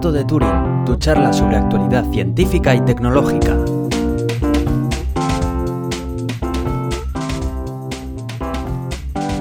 Gato 0.00 0.12
de 0.12 0.24
Turing, 0.24 0.84
tu 0.86 0.96
charla 0.96 1.30
sobre 1.30 1.58
actualidad 1.58 2.10
científica 2.10 2.74
y 2.74 2.80
tecnológica. 2.80 3.54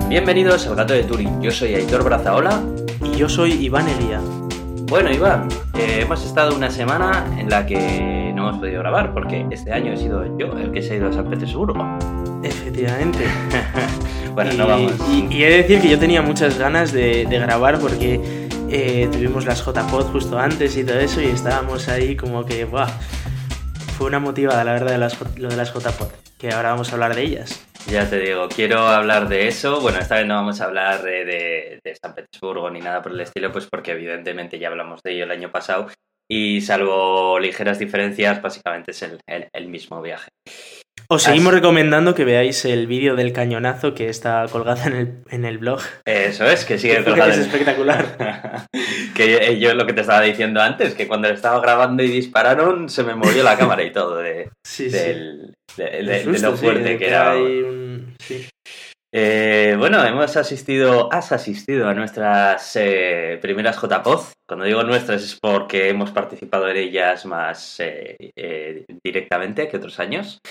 Bienvenidos 0.09 0.67
al 0.67 0.75
Gato 0.75 0.95
de 0.95 1.03
Turing. 1.03 1.41
Yo 1.41 1.51
soy 1.51 1.75
Aitor 1.75 2.03
Brazaola. 2.03 2.61
Y 3.05 3.15
yo 3.15 3.29
soy 3.29 3.53
Iván 3.53 3.87
Eguía. 3.87 4.19
Bueno, 4.89 5.09
Iván, 5.13 5.47
eh, 5.75 5.99
hemos 6.01 6.25
estado 6.25 6.53
una 6.53 6.69
semana 6.69 7.25
en 7.37 7.49
la 7.49 7.65
que 7.65 8.33
no 8.35 8.49
hemos 8.49 8.59
podido 8.59 8.79
grabar 8.79 9.13
porque 9.13 9.45
este 9.51 9.71
año 9.71 9.93
he 9.93 9.97
sido 9.97 10.37
yo 10.37 10.57
el 10.57 10.73
que 10.73 10.81
se 10.81 10.91
ha 10.91 10.97
ido 10.97 11.07
a 11.07 11.13
San 11.13 11.29
Petersburgo. 11.29 11.87
Efectivamente. 12.43 13.19
bueno, 14.35 14.51
y, 14.53 14.57
no 14.57 14.67
vamos. 14.67 14.91
Y, 15.09 15.33
y 15.33 15.41
he 15.41 15.51
de 15.51 15.57
decir 15.59 15.79
que 15.79 15.87
yo 15.87 15.97
tenía 15.97 16.21
muchas 16.21 16.59
ganas 16.59 16.91
de, 16.91 17.25
de 17.29 17.39
grabar 17.39 17.79
porque 17.79 18.38
eh, 18.71 19.09
tuvimos 19.11 19.45
las 19.45 19.65
JPod 19.65 20.11
justo 20.11 20.37
antes 20.37 20.77
y 20.77 20.83
todo 20.83 20.99
eso 20.99 21.21
y 21.21 21.25
estábamos 21.25 21.87
ahí 21.89 22.15
como 22.15 22.45
que, 22.45 22.65
¡buah! 22.65 22.87
Fue 23.97 24.07
una 24.07 24.19
motivada, 24.19 24.63
la 24.63 24.73
verdad, 24.73 24.91
de 24.91 24.97
las, 24.97 25.17
lo 25.37 25.49
de 25.49 25.57
las 25.57 25.73
JPod, 25.73 26.09
que 26.37 26.51
ahora 26.51 26.71
vamos 26.71 26.89
a 26.89 26.93
hablar 26.93 27.15
de 27.15 27.23
ellas. 27.23 27.65
Ya 27.87 28.09
te 28.09 28.19
digo, 28.19 28.47
quiero 28.49 28.79
hablar 28.87 29.27
de 29.27 29.47
eso. 29.47 29.81
Bueno, 29.81 29.99
esta 29.99 30.15
vez 30.15 30.27
no 30.27 30.35
vamos 30.35 30.61
a 30.61 30.65
hablar 30.65 31.01
de, 31.01 31.79
de, 31.83 31.95
San 31.95 32.13
Petersburgo 32.13 32.69
ni 32.69 32.79
nada 32.79 33.01
por 33.01 33.11
el 33.11 33.19
estilo, 33.19 33.51
pues 33.51 33.67
porque 33.67 33.91
evidentemente 33.91 34.59
ya 34.59 34.67
hablamos 34.67 35.01
de 35.01 35.13
ello 35.13 35.23
el 35.23 35.31
año 35.31 35.51
pasado 35.51 35.87
y 36.29 36.61
salvo 36.61 37.39
ligeras 37.39 37.79
diferencias, 37.79 38.41
básicamente 38.41 38.91
es 38.91 39.01
el, 39.01 39.19
el 39.25 39.67
mismo 39.67 40.01
viaje. 40.01 40.29
Os 41.11 41.23
seguimos 41.23 41.47
Así. 41.47 41.55
recomendando 41.55 42.13
que 42.13 42.23
veáis 42.23 42.65
el 42.65 42.85
vídeo 42.85 43.15
del 43.15 43.33
cañonazo 43.33 43.95
que 43.95 44.09
está 44.09 44.45
colgado 44.51 44.83
en 44.85 44.95
el, 44.95 45.23
en 45.31 45.43
el 45.43 45.57
blog. 45.57 45.81
Eso 46.05 46.45
es, 46.45 46.65
que 46.65 46.77
sigue 46.77 47.03
colgado. 47.03 47.31
Es 47.31 47.39
espectacular. 47.39 48.67
que 49.15 49.57
yo 49.59 49.73
lo 49.73 49.87
que 49.87 49.93
te 49.93 50.01
estaba 50.01 50.21
diciendo 50.21 50.61
antes, 50.61 50.93
que 50.93 51.07
cuando 51.07 51.27
estaba 51.27 51.59
grabando 51.61 52.03
y 52.03 52.09
dispararon, 52.09 52.89
se 52.89 53.03
me 53.03 53.15
movió 53.15 53.41
la 53.41 53.57
cámara 53.57 53.81
y 53.83 53.91
todo 53.91 54.17
de, 54.17 54.51
sí, 54.63 54.89
del, 54.89 55.55
sí. 55.75 55.81
de, 55.81 55.89
de, 56.03 56.25
de, 56.25 56.39
lo 56.39 56.55
fuerte 56.55 56.91
sí, 56.91 56.97
que 56.99 57.07
era. 57.07 57.35
Un... 57.35 58.15
Sí. 58.19 58.47
Eh, 59.11 59.75
bueno, 59.79 60.05
hemos 60.05 60.37
asistido, 60.37 61.11
has 61.11 61.31
asistido 61.31 61.87
a 61.87 61.95
nuestras 61.95 62.75
eh, 62.75 63.39
primeras 63.41 63.81
JPOZ. 63.81 64.33
Cuando 64.49 64.65
digo 64.65 64.81
nuestras 64.81 65.21
es 65.21 65.35
porque 65.39 65.89
hemos 65.89 66.09
participado 66.09 66.67
en 66.69 66.77
ellas 66.77 67.23
más 67.27 67.79
eh, 67.79 68.17
eh 68.35 68.83
directamente 69.03 69.67
que 69.67 69.77
otros 69.77 69.99
años. 69.99 70.41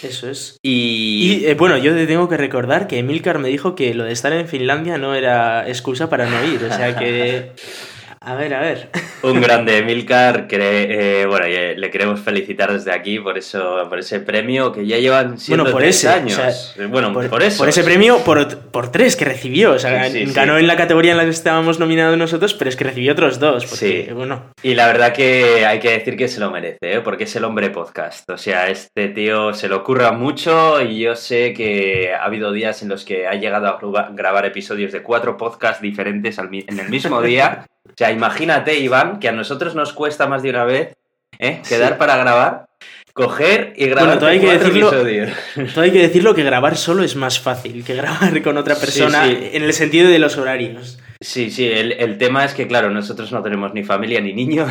Eso 0.00 0.30
es. 0.30 0.58
Y, 0.62 1.40
y 1.42 1.46
eh, 1.46 1.54
bueno, 1.54 1.76
yo 1.76 1.92
te 1.92 2.06
tengo 2.06 2.28
que 2.28 2.36
recordar 2.36 2.86
que 2.86 2.98
Emilcar 2.98 3.40
me 3.40 3.48
dijo 3.48 3.74
que 3.74 3.94
lo 3.94 4.04
de 4.04 4.12
estar 4.12 4.32
en 4.32 4.46
Finlandia 4.46 4.96
no 4.96 5.12
era 5.12 5.68
excusa 5.68 6.08
para 6.08 6.30
no 6.30 6.44
ir. 6.44 6.62
O 6.62 6.72
sea 6.72 6.96
que. 6.96 7.50
A 8.28 8.34
ver, 8.34 8.52
a 8.52 8.60
ver. 8.60 8.90
Un 9.22 9.40
grande 9.40 9.78
Emilcar, 9.78 10.48
eh, 10.50 11.24
bueno, 11.26 11.46
le 11.46 11.90
queremos 11.90 12.20
felicitar 12.20 12.70
desde 12.70 12.92
aquí 12.92 13.18
por 13.18 13.38
eso, 13.38 13.86
por 13.88 13.98
ese 13.98 14.20
premio 14.20 14.70
que 14.70 14.86
ya 14.86 14.98
llevan 14.98 15.38
siendo 15.38 15.64
bueno, 15.64 15.72
por 15.72 15.80
tres 15.80 15.96
ese, 15.96 16.08
años. 16.10 16.38
O 16.38 16.50
sea, 16.50 16.86
bueno, 16.88 17.10
por, 17.14 17.30
por, 17.30 17.42
eso. 17.42 17.56
Por 17.56 17.70
ese 17.70 17.82
premio, 17.82 18.18
por, 18.18 18.58
por 18.70 18.92
tres 18.92 19.16
que 19.16 19.24
recibió. 19.24 19.72
O 19.72 19.78
sea, 19.78 20.10
sí, 20.10 20.26
sí, 20.26 20.32
ganó 20.34 20.56
sí. 20.56 20.60
en 20.60 20.66
la 20.66 20.76
categoría 20.76 21.12
en 21.12 21.16
la 21.16 21.24
que 21.24 21.30
estábamos 21.30 21.78
nominados 21.78 22.18
nosotros, 22.18 22.52
pero 22.52 22.68
es 22.68 22.76
que 22.76 22.84
recibió 22.84 23.12
otros 23.12 23.38
dos. 23.38 23.64
Porque, 23.64 24.04
sí. 24.08 24.12
bueno. 24.12 24.52
Y 24.62 24.74
la 24.74 24.88
verdad 24.88 25.14
que 25.14 25.64
hay 25.64 25.78
que 25.78 25.92
decir 25.92 26.14
que 26.18 26.28
se 26.28 26.38
lo 26.38 26.50
merece, 26.50 26.76
¿eh? 26.82 27.00
porque 27.00 27.24
es 27.24 27.34
el 27.34 27.44
hombre 27.44 27.70
podcast. 27.70 28.28
O 28.28 28.36
sea, 28.36 28.68
este 28.68 29.08
tío 29.08 29.54
se 29.54 29.68
lo 29.68 29.78
ocurra 29.78 30.12
mucho 30.12 30.82
y 30.82 31.00
yo 31.00 31.16
sé 31.16 31.54
que 31.54 32.12
ha 32.12 32.24
habido 32.24 32.52
días 32.52 32.82
en 32.82 32.90
los 32.90 33.06
que 33.06 33.26
ha 33.26 33.36
llegado 33.36 33.68
a 33.68 34.10
grabar 34.12 34.44
episodios 34.44 34.92
de 34.92 35.02
cuatro 35.02 35.38
podcasts 35.38 35.80
diferentes 35.80 36.36
en 36.36 36.78
el 36.78 36.90
mismo 36.90 37.22
día. 37.22 37.64
O 37.88 37.94
sea, 37.96 38.12
imagínate, 38.18 38.78
Iván, 38.78 39.20
que 39.20 39.28
a 39.28 39.32
nosotros 39.32 39.74
nos 39.74 39.92
cuesta 39.92 40.26
más 40.26 40.42
de 40.42 40.50
una 40.50 40.64
vez 40.64 40.96
¿eh? 41.38 41.62
quedar 41.68 41.92
sí. 41.92 41.98
para 41.98 42.16
grabar, 42.16 42.66
coger 43.12 43.72
y 43.76 43.86
grabar 43.86 44.04
bueno, 44.04 44.20
todo 44.20 44.30
hay 44.30 44.40
que 44.40 44.58
decirlo, 44.58 44.88
episodios. 44.88 45.30
Todo 45.72 45.84
hay 45.84 45.92
que 45.92 46.02
decirlo 46.02 46.34
que 46.34 46.42
grabar 46.42 46.76
solo 46.76 47.02
es 47.04 47.16
más 47.16 47.40
fácil 47.40 47.84
que 47.84 47.94
grabar 47.94 48.42
con 48.42 48.56
otra 48.56 48.74
persona 48.74 49.24
sí, 49.24 49.36
sí. 49.38 49.50
en 49.52 49.62
el 49.62 49.72
sentido 49.72 50.10
de 50.10 50.18
los 50.18 50.36
horarios. 50.36 50.98
Sí, 51.20 51.50
sí, 51.50 51.66
el, 51.66 51.92
el, 51.92 52.16
tema 52.16 52.44
es 52.44 52.54
que, 52.54 52.68
claro, 52.68 52.90
nosotros 52.90 53.32
no 53.32 53.42
tenemos 53.42 53.74
ni 53.74 53.82
familia 53.82 54.20
ni 54.20 54.32
niños. 54.32 54.70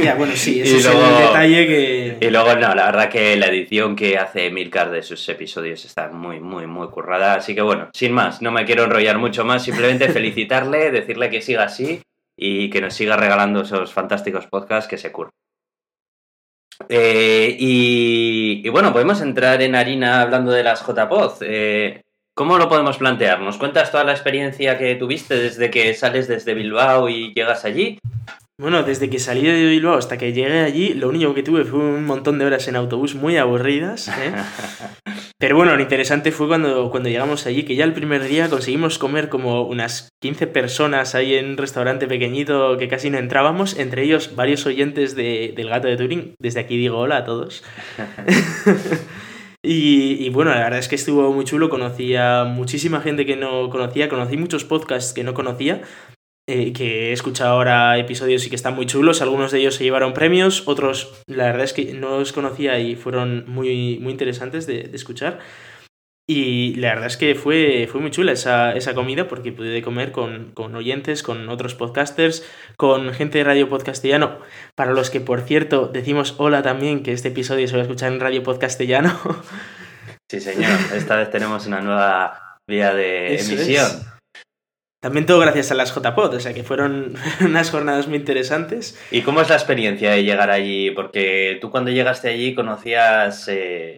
Ya, 0.00 0.14
bueno, 0.14 0.34
sí, 0.36 0.60
ese 0.62 0.76
es 0.76 0.84
luego, 0.84 1.04
el 1.04 1.26
detalle 1.26 1.66
que... 1.66 2.18
Y 2.20 2.30
luego, 2.30 2.54
no, 2.54 2.74
la 2.76 2.86
verdad 2.86 3.08
que 3.08 3.34
la 3.34 3.46
edición 3.46 3.96
que 3.96 4.16
hace 4.16 4.52
Milcar 4.52 4.92
de 4.92 5.02
sus 5.02 5.28
episodios 5.28 5.84
está 5.84 6.08
muy, 6.12 6.38
muy, 6.38 6.68
muy 6.68 6.86
currada. 6.90 7.34
Así 7.34 7.56
que, 7.56 7.62
bueno, 7.62 7.88
sin 7.92 8.12
más, 8.12 8.40
no 8.40 8.52
me 8.52 8.64
quiero 8.66 8.84
enrollar 8.84 9.18
mucho 9.18 9.44
más, 9.44 9.64
simplemente 9.64 10.08
felicitarle, 10.12 10.92
decirle 10.92 11.28
que 11.28 11.42
siga 11.42 11.64
así 11.64 12.00
y 12.42 12.70
que 12.70 12.80
nos 12.80 12.94
siga 12.94 13.16
regalando 13.16 13.60
esos 13.60 13.92
fantásticos 13.92 14.46
podcasts 14.46 14.88
que 14.88 14.96
se 14.96 15.12
curran. 15.12 15.34
Eh, 16.88 17.54
y, 17.58 18.62
y, 18.64 18.68
bueno, 18.70 18.94
podemos 18.94 19.20
entrar 19.20 19.60
en 19.60 19.74
harina 19.74 20.22
hablando 20.22 20.50
de 20.50 20.64
las 20.64 20.80
JPOZ. 20.80 21.42
Eh, 21.42 22.02
¿Cómo 22.34 22.56
lo 22.56 22.70
podemos 22.70 22.96
plantear? 22.96 23.40
¿Nos 23.40 23.58
cuentas 23.58 23.90
toda 23.90 24.04
la 24.04 24.12
experiencia 24.12 24.78
que 24.78 24.94
tuviste 24.94 25.36
desde 25.36 25.70
que 25.70 25.92
sales 25.92 26.26
desde 26.26 26.54
Bilbao 26.54 27.10
y 27.10 27.34
llegas 27.34 27.66
allí? 27.66 27.98
Bueno, 28.60 28.82
desde 28.82 29.08
que 29.08 29.18
salí 29.18 29.40
de 29.40 29.64
Bilbao 29.70 29.96
hasta 29.96 30.18
que 30.18 30.34
llegué 30.34 30.60
allí, 30.60 30.92
lo 30.92 31.08
único 31.08 31.32
que 31.32 31.42
tuve 31.42 31.64
fue 31.64 31.78
un 31.78 32.04
montón 32.04 32.38
de 32.38 32.44
horas 32.44 32.68
en 32.68 32.76
autobús 32.76 33.14
muy 33.14 33.38
aburridas. 33.38 34.08
¿eh? 34.08 34.34
Pero 35.38 35.56
bueno, 35.56 35.74
lo 35.74 35.80
interesante 35.80 36.30
fue 36.30 36.46
cuando, 36.46 36.90
cuando 36.90 37.08
llegamos 37.08 37.46
allí, 37.46 37.62
que 37.62 37.74
ya 37.74 37.84
el 37.84 37.94
primer 37.94 38.22
día 38.22 38.50
conseguimos 38.50 38.98
comer 38.98 39.30
como 39.30 39.62
unas 39.62 40.10
15 40.20 40.46
personas 40.48 41.14
ahí 41.14 41.36
en 41.36 41.52
un 41.52 41.56
restaurante 41.56 42.06
pequeñito 42.06 42.76
que 42.76 42.88
casi 42.88 43.08
no 43.08 43.16
entrábamos, 43.16 43.78
entre 43.78 44.02
ellos 44.02 44.36
varios 44.36 44.66
oyentes 44.66 45.16
de, 45.16 45.54
del 45.56 45.70
gato 45.70 45.88
de 45.88 45.96
Turing. 45.96 46.34
Desde 46.38 46.60
aquí 46.60 46.76
digo 46.76 46.98
hola 46.98 47.16
a 47.16 47.24
todos. 47.24 47.64
y, 49.62 50.22
y, 50.22 50.28
bueno, 50.28 50.50
la 50.50 50.64
verdad 50.64 50.80
es 50.80 50.88
que 50.88 50.96
estuvo 50.96 51.32
muy 51.32 51.46
chulo, 51.46 51.70
conocí 51.70 52.14
a 52.14 52.44
muchísima 52.44 53.00
gente 53.00 53.24
que 53.24 53.36
no 53.36 53.70
conocía, 53.70 54.10
conocí 54.10 54.36
muchos 54.36 54.64
podcasts 54.64 55.14
que 55.14 55.24
no 55.24 55.32
conocía 55.32 55.80
eh, 56.50 56.72
que 56.72 57.10
he 57.10 57.12
escuchado 57.12 57.52
ahora 57.52 57.96
episodios 57.96 58.44
y 58.44 58.50
que 58.50 58.56
están 58.56 58.74
muy 58.74 58.86
chulos. 58.86 59.22
Algunos 59.22 59.52
de 59.52 59.60
ellos 59.60 59.76
se 59.76 59.84
llevaron 59.84 60.12
premios, 60.12 60.66
otros 60.66 61.22
la 61.28 61.44
verdad 61.44 61.62
es 61.62 61.72
que 61.72 61.94
no 61.94 62.18
los 62.18 62.32
conocía 62.32 62.80
y 62.80 62.96
fueron 62.96 63.44
muy, 63.46 64.00
muy 64.00 64.10
interesantes 64.10 64.66
de, 64.66 64.82
de 64.82 64.96
escuchar. 64.96 65.38
Y 66.28 66.74
la 66.74 66.90
verdad 66.90 67.06
es 67.06 67.16
que 67.16 67.36
fue, 67.36 67.88
fue 67.90 68.00
muy 68.00 68.10
chula 68.10 68.32
esa, 68.32 68.72
esa 68.72 68.94
comida 68.94 69.28
porque 69.28 69.52
pude 69.52 69.80
comer 69.82 70.10
con, 70.10 70.50
con, 70.52 70.74
oyentes, 70.74 71.22
con 71.22 71.48
otros 71.48 71.76
podcasters, 71.76 72.44
con 72.76 73.12
gente 73.12 73.38
de 73.38 73.44
Radio 73.44 73.68
Podcastellano, 73.68 74.38
para 74.76 74.92
los 74.92 75.10
que, 75.10 75.20
por 75.20 75.42
cierto, 75.42 75.86
decimos 75.86 76.34
hola 76.38 76.62
también, 76.62 77.02
que 77.02 77.12
este 77.12 77.28
episodio 77.28 77.68
se 77.68 77.74
va 77.74 77.80
a 77.80 77.82
escuchar 77.82 78.12
en 78.12 78.20
Radio 78.20 78.42
Podcastellano. 78.42 79.18
Sí, 80.30 80.40
señor. 80.40 80.70
Esta 80.94 81.16
vez 81.16 81.30
tenemos 81.30 81.66
una 81.66 81.80
nueva 81.80 82.58
vía 82.68 82.94
de 82.94 83.34
Eso 83.34 83.52
emisión. 83.52 83.86
Es. 83.86 84.09
También 85.00 85.24
todo 85.24 85.38
gracias 85.38 85.70
a 85.70 85.74
las 85.74 85.94
JPod, 85.94 86.34
o 86.34 86.40
sea 86.40 86.52
que 86.52 86.62
fueron 86.62 87.14
unas 87.40 87.70
jornadas 87.70 88.06
muy 88.06 88.18
interesantes. 88.18 88.98
¿Y 89.10 89.22
cómo 89.22 89.40
es 89.40 89.48
la 89.48 89.54
experiencia 89.56 90.10
de 90.12 90.24
llegar 90.24 90.50
allí? 90.50 90.90
Porque 90.90 91.58
tú 91.60 91.70
cuando 91.70 91.90
llegaste 91.90 92.28
allí 92.28 92.54
conocías... 92.54 93.48
Eh... 93.48 93.96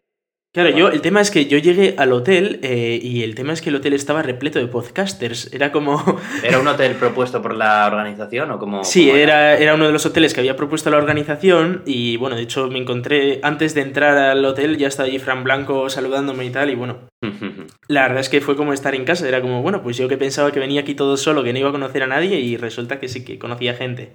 Claro, 0.55 0.69
yo, 0.69 0.89
el 0.89 1.01
tema 1.01 1.23
es 1.23 1.31
que 1.31 1.47
yo 1.47 1.57
llegué 1.57 1.95
al 1.97 2.13
hotel 2.13 2.61
eh, 2.63 3.01
y 3.03 3.23
el 3.23 3.35
tema 3.35 3.55
es 3.55 3.63
que 3.63 3.71
el 3.71 3.77
hotel 3.77 3.95
estaba 3.95 4.23
repleto 4.23 4.59
de 4.59 4.67
podcasters. 4.67 5.51
Era 5.51 5.73
como. 5.73 6.05
¿Era 6.45 6.59
un 6.59 6.69
hotel 6.69 6.95
propuesto 6.97 7.41
por 7.41 7.55
la 7.55 7.87
organización 7.87 8.51
o 8.51 8.59
como.? 8.59 8.85
Sí, 8.85 9.09
era, 9.09 9.57
era 9.57 9.75
uno 9.75 9.87
de 9.87 9.93
los 9.93 10.05
hoteles 10.05 10.35
que 10.35 10.41
había 10.41 10.55
propuesto 10.55 10.91
la 10.91 10.99
organización. 10.99 11.83
Y 11.87 12.19
bueno, 12.19 12.37
de 12.37 12.43
hecho 12.43 12.69
me 12.69 12.79
encontré. 12.79 13.41
Antes 13.43 13.75
de 13.75 13.81
entrar 13.81 14.19
al 14.19 14.45
hotel 14.45 14.77
ya 14.77 14.89
estaba 14.89 15.07
allí 15.07 15.19
Fran 15.19 15.43
Blanco 15.43 15.89
saludándome 15.89 16.45
y 16.45 16.51
tal. 16.51 16.69
Y 16.69 16.75
bueno, 16.75 16.99
la 17.89 18.03
verdad 18.03 18.21
es 18.21 18.29
que 18.29 18.43
fue 18.43 18.55
como 18.55 18.75
estar 18.75 18.95
en 18.95 19.07
casa. 19.07 19.27
Era 19.27 19.41
como, 19.41 19.63
bueno, 19.63 19.83
pues 19.83 19.97
yo 19.97 20.07
que 20.07 20.19
pensaba 20.19 20.53
que 20.53 20.61
venía 20.61 20.83
aquí 20.83 20.95
todo 20.95 21.17
solo, 21.17 21.43
que 21.43 21.55
no 21.55 21.61
iba 21.61 21.71
a 21.71 21.73
conocer 21.73 22.03
a 22.03 22.09
nadie. 22.09 22.41
Y 22.41 22.59
resulta 22.59 23.01
que 23.01 23.09
sí 23.09 23.25
que 23.25 23.39
conocía 23.39 23.73
gente. 23.73 24.13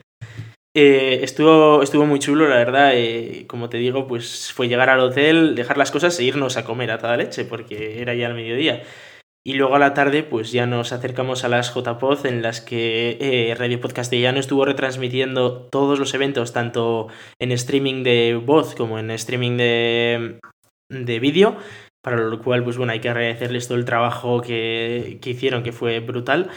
Eh, 0.80 1.24
estuvo, 1.24 1.82
estuvo 1.82 2.06
muy 2.06 2.20
chulo, 2.20 2.48
la 2.48 2.58
verdad. 2.58 2.92
Eh, 2.94 3.46
como 3.48 3.68
te 3.68 3.78
digo, 3.78 4.06
pues 4.06 4.54
fue 4.54 4.68
llegar 4.68 4.92
al 4.92 5.00
hotel, 5.00 5.56
dejar 5.56 5.76
las 5.76 5.90
cosas 5.90 6.20
e 6.20 6.24
irnos 6.24 6.56
a 6.56 6.66
comer 6.66 6.92
a 6.92 7.00
toda 7.00 7.18
leche, 7.18 7.46
porque 7.46 8.00
era 8.00 8.14
ya 8.14 8.28
el 8.28 8.36
mediodía. 8.36 8.84
Y 9.44 9.54
luego 9.54 9.76
a 9.76 9.80
la 9.80 9.96
tarde, 9.96 10.22
pues 10.22 10.52
ya 10.52 10.68
nos 10.68 10.92
acercamos 10.94 11.44
a 11.44 11.50
las 11.50 11.74
JPOZ, 11.74 12.26
en 12.26 12.44
las 12.44 12.62
que 12.62 13.18
eh, 13.20 13.56
Radio 13.58 13.82
Podcastellano 13.82 14.40
estuvo 14.40 14.66
retransmitiendo 14.66 15.64
todos 15.72 15.98
los 15.98 16.14
eventos, 16.14 16.54
tanto 16.54 17.08
en 17.40 17.52
streaming 17.54 18.04
de 18.04 18.36
voz 18.36 18.76
como 18.76 19.00
en 19.00 19.10
streaming 19.10 19.58
de, 19.58 20.40
de 20.92 21.20
vídeo. 21.20 21.58
Para 22.04 22.18
lo 22.18 22.40
cual, 22.44 22.64
pues 22.64 22.78
bueno, 22.78 22.94
hay 22.94 23.00
que 23.00 23.10
agradecerles 23.10 23.68
todo 23.68 23.80
el 23.80 23.86
trabajo 23.86 24.42
que, 24.42 25.18
que 25.24 25.32
hicieron, 25.32 25.64
que 25.64 25.72
fue 25.72 26.02
brutal. 26.02 26.52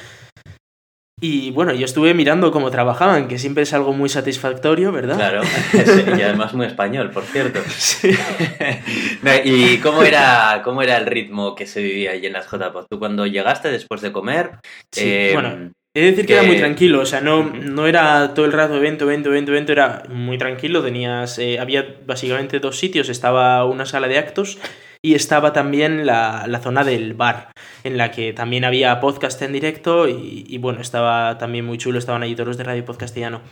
Y 1.21 1.51
bueno, 1.51 1.75
yo 1.75 1.85
estuve 1.85 2.15
mirando 2.15 2.51
cómo 2.51 2.71
trabajaban, 2.71 3.29
que 3.29 3.39
siempre 3.39 3.65
es 3.65 3.75
algo 3.75 3.93
muy 3.93 4.09
satisfactorio, 4.09 4.91
¿verdad? 4.91 5.17
Claro, 5.17 5.43
sí, 5.73 6.05
y 6.19 6.23
además 6.23 6.55
muy 6.55 6.67
español, 6.67 7.11
por 7.11 7.25
cierto. 7.25 7.61
Sí. 7.71 8.11
¿Y 9.45 9.79
cómo 9.79 10.03
era, 10.03 10.63
cómo 10.65 10.83
era 10.83 10.97
el 10.97 11.07
ritmo 11.07 11.55
que 11.55 11.67
se 11.67 11.83
vivía 11.83 12.13
allí 12.13 12.27
en 12.27 12.33
las 12.33 12.47
JPOD? 12.47 12.87
Tú 12.89 12.99
cuando 12.99 13.27
llegaste 13.27 13.71
después 13.71 14.01
de 14.01 14.13
comer, 14.13 14.53
sí, 14.93 15.03
eh, 15.05 15.31
bueno, 15.35 15.73
He 15.93 16.03
de 16.03 16.11
decir 16.13 16.27
que, 16.27 16.35
era 16.35 16.45
muy 16.45 16.57
tranquilo, 16.57 17.01
o 17.01 17.07
sea, 17.07 17.21
no, 17.21 17.43
no 17.43 17.89
era 17.89 18.33
todo 18.33 18.47
el 18.47 18.53
rato 18.53 18.77
evento, 18.77 19.07
evento, 19.07 19.31
evento, 19.31 19.51
evento, 19.51 19.73
era 19.73 20.05
muy 20.09 20.39
tranquilo, 20.39 20.85
tenías, 20.85 21.37
eh, 21.41 21.59
había 21.59 21.97
básicamente 22.07 22.61
dos 22.61 22.79
sitios, 22.79 23.09
estaba 23.09 23.65
una 23.65 23.85
sala 23.87 24.07
de 24.07 24.19
actos 24.19 24.59
y 25.03 25.15
estaba 25.15 25.53
también 25.53 26.05
la, 26.05 26.47
la, 26.47 26.61
zona 26.61 26.85
del 26.85 27.15
bar, 27.15 27.53
en 27.85 27.97
la 27.97 28.11
que 28.11 28.33
también 28.33 28.65
había 28.65 29.01
podcast 29.01 29.41
en 29.43 29.53
directo 29.53 30.09
y, 30.09 30.59
bueno, 30.59 30.81
estaba 30.81 31.39
también 31.39 31.65
muy 31.65 31.79
chulo, 31.79 31.99
estaban 31.99 32.23
allí 32.23 32.37
todos 32.37 32.59
de 32.59 32.65
Radio 32.65 32.85
Podcastiano. 32.85 33.43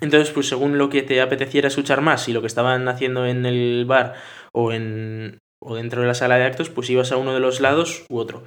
Entonces, 0.00 0.30
pues 0.30 0.48
según 0.48 0.78
lo 0.78 0.88
que 0.88 1.02
te 1.02 1.20
apeteciera 1.20 1.68
escuchar 1.68 2.00
más 2.00 2.26
y 2.28 2.32
lo 2.32 2.40
que 2.40 2.46
estaban 2.46 2.88
haciendo 2.88 3.26
en 3.26 3.44
el 3.44 3.84
bar 3.86 4.14
o, 4.52 4.72
en, 4.72 5.38
o 5.62 5.74
dentro 5.74 6.00
de 6.00 6.08
la 6.08 6.14
sala 6.14 6.38
de 6.38 6.44
actos, 6.44 6.70
pues 6.70 6.88
ibas 6.88 7.12
a 7.12 7.18
uno 7.18 7.34
de 7.34 7.40
los 7.40 7.60
lados 7.60 8.06
u 8.08 8.18
otro. 8.18 8.44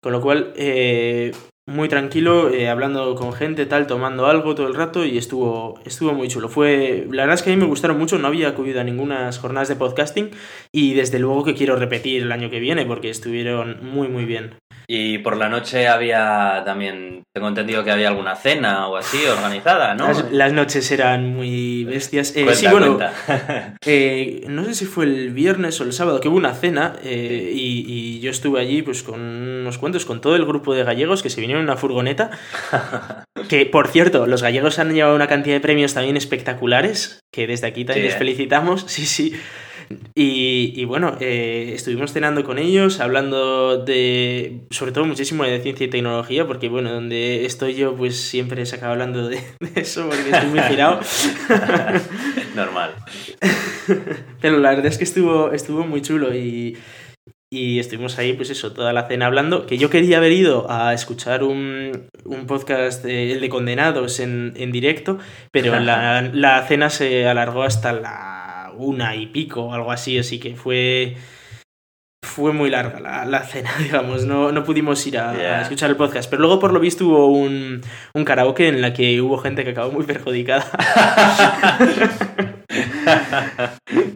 Con 0.00 0.12
lo 0.12 0.20
cual, 0.20 0.52
eh, 0.56 1.32
muy 1.68 1.88
tranquilo, 1.90 2.50
eh, 2.50 2.70
hablando 2.70 3.14
con 3.14 3.34
gente, 3.34 3.66
tal, 3.66 3.86
tomando 3.86 4.26
algo 4.26 4.54
todo 4.54 4.66
el 4.66 4.74
rato 4.74 5.04
y 5.04 5.18
estuvo, 5.18 5.78
estuvo 5.84 6.14
muy 6.14 6.28
chulo. 6.28 6.48
Fue, 6.48 7.06
la 7.10 7.24
verdad 7.24 7.34
es 7.34 7.42
que 7.42 7.50
a 7.50 7.54
mí 7.54 7.60
me 7.60 7.66
gustaron 7.66 7.98
mucho, 7.98 8.18
no 8.18 8.26
había 8.26 8.48
acudido 8.48 8.80
a 8.80 8.84
ninguna 8.84 9.30
jornadas 9.32 9.68
de 9.68 9.76
podcasting 9.76 10.30
y 10.72 10.94
desde 10.94 11.18
luego 11.18 11.44
que 11.44 11.54
quiero 11.54 11.76
repetir 11.76 12.22
el 12.22 12.32
año 12.32 12.48
que 12.48 12.58
viene 12.58 12.86
porque 12.86 13.10
estuvieron 13.10 13.78
muy, 13.82 14.08
muy 14.08 14.24
bien. 14.24 14.54
Y 14.90 15.18
por 15.18 15.36
la 15.36 15.50
noche 15.50 15.86
había 15.86 16.62
también, 16.64 17.22
tengo 17.34 17.48
entendido 17.48 17.84
que 17.84 17.90
había 17.90 18.08
alguna 18.08 18.34
cena 18.36 18.88
o 18.88 18.96
así 18.96 19.18
organizada, 19.26 19.94
¿no? 19.94 20.06
Las, 20.06 20.32
las 20.32 20.52
noches 20.54 20.90
eran 20.90 21.28
muy 21.28 21.84
bestias. 21.84 22.34
Eh, 22.34 22.44
Cuenta, 22.44 22.54
sí, 22.58 22.66
bueno, 22.68 22.98
eh, 23.84 24.46
no 24.48 24.64
sé 24.64 24.72
si 24.72 24.86
fue 24.86 25.04
el 25.04 25.30
viernes 25.34 25.78
o 25.82 25.84
el 25.84 25.92
sábado 25.92 26.20
que 26.20 26.28
hubo 26.28 26.38
una 26.38 26.54
cena 26.54 26.96
eh, 27.02 27.52
y, 27.54 27.84
y 27.86 28.20
yo 28.20 28.30
estuve 28.30 28.62
allí 28.62 28.80
pues 28.80 29.02
con 29.02 29.20
unos 29.20 29.76
cuentos, 29.76 30.06
con 30.06 30.22
todo 30.22 30.36
el 30.36 30.46
grupo 30.46 30.74
de 30.74 30.84
gallegos 30.84 31.22
que 31.22 31.28
se 31.28 31.42
vinieron 31.42 31.57
en 31.58 31.64
una 31.64 31.76
furgoneta. 31.76 32.30
Que, 33.48 33.66
por 33.66 33.88
cierto, 33.88 34.26
los 34.26 34.42
gallegos 34.42 34.78
han 34.78 34.92
llevado 34.94 35.14
una 35.14 35.28
cantidad 35.28 35.56
de 35.56 35.60
premios 35.60 35.94
también 35.94 36.16
espectaculares, 36.16 37.20
que 37.32 37.46
desde 37.46 37.66
aquí 37.66 37.84
también 37.84 38.04
Sí, 38.04 38.08
les 38.08 38.14
¿eh? 38.14 38.18
felicitamos. 38.18 38.84
Sí, 38.88 39.06
sí. 39.06 39.34
Y, 40.14 40.72
y 40.76 40.84
bueno, 40.84 41.16
eh, 41.20 41.72
estuvimos 41.74 42.12
cenando 42.12 42.44
con 42.44 42.58
ellos, 42.58 43.00
hablando 43.00 43.82
de, 43.84 44.66
sobre 44.70 44.92
todo 44.92 45.06
muchísimo 45.06 45.44
de 45.44 45.60
ciencia 45.60 45.86
y 45.86 45.90
tecnología, 45.90 46.46
porque 46.46 46.68
bueno, 46.68 46.92
donde 46.92 47.46
estoy 47.46 47.74
yo, 47.74 47.94
pues 47.96 48.20
siempre 48.20 48.66
se 48.66 48.76
acaba 48.76 48.92
hablando 48.92 49.28
de, 49.28 49.36
de 49.60 49.80
eso, 49.80 50.06
porque 50.08 50.30
estoy 50.30 50.48
muy 50.50 50.60
girado. 50.60 51.00
Normal. 52.54 52.94
Pero 54.40 54.58
la 54.58 54.70
verdad 54.70 54.86
es 54.86 54.98
que 54.98 55.04
estuvo, 55.04 55.52
estuvo 55.52 55.86
muy 55.86 56.02
chulo 56.02 56.34
y, 56.34 56.76
y 57.50 57.78
estuvimos 57.78 58.18
ahí, 58.18 58.34
pues 58.34 58.50
eso, 58.50 58.72
toda 58.72 58.92
la 58.92 59.08
cena 59.08 59.26
hablando. 59.26 59.64
Que 59.66 59.78
yo 59.78 59.88
quería 59.88 60.18
haber 60.18 60.32
ido 60.32 60.70
a 60.70 60.92
escuchar 60.92 61.42
un, 61.42 62.08
un 62.24 62.46
podcast, 62.46 63.04
eh, 63.06 63.32
el 63.32 63.40
de 63.40 63.48
Condenados, 63.48 64.20
en, 64.20 64.52
en 64.56 64.70
directo, 64.70 65.18
pero 65.50 65.80
la, 65.80 66.22
la 66.32 66.66
cena 66.66 66.90
se 66.90 67.26
alargó 67.26 67.62
hasta 67.62 67.92
la 67.92 68.72
una 68.76 69.16
y 69.16 69.26
pico 69.26 69.62
o 69.62 69.72
algo 69.74 69.90
así, 69.90 70.18
así 70.18 70.38
que 70.38 70.56
fue. 70.56 71.16
Fue 72.24 72.52
muy 72.52 72.68
larga 72.68 73.00
la, 73.00 73.24
la 73.24 73.44
cena, 73.44 73.70
digamos, 73.78 74.24
no, 74.24 74.52
no 74.52 74.64
pudimos 74.64 75.06
ir 75.06 75.18
a, 75.18 75.30
a 75.30 75.62
escuchar 75.62 75.88
el 75.88 75.96
podcast. 75.96 76.28
Pero 76.28 76.42
luego, 76.42 76.58
por 76.58 76.72
lo 76.72 76.80
visto, 76.80 77.06
hubo 77.06 77.28
un, 77.28 77.80
un 78.12 78.24
karaoke 78.24 78.68
en 78.68 78.82
la 78.82 78.92
que 78.92 79.20
hubo 79.22 79.38
gente 79.38 79.64
que 79.64 79.70
acabó 79.70 79.92
muy 79.92 80.04
perjudicada. 80.04 80.66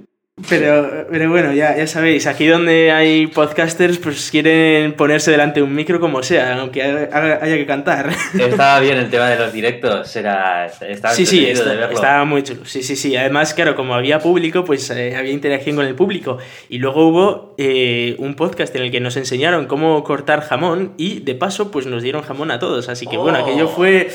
Pero, 0.48 1.06
pero 1.10 1.30
bueno, 1.30 1.52
ya, 1.52 1.76
ya 1.76 1.86
sabéis, 1.86 2.26
aquí 2.26 2.46
donde 2.46 2.90
hay 2.90 3.26
podcasters, 3.28 3.98
pues 3.98 4.30
quieren 4.30 4.92
ponerse 4.94 5.30
delante 5.30 5.60
de 5.60 5.64
un 5.64 5.74
micro 5.74 6.00
como 6.00 6.22
sea, 6.22 6.58
aunque 6.60 6.82
haya 6.82 7.56
que 7.56 7.66
cantar. 7.66 8.10
Estaba 8.38 8.80
bien 8.80 8.98
el 8.98 9.08
tema 9.10 9.28
de 9.28 9.36
los 9.36 9.52
directos, 9.52 10.14
era, 10.16 10.66
estaba 10.66 11.14
Sí, 11.14 11.26
sí, 11.26 11.38
entretenido 11.46 11.52
está- 11.60 11.70
de 11.70 11.76
verlo. 11.76 11.94
estaba 11.94 12.24
muy 12.24 12.42
chulo. 12.42 12.64
Sí, 12.64 12.82
sí, 12.82 12.96
sí. 12.96 13.16
Además, 13.16 13.54
claro, 13.54 13.76
como 13.76 13.94
había 13.94 14.18
público, 14.18 14.64
pues 14.64 14.88
eh, 14.90 15.14
había 15.16 15.32
interacción 15.32 15.76
con 15.76 15.86
el 15.86 15.94
público. 15.94 16.38
Y 16.68 16.78
luego 16.78 17.06
hubo 17.08 17.54
eh, 17.58 18.16
un 18.18 18.34
podcast 18.34 18.74
en 18.74 18.82
el 18.82 18.90
que 18.90 19.00
nos 19.00 19.16
enseñaron 19.16 19.66
cómo 19.66 20.02
cortar 20.04 20.40
jamón 20.42 20.94
y 20.96 21.20
de 21.20 21.34
paso, 21.34 21.70
pues 21.70 21.86
nos 21.86 22.02
dieron 22.02 22.22
jamón 22.22 22.50
a 22.50 22.58
todos. 22.58 22.88
Así 22.88 23.06
que 23.06 23.16
bueno, 23.16 23.38
Oh. 23.40 23.42
aquello 23.42 23.68
fue. 23.68 24.08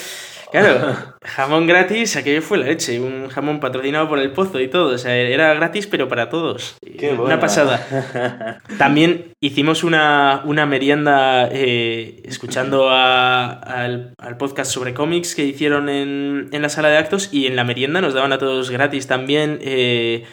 Claro, 0.52 0.96
jamón 1.24 1.68
gratis, 1.68 2.16
aquello 2.16 2.42
fue 2.42 2.58
la 2.58 2.68
leche. 2.68 3.00
Un 3.00 3.28
jamón 3.28 3.60
patrocinado 3.60 4.08
por 4.08 4.20
el 4.20 4.32
pozo 4.32 4.60
y 4.62 4.68
todo. 4.70 4.96
O 4.96 4.98
sea, 4.98 5.16
era 5.16 5.54
gratis, 5.54 5.88
pero 5.88 6.08
para 6.08 6.30
todos. 6.30 6.78
Qué 6.98 7.10
Una 7.10 7.22
bueno. 7.22 7.40
pasada. 7.40 8.60
También 8.78 9.34
hicimos 9.42 9.84
una, 9.84 10.42
una 10.46 10.66
merienda 10.66 11.50
eh, 11.52 12.22
escuchando 12.26 12.90
a- 12.90 13.52
al, 13.52 14.14
al 14.18 14.38
podcast 14.38 14.72
sobre 14.72 14.94
cómics 14.94 15.36
que 15.36 15.44
hicieron 15.46 15.90
en, 15.90 16.50
en 16.52 16.62
la 16.62 16.70
sala 16.70 16.90
de 16.90 16.98
actos 16.98 17.30
y 17.34 17.48
en 17.48 17.56
la 17.56 17.64
merienda 17.64 18.02
nos 18.02 18.14
daban 18.14 18.32
a 18.34 18.38
todos 18.38 18.70
gratis 18.72 19.08
también 19.08 19.60
eh, 19.62 20.24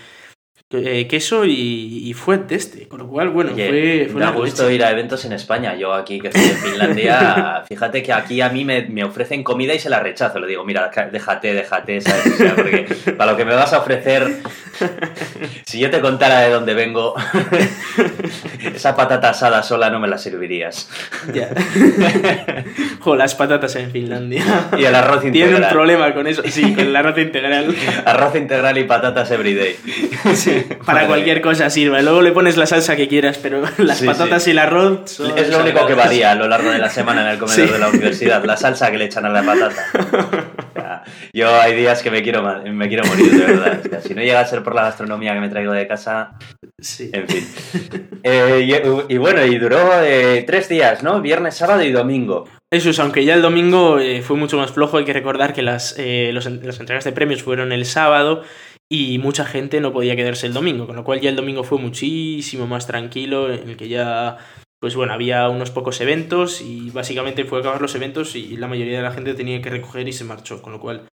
eh, 0.79 1.06
queso 1.06 1.44
y, 1.44 2.03
y 2.09 2.12
fue 2.15 2.41
este. 2.50 2.87
Con 2.88 3.00
lo 3.00 3.06
cual, 3.09 3.31
bueno, 3.31 3.53
Oye, 3.55 3.69
fue, 3.69 4.09
fue 4.12 4.21
da 4.21 4.31
una 4.31 4.38
gusto 4.38 4.62
leche. 4.65 4.75
ir 4.76 4.85
a 4.85 4.91
eventos 4.91 5.25
en 5.25 5.32
España. 5.32 5.75
Yo 5.76 5.93
aquí 5.93 6.21
que 6.21 6.29
estoy 6.29 6.43
en 6.44 6.56
Finlandia, 6.56 7.62
fíjate 7.69 8.03
que 8.03 8.12
aquí 8.12 8.41
a 8.41 8.49
mí 8.49 8.65
me, 8.65 8.82
me 8.82 9.05
ofrecen 9.05 9.43
comida 9.44 9.75
y 9.75 9.79
se 9.79 9.91
la 9.91 10.00
rechazo. 10.00 10.38
Le 10.38 10.47
digo, 10.47 10.65
mira, 10.65 10.91
déjate, 11.12 11.55
déjate, 11.55 12.00
¿sabes? 12.00 12.26
O 12.26 12.37
sea, 12.37 12.55
porque 12.55 12.87
para 13.17 13.32
lo 13.32 13.37
que 13.37 13.44
me 13.44 13.55
vas 13.55 13.73
a 13.73 13.79
ofrecer, 13.79 14.37
si 15.65 15.79
yo 15.79 15.91
te 15.91 16.00
contara 16.00 16.41
de 16.41 16.50
dónde 16.50 16.75
vengo, 16.75 17.15
esa 18.75 18.94
patata 18.97 19.31
asada 19.31 19.62
sola 19.62 19.91
no 19.91 20.00
me 20.00 20.09
la 20.09 20.19
servirías. 20.19 20.88
Ya. 21.32 21.50
Jo, 23.00 23.17
las 23.17 23.35
patatas 23.35 23.77
en 23.77 23.91
Finlandia. 23.91 24.44
Y 24.79 24.85
el 24.85 24.94
arroz 24.94 25.20
Tienen 25.20 25.43
un 25.43 25.49
integral. 25.49 25.73
problema 25.73 26.15
con 26.15 26.27
eso. 26.27 26.43
Sí, 26.47 26.75
con 26.75 26.87
el 26.87 26.97
arroz 26.97 27.19
integral. 27.19 27.75
Arroz 28.05 28.37
integral 28.37 28.79
y 28.79 28.85
patatas 28.85 29.31
everyday. 29.31 29.77
Sí, 30.35 30.64
para 30.87 31.07
cualquier 31.07 31.41
cosa 31.41 31.71
sirve. 31.71 32.03
Luego 32.03 32.23
le 32.23 32.33
pones 32.33 32.57
la 32.57 32.67
salsa 32.67 32.97
que 32.97 33.09
quieras, 33.09 33.39
pero 33.43 33.63
las 33.79 33.99
Sí, 33.99 34.07
patatas 34.07 34.43
sí. 34.45 34.51
y 34.51 34.53
el 34.53 34.59
arroz 34.59 35.11
son 35.11 35.37
Es 35.39 35.49
lo 35.51 35.61
único 35.61 35.87
que 35.87 35.95
varía 35.95 36.33
a 36.33 36.35
lo 36.35 36.49
largo 36.49 36.71
de 36.71 36.79
la 36.79 36.91
semana 36.91 37.23
en 37.23 37.29
el 37.29 37.39
comedor 37.39 37.67
Sí. 37.67 37.73
de 37.73 37.79
la 37.79 37.89
universidad, 37.89 38.45
la 38.45 38.57
salsa 38.57 38.91
que 38.91 38.99
le 38.99 39.05
echan 39.07 39.25
a 39.27 39.29
la 39.31 39.43
patata. 39.43 39.83
O 40.77 40.81
sea, 40.85 41.05
yo 41.33 41.61
hay 41.61 41.75
días 41.77 42.03
que 42.03 42.11
me 42.11 42.21
quiero, 42.23 42.43
me 42.65 42.89
quiero 42.89 43.05
morir, 43.07 43.31
de 43.31 43.47
verdad. 43.47 43.81
O 43.85 43.89
sea, 43.89 44.01
si 44.01 44.13
no 44.13 44.21
llega 44.23 44.41
a 44.41 44.45
ser 44.47 44.63
por 44.65 44.75
la 44.75 44.83
gastronomía 44.83 45.33
que 45.33 45.41
me 45.41 45.49
traigo 45.49 45.73
de 45.73 45.87
casa, 45.87 46.33
Sí. 46.81 47.11
en 47.13 47.29
fin. 47.29 47.47
Eh, 48.25 48.67
y, 49.09 49.15
y 49.15 49.19
bueno, 49.19 49.44
y 49.47 49.56
duró 49.59 49.79
eh, 50.03 50.43
tres 50.47 50.69
días, 50.69 51.03
¿no? 51.05 51.21
Viernes, 51.21 51.55
sábado 51.55 51.83
y 51.85 51.93
domingo. 51.93 52.49
Eso 52.73 52.91
es, 52.91 52.99
aunque 52.99 53.25
ya 53.25 53.35
el 53.35 53.43
domingo 53.43 54.01
eh, 54.01 54.21
fue 54.23 54.37
mucho 54.37 54.59
más 54.59 54.73
flojo, 54.73 54.99
hay 54.99 55.05
que 55.05 55.13
recordar 55.13 55.53
que 55.55 55.63
las, 55.63 55.94
eh, 55.97 56.31
los 56.35 56.44
las 56.47 56.81
entregas 56.81 57.05
de 57.05 57.13
premios 57.13 57.43
fueron 57.44 57.71
el 57.71 57.87
sábado 57.87 58.43
y 58.91 59.19
mucha 59.19 59.44
gente 59.44 59.81
no 59.81 59.93
podía 59.93 60.17
quedarse 60.17 60.46
el 60.46 60.53
domingo, 60.53 60.86
con 60.86 60.96
lo 60.96 61.05
cual 61.05 61.20
ya 61.20 61.31
el 61.31 61.36
domingo 61.36 61.64
fue 61.64 61.79
muchísimo 61.79 62.67
más 62.67 62.86
tranquilo, 62.86 63.53
en 63.53 63.70
el 63.70 63.76
que 63.76 63.88
ya, 63.88 64.38
pues 64.81 64.94
bueno, 64.94 65.12
había 65.12 65.48
unos 65.48 65.70
pocos 65.70 66.00
eventos 66.00 66.60
y 66.60 66.91
básicamente 66.91 67.44
fue 67.44 67.58
a 67.58 67.60
acabar 67.62 67.81
los 67.81 67.94
eventos 67.94 68.36
y 68.36 68.56
la 68.56 68.69
mayoría 68.69 68.98
de 68.98 69.03
la 69.03 69.12
gente 69.12 69.34
tenía 69.34 69.60
que 69.62 69.70
recoger 69.70 70.06
y 70.08 70.12
se 70.12 70.24
marchó, 70.24 70.62
con 70.62 70.72
lo 70.72 70.81
cual 70.81 71.06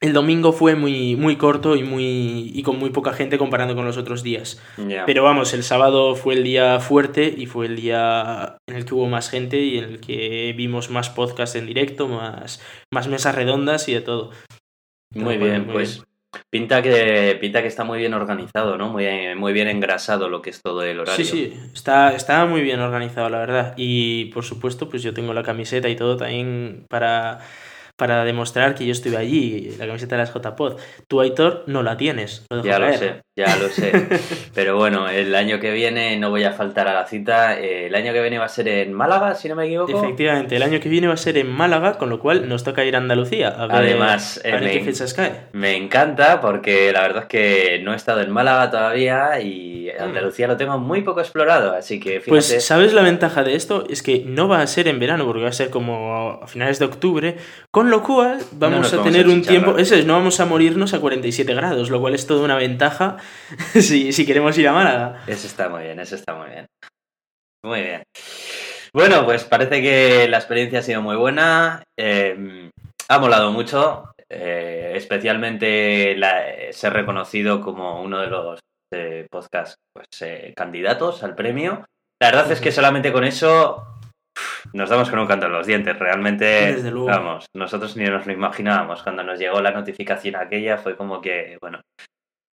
el 0.00 0.12
domingo 0.12 0.52
fue 0.52 0.74
muy, 0.74 1.16
muy 1.16 1.36
corto 1.36 1.74
y, 1.74 1.82
muy, 1.82 2.52
y 2.54 2.62
con 2.62 2.78
muy 2.78 2.90
poca 2.90 3.12
gente 3.12 3.38
comparando 3.38 3.74
con 3.74 3.86
los 3.86 3.96
otros 3.96 4.22
días. 4.22 4.62
Pero 5.06 5.22
vamos, 5.22 5.54
el 5.54 5.62
sábado 5.62 6.14
fue 6.14 6.34
el 6.34 6.44
día 6.44 6.80
fuerte 6.80 7.34
y 7.34 7.46
fue 7.46 7.66
el 7.66 7.76
día 7.76 8.58
en 8.68 8.76
el 8.76 8.84
que 8.84 8.94
hubo 8.94 9.06
más 9.06 9.30
gente 9.30 9.58
y 9.58 9.78
en 9.78 9.84
el 9.84 10.00
que 10.00 10.54
vimos 10.56 10.90
más 10.90 11.08
podcasts 11.08 11.56
en 11.56 11.66
directo, 11.66 12.08
más, 12.08 12.62
más 12.92 13.08
mesas 13.08 13.34
redondas 13.34 13.88
y 13.88 13.94
de 13.94 14.02
todo. 14.02 14.30
Muy 15.14 15.24
Pero 15.24 15.24
bueno, 15.24 15.44
bien, 15.44 15.64
muy 15.64 15.72
pues 15.72 16.05
pinta 16.50 16.82
que 16.82 17.36
pinta 17.40 17.62
que 17.62 17.68
está 17.68 17.84
muy 17.84 17.98
bien 17.98 18.14
organizado, 18.14 18.76
¿no? 18.76 18.88
Muy, 18.88 19.06
muy 19.36 19.52
bien 19.52 19.68
engrasado 19.68 20.28
lo 20.28 20.42
que 20.42 20.50
es 20.50 20.60
todo 20.62 20.82
el 20.82 21.00
horario. 21.00 21.24
Sí, 21.24 21.30
sí, 21.30 21.60
está, 21.72 22.14
está 22.14 22.44
muy 22.46 22.62
bien 22.62 22.80
organizado, 22.80 23.28
la 23.28 23.38
verdad. 23.38 23.74
Y 23.76 24.26
por 24.26 24.44
supuesto, 24.44 24.88
pues 24.88 25.02
yo 25.02 25.14
tengo 25.14 25.34
la 25.34 25.42
camiseta 25.42 25.88
y 25.88 25.96
todo 25.96 26.16
también 26.16 26.86
para, 26.88 27.40
para 27.96 28.24
demostrar 28.24 28.74
que 28.74 28.86
yo 28.86 28.92
estuve 28.92 29.16
allí, 29.16 29.70
la 29.78 29.86
camiseta 29.86 30.16
de 30.16 30.22
las 30.22 30.34
JPod. 30.34 30.78
Tú, 31.08 31.20
Aitor, 31.20 31.64
no 31.66 31.82
la 31.82 31.96
tienes. 31.96 32.46
lo 32.50 32.62
Ya 32.62 32.78
lo 32.78 32.92
sé, 32.92 33.22
ya 33.36 33.54
lo 33.56 33.68
sé. 33.68 33.92
Pero 34.54 34.76
bueno, 34.76 35.08
el 35.10 35.34
año 35.34 35.60
que 35.60 35.70
viene 35.70 36.16
no 36.16 36.30
voy 36.30 36.44
a 36.44 36.52
faltar 36.52 36.88
a 36.88 36.94
la 36.94 37.06
cita. 37.06 37.60
Eh, 37.60 37.86
El 37.86 37.94
año 37.94 38.14
que 38.14 38.22
viene 38.22 38.38
va 38.38 38.46
a 38.46 38.48
ser 38.48 38.66
en 38.68 38.94
Málaga, 38.94 39.34
si 39.34 39.46
no 39.48 39.54
me 39.54 39.66
equivoco. 39.66 40.02
Efectivamente, 40.02 40.56
el 40.56 40.62
año 40.62 40.80
que 40.80 40.88
viene 40.88 41.06
va 41.06 41.14
a 41.14 41.18
ser 41.18 41.36
en 41.36 41.50
Málaga, 41.52 41.98
con 41.98 42.08
lo 42.08 42.18
cual 42.18 42.48
nos 42.48 42.64
toca 42.64 42.82
ir 42.86 42.94
a 42.94 42.98
Andalucía. 42.98 43.48
A 43.48 43.66
ver, 43.66 43.76
Además, 43.76 44.40
a 44.42 44.48
ver 44.48 44.70
qué 44.70 44.78
me- 44.78 44.84
fechas 44.86 45.12
cae. 45.12 45.32
Me 45.52 45.76
encanta 45.76 46.40
porque 46.40 46.90
la 46.92 47.02
verdad 47.02 47.24
es 47.24 47.28
que 47.28 47.80
no 47.84 47.92
he 47.92 47.96
estado 47.96 48.22
en 48.22 48.30
Málaga 48.30 48.70
todavía 48.70 49.38
y 49.40 49.90
Andalucía 49.90 50.46
lo 50.48 50.56
tengo 50.56 50.78
muy 50.78 51.02
poco 51.02 51.20
explorado, 51.20 51.72
así 51.74 52.00
que 52.00 52.12
fíjate. 52.20 52.30
Pues, 52.30 52.64
¿sabes 52.64 52.94
la 52.94 53.02
ventaja 53.02 53.42
de 53.44 53.54
esto? 53.54 53.84
Es 53.90 54.02
que 54.02 54.24
no 54.26 54.48
va 54.48 54.62
a 54.62 54.66
ser 54.66 54.88
en 54.88 54.98
verano, 54.98 55.26
porque 55.26 55.42
va 55.42 55.50
a 55.50 55.52
ser 55.52 55.68
como 55.68 56.40
a 56.42 56.46
finales 56.46 56.78
de 56.78 56.86
octubre, 56.86 57.36
con 57.70 57.90
lo 57.90 58.02
cual 58.02 58.38
vamos 58.52 58.92
a 58.92 58.96
vamos 58.96 59.12
tener 59.12 59.26
a 59.26 59.28
un 59.30 59.42
tiempo, 59.42 59.76
eso 59.78 59.94
es, 59.94 60.06
no 60.06 60.14
vamos 60.14 60.40
a 60.40 60.46
morirnos 60.46 60.94
a 60.94 61.00
47 61.00 61.54
grados, 61.54 61.90
lo 61.90 62.00
cual 62.00 62.14
es 62.14 62.26
toda 62.26 62.42
una 62.44 62.56
ventaja 62.56 63.18
si, 63.74 64.12
si 64.12 64.26
queremos 64.26 64.56
ir 64.58 64.68
a 64.68 64.72
Málaga. 64.72 65.22
Eso 65.26 65.46
está 65.46 65.68
muy 65.68 65.84
bien, 65.84 66.00
eso 66.00 66.14
está 66.14 66.34
muy 66.34 66.50
bien. 66.50 66.66
Muy 67.64 67.82
bien. 67.82 68.02
Bueno, 68.92 69.24
pues 69.24 69.44
parece 69.44 69.82
que 69.82 70.28
la 70.28 70.38
experiencia 70.38 70.78
ha 70.78 70.82
sido 70.82 71.02
muy 71.02 71.16
buena. 71.16 71.82
Eh, 71.98 72.70
ha 73.08 73.18
molado 73.18 73.52
mucho. 73.52 74.12
Eh, 74.28 74.92
especialmente 74.96 76.16
la, 76.16 76.72
ser 76.72 76.92
reconocido 76.92 77.60
como 77.60 78.02
uno 78.02 78.20
de 78.20 78.26
los 78.26 78.60
eh, 78.92 79.26
podcasts 79.30 79.76
pues, 79.94 80.06
eh, 80.22 80.52
candidatos 80.56 81.22
al 81.22 81.34
premio. 81.34 81.84
La 82.20 82.30
verdad 82.30 82.50
es 82.50 82.60
que 82.60 82.72
solamente 82.72 83.12
con 83.12 83.24
eso 83.24 83.98
nos 84.72 84.90
damos 84.90 85.10
con 85.10 85.20
un 85.20 85.26
canto 85.26 85.46
en 85.46 85.52
los 85.52 85.66
dientes. 85.66 85.98
Realmente, 85.98 86.76
vamos, 86.92 87.46
nosotros 87.54 87.96
ni 87.96 88.04
nos 88.04 88.26
lo 88.26 88.32
imaginábamos. 88.32 89.02
Cuando 89.02 89.22
nos 89.22 89.38
llegó 89.38 89.60
la 89.60 89.70
notificación 89.70 90.36
aquella 90.36 90.78
fue 90.78 90.96
como 90.96 91.20
que, 91.20 91.58
bueno, 91.60 91.80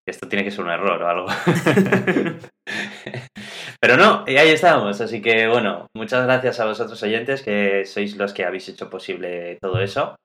esto 0.05 0.27
tiene 0.27 0.43
que 0.43 0.51
ser 0.51 0.65
un 0.65 0.71
error 0.71 1.01
o 1.01 1.07
algo. 1.07 1.27
Pero 3.79 3.97
no, 3.97 4.23
y 4.27 4.37
ahí 4.37 4.49
estamos. 4.49 4.99
Así 5.01 5.21
que 5.21 5.47
bueno, 5.47 5.87
muchas 5.93 6.25
gracias 6.25 6.59
a 6.59 6.65
vosotros 6.65 7.01
oyentes 7.03 7.41
que 7.41 7.85
sois 7.85 8.15
los 8.15 8.33
que 8.33 8.45
habéis 8.45 8.69
hecho 8.69 8.89
posible 8.89 9.57
todo 9.61 9.79
eso. 9.81 10.15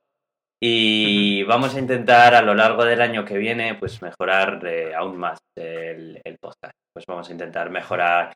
Y 0.61 1.45
vamos 1.45 1.75
a 1.75 1.79
intentar 1.79 2.35
a 2.35 2.43
lo 2.43 2.55
largo 2.55 2.85
del 2.85 3.01
año 3.01 3.25
que 3.25 3.39
viene, 3.39 3.77
pues 3.77 4.03
mejorar 4.03 4.61
eh, 4.67 4.93
aún 4.95 5.17
más 5.17 5.39
el, 5.57 6.21
el, 6.25 6.39
podcast. 6.39 6.75
Pues 6.93 7.07
vamos 7.07 7.29
a 7.29 7.33
intentar 7.33 7.71
mejorar 7.71 8.35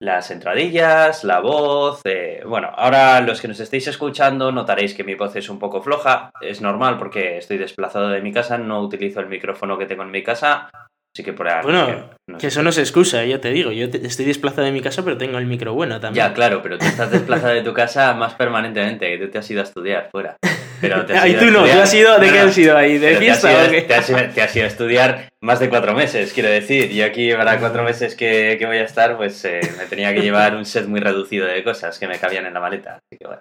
las 0.00 0.30
entradillas, 0.30 1.24
la 1.24 1.40
voz. 1.40 2.00
Eh, 2.04 2.42
bueno, 2.46 2.70
ahora 2.74 3.20
los 3.20 3.40
que 3.40 3.48
nos 3.48 3.60
estéis 3.60 3.86
escuchando 3.88 4.52
notaréis 4.52 4.94
que 4.94 5.04
mi 5.04 5.14
voz 5.14 5.36
es 5.36 5.48
un 5.48 5.58
poco 5.58 5.82
floja. 5.82 6.30
Es 6.40 6.60
normal 6.60 6.98
porque 6.98 7.38
estoy 7.38 7.58
desplazado 7.58 8.08
de 8.08 8.20
mi 8.20 8.32
casa, 8.32 8.58
no 8.58 8.80
utilizo 8.80 9.20
el 9.20 9.28
micrófono 9.28 9.78
que 9.78 9.86
tengo 9.86 10.02
en 10.02 10.10
mi 10.10 10.22
casa. 10.22 10.70
Así 11.14 11.24
que 11.24 11.32
por 11.32 11.48
ahí. 11.48 11.62
Bueno, 11.62 12.10
que, 12.38 12.48
eso 12.48 12.62
no 12.62 12.72
se 12.72 12.82
excusa, 12.82 13.24
yo 13.24 13.40
te 13.40 13.50
digo. 13.50 13.72
Yo 13.72 13.86
estoy 13.86 14.26
desplazado 14.26 14.66
de 14.66 14.72
mi 14.72 14.82
casa, 14.82 15.02
pero 15.02 15.16
tengo 15.16 15.38
el 15.38 15.46
micro 15.46 15.72
bueno 15.72 15.98
también. 15.98 16.26
Ya, 16.26 16.34
claro, 16.34 16.60
pero 16.62 16.76
tú 16.76 16.84
estás 16.84 17.10
desplazado 17.10 17.54
de 17.54 17.62
tu 17.62 17.72
casa 17.72 18.12
más 18.12 18.34
permanentemente, 18.34 19.08
que 19.08 19.24
tú 19.24 19.30
te 19.30 19.38
has 19.38 19.50
ido 19.50 19.60
a 19.60 19.64
estudiar 19.64 20.10
fuera. 20.10 20.36
Pero 20.80 21.06
te 21.06 21.14
tú 21.38 21.46
no, 21.46 21.64
¿tú 21.64 21.78
has 21.78 21.94
ido? 21.94 22.18
¿De 22.18 22.30
qué 22.30 22.38
has 22.38 22.58
ido 22.58 22.76
ahí? 22.76 22.98
¿De 22.98 23.16
fiesta 23.16 23.48
te 23.48 23.56
has, 23.94 24.08
ido, 24.10 24.18
te, 24.34 24.42
has, 24.42 24.56
ido, 24.56 24.64
a 24.64 24.68
estudiar 24.68 25.28
más 25.40 25.60
de 25.60 25.68
cuatro 25.68 25.94
meses, 25.94 26.32
quiero 26.32 26.48
decir. 26.48 26.90
Y 26.92 27.02
aquí 27.02 27.32
para 27.32 27.58
cuatro 27.58 27.82
meses 27.82 28.14
que, 28.14 28.56
que 28.58 28.66
voy 28.66 28.78
a 28.78 28.84
estar, 28.84 29.16
pues 29.16 29.44
eh, 29.44 29.60
me 29.78 29.86
tenía 29.86 30.14
que 30.14 30.20
llevar 30.20 30.54
un 30.56 30.64
set 30.64 30.86
muy 30.86 31.00
reducido 31.00 31.46
de 31.46 31.62
cosas 31.62 31.98
que 31.98 32.08
me 32.08 32.18
cabían 32.18 32.46
en 32.46 32.54
la 32.54 32.60
maleta. 32.60 32.96
Así 32.96 33.18
que 33.18 33.26
bueno. 33.26 33.40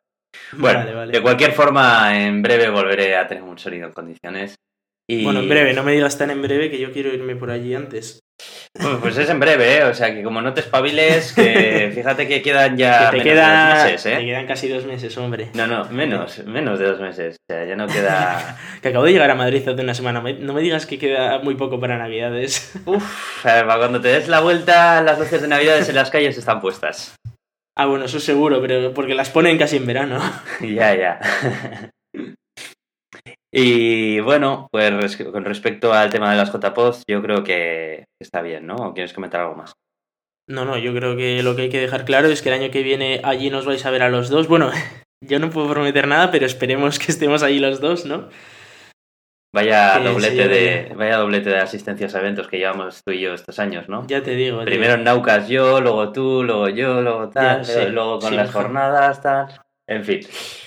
Bueno, 0.54 1.08
de 1.08 1.22
cualquier 1.22 1.51
forma, 1.54 2.25
en 2.25 2.42
breve 2.42 2.70
volveré 2.70 3.15
a 3.15 3.27
tener 3.27 3.44
un 3.44 3.58
sonido 3.58 3.88
en 3.88 3.94
condiciones. 3.94 4.56
Bueno, 5.08 5.39
en 5.42 5.50
breve, 5.50 5.74
no 5.74 5.84
me 5.84 5.94
digas 5.94 6.18
tan 6.18 6.32
en 6.32 6.42
breve 6.42 6.70
que 6.70 6.80
yo 6.80 6.92
quiero 6.92 7.13
irme 7.13 7.36
por 7.36 7.51
allí 7.51 7.75
antes. 7.75 8.20
Pues, 9.01 9.18
es 9.18 9.30
en 9.30 9.39
breve, 9.39 9.77
¿eh? 9.77 9.84
O 9.86 9.94
sea, 9.94 10.13
que 10.13 10.22
como 10.22 10.42
no 10.42 10.54
te 10.54 10.60
espabiles, 10.60 11.32
que 11.34 11.92
fíjate 11.96 12.27
que 12.27 12.42
quedan 12.42 12.75
ya 12.77 13.10
te 13.10 13.18
menos 13.18 13.36
de 13.36 13.42
dos 13.42 13.84
meses, 13.84 14.06
¿eh? 14.06 14.15
Te 14.18 14.25
quedan 14.25 14.48
casi 14.48 14.68
dos 14.68 14.86
meses, 14.86 15.18
hombre. 15.18 15.50
No, 15.54 15.65
no, 15.65 15.86
menos, 15.86 16.44
menos 16.46 16.80
de 16.80 16.86
dos 16.86 17.00
meses. 17.00 17.38
O 17.50 17.54
sea, 17.54 17.65
ya 17.65 17.75
no 17.75 17.88
queda... 17.88 18.58
que 18.82 18.89
acabo 18.89 19.06
de 19.06 19.13
llegar 19.13 19.32
a 19.32 19.36
Madrid 19.36 19.68
hace 19.68 19.82
una 19.82 19.94
semana. 19.94 20.22
No 20.22 20.54
me 20.54 20.62
digas 20.62 20.86
que 20.86 21.00
queda 21.00 21.39
muy 21.39 21.56
poco 21.56 21.80
para 21.80 21.98
Navidades. 21.98 22.74
Uf, 22.86 23.42
cuando 23.42 24.01
te 24.01 24.10
des 24.10 24.27
la 24.27 24.42
vuelta, 24.42 25.01
las 25.01 25.20
luces 25.20 25.42
de 25.42 25.48
Navidades 25.48 25.88
en 25.88 25.96
las 25.96 26.10
calles 26.10 26.38
están 26.38 26.60
puestas. 26.60 27.15
Ah, 27.77 27.86
bueno, 27.86 28.06
eso 28.06 28.20
seguro, 28.20 28.62
pero 28.62 28.94
porque 28.94 29.15
las 29.15 29.30
ponen 29.30 29.58
casi 29.58 29.77
en 29.77 29.86
verano. 29.86 30.20
ya, 30.62 30.96
ya. 30.96 31.20
Y 33.57 34.19
bueno, 34.19 34.67
pues 34.69 35.15
con 35.15 35.45
respecto 35.45 35.93
al 35.93 36.09
tema 36.09 36.29
de 36.29 36.35
las 36.35 36.51
JPOZ, 36.51 37.03
yo 37.07 37.21
creo 37.21 37.41
que 37.45 38.03
está 38.21 38.41
bien, 38.41 38.67
¿no? 38.67 38.75
¿O 38.75 38.93
quieres 38.93 39.13
comentar 39.13 39.39
algo 39.39 39.55
más? 39.55 39.71
No, 40.50 40.65
no, 40.65 40.77
yo 40.77 40.93
creo 40.93 41.15
que 41.15 41.41
lo 41.41 41.55
que 41.55 41.63
hay 41.63 41.69
que 41.69 41.79
dejar 41.79 42.03
claro 42.03 42.27
es 42.27 42.41
que 42.41 42.50
el 42.50 42.62
año 42.62 42.69
que 42.69 42.83
viene 42.83 43.21
allí 43.24 43.50
nos 43.50 43.65
vais 43.65 43.85
a 43.85 43.91
ver 43.91 44.03
a 44.03 44.09
los 44.09 44.27
dos. 44.29 44.50
Bueno, 44.50 44.71
yo 45.24 45.39
no 45.39 45.51
puedo 45.51 45.69
prometer 45.69 46.05
nada, 46.05 46.31
pero 46.31 46.45
esperemos 46.45 47.00
que 47.00 47.13
estemos 47.13 47.43
allí 47.43 47.59
los 47.59 47.79
dos, 47.79 48.05
¿no? 48.05 48.27
Vaya 49.53 50.00
doblete 50.00 50.50
de, 50.50 50.93
vaya 50.93 51.15
doblete 51.15 51.50
de 51.50 51.59
asistencias 51.59 52.13
a 52.13 52.19
eventos 52.19 52.50
que 52.50 52.57
llevamos 52.57 53.03
tú 53.05 53.13
y 53.13 53.21
yo 53.21 53.33
estos 53.33 53.57
años, 53.57 53.88
¿no? 53.88 54.05
Ya 54.05 54.21
te 54.21 54.31
digo. 54.31 54.65
Primero 54.65 54.95
en 54.95 55.05
Naucas 55.05 55.47
yo, 55.47 55.79
luego 55.79 56.12
tú, 56.12 56.43
luego 56.43 56.67
yo, 56.67 57.01
luego 57.01 57.29
tal, 57.29 57.65
luego 57.93 58.19
con 58.19 58.35
las 58.35 58.51
jornadas, 58.51 59.21
tal. 59.21 59.47
En 59.88 60.03
fin. 60.03 60.19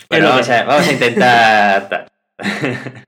Bueno, 0.09 0.31
vamos 0.31 0.49
a, 0.49 0.65
vamos 0.65 0.89
a 0.89 0.93
intentar 0.93 1.89
tal. 1.91 2.18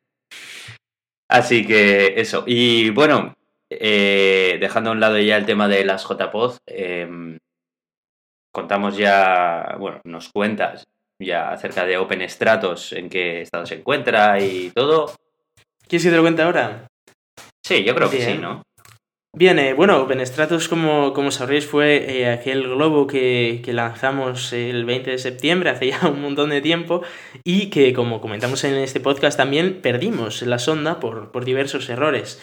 Así 1.29 1.65
que 1.65 2.21
eso. 2.21 2.45
Y 2.47 2.91
bueno, 2.91 3.35
eh, 3.71 4.59
dejando 4.61 4.91
a 4.91 4.93
un 4.95 5.01
lado 5.01 5.19
ya 5.19 5.37
el 5.37 5.47
tema 5.47 5.69
de 5.69 5.85
las 5.85 6.05
JPOZ, 6.05 6.59
em, 6.67 7.39
contamos 8.53 8.97
ya, 8.97 9.77
bueno, 9.79 10.01
nos 10.05 10.29
cuentas 10.31 10.85
ya 11.21 11.53
acerca 11.53 11.85
de 11.85 11.99
Open 11.99 12.29
Stratos, 12.29 12.93
en 12.93 13.09
qué 13.09 13.43
estado 13.43 13.67
se 13.67 13.77
encuentra 13.77 14.41
y 14.41 14.71
todo. 14.71 15.15
¿Quieres 15.87 16.05
que 16.05 16.11
te 16.11 16.17
lo 16.17 16.23
cuente 16.23 16.43
ahora? 16.43 16.87
Sí, 17.65 17.85
yo 17.85 17.95
creo 17.95 18.11
que 18.11 18.21
sí, 18.21 18.39
¿no? 18.39 18.63
Bien, 19.33 19.61
eh, 19.61 19.75
bueno, 19.75 20.03
OpenStratos, 20.03 20.69
como, 20.69 21.13
como 21.13 21.31
sabréis, 21.31 21.65
fue 21.65 22.19
eh, 22.19 22.29
aquel 22.29 22.65
globo 22.65 23.07
que, 23.07 23.63
que, 23.65 23.73
lanzamos 23.73 24.53
el 24.53 24.85
20 24.85 25.13
de 25.13 25.19
septiembre, 25.19 25.71
hace 25.71 25.87
ya 25.91 26.09
un 26.09 26.21
montón 26.21 26.51
de 26.51 26.61
tiempo, 26.61 27.03
y 27.45 27.71
que, 27.71 27.93
como 27.93 28.21
comentamos 28.21 28.65
en 28.65 28.75
este 28.75 28.99
podcast, 28.99 29.37
también 29.37 29.81
perdimos 29.83 30.43
la 30.43 30.59
sonda 30.59 30.99
por, 30.99 31.31
por 31.31 31.45
diversos 31.45 31.89
errores. 31.89 32.43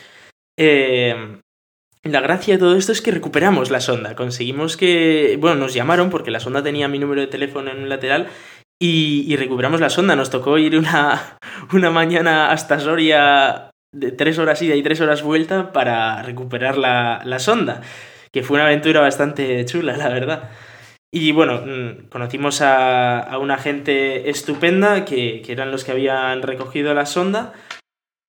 Eh, 0.58 1.40
la 2.04 2.22
gracia 2.22 2.54
de 2.54 2.60
todo 2.60 2.78
esto 2.78 2.94
es 2.94 3.02
que 3.02 3.12
recuperamos 3.12 3.70
la 3.70 3.82
sonda. 3.82 4.16
Conseguimos 4.16 4.78
que. 4.78 5.38
Bueno, 5.40 5.58
nos 5.58 5.74
llamaron 5.74 6.10
porque 6.10 6.32
la 6.32 6.40
sonda 6.40 6.64
tenía 6.64 6.88
mi 6.88 7.00
número 7.00 7.20
de 7.20 7.28
teléfono 7.28 7.70
en 7.70 7.80
un 7.80 7.90
lateral 7.90 8.28
y, 8.82 9.26
y 9.28 9.36
recuperamos 9.36 9.82
la 9.82 9.90
sonda. 9.90 10.16
Nos 10.16 10.30
tocó 10.30 10.58
ir 10.58 10.78
una, 10.78 11.38
una 11.74 11.92
mañana 11.92 12.52
hasta 12.52 12.80
Soria 12.80 13.72
de 14.00 14.12
tres 14.12 14.38
horas 14.40 14.62
ida 14.62 14.76
y 14.76 14.84
tres 14.84 15.02
horas 15.02 15.24
vuelta 15.24 15.72
para 15.72 16.22
recuperar 16.24 16.78
la, 16.78 17.22
la 17.26 17.40
sonda, 17.40 17.82
que 18.32 18.44
fue 18.44 18.56
una 18.56 18.66
aventura 18.66 19.02
bastante 19.02 19.66
chula, 19.66 19.98
la 19.98 20.10
verdad. 20.10 20.50
Y 21.12 21.32
bueno, 21.32 21.62
mm, 21.66 22.10
conocimos 22.10 22.62
a, 22.62 23.20
a 23.20 23.38
una 23.40 23.58
gente 23.58 24.30
estupenda 24.30 25.06
que, 25.06 25.42
que, 25.42 25.52
eran 25.52 25.72
los 25.72 25.84
que 25.84 25.92
habían 25.92 26.42
recogido 26.42 26.94
la 26.94 27.06
sonda 27.06 27.54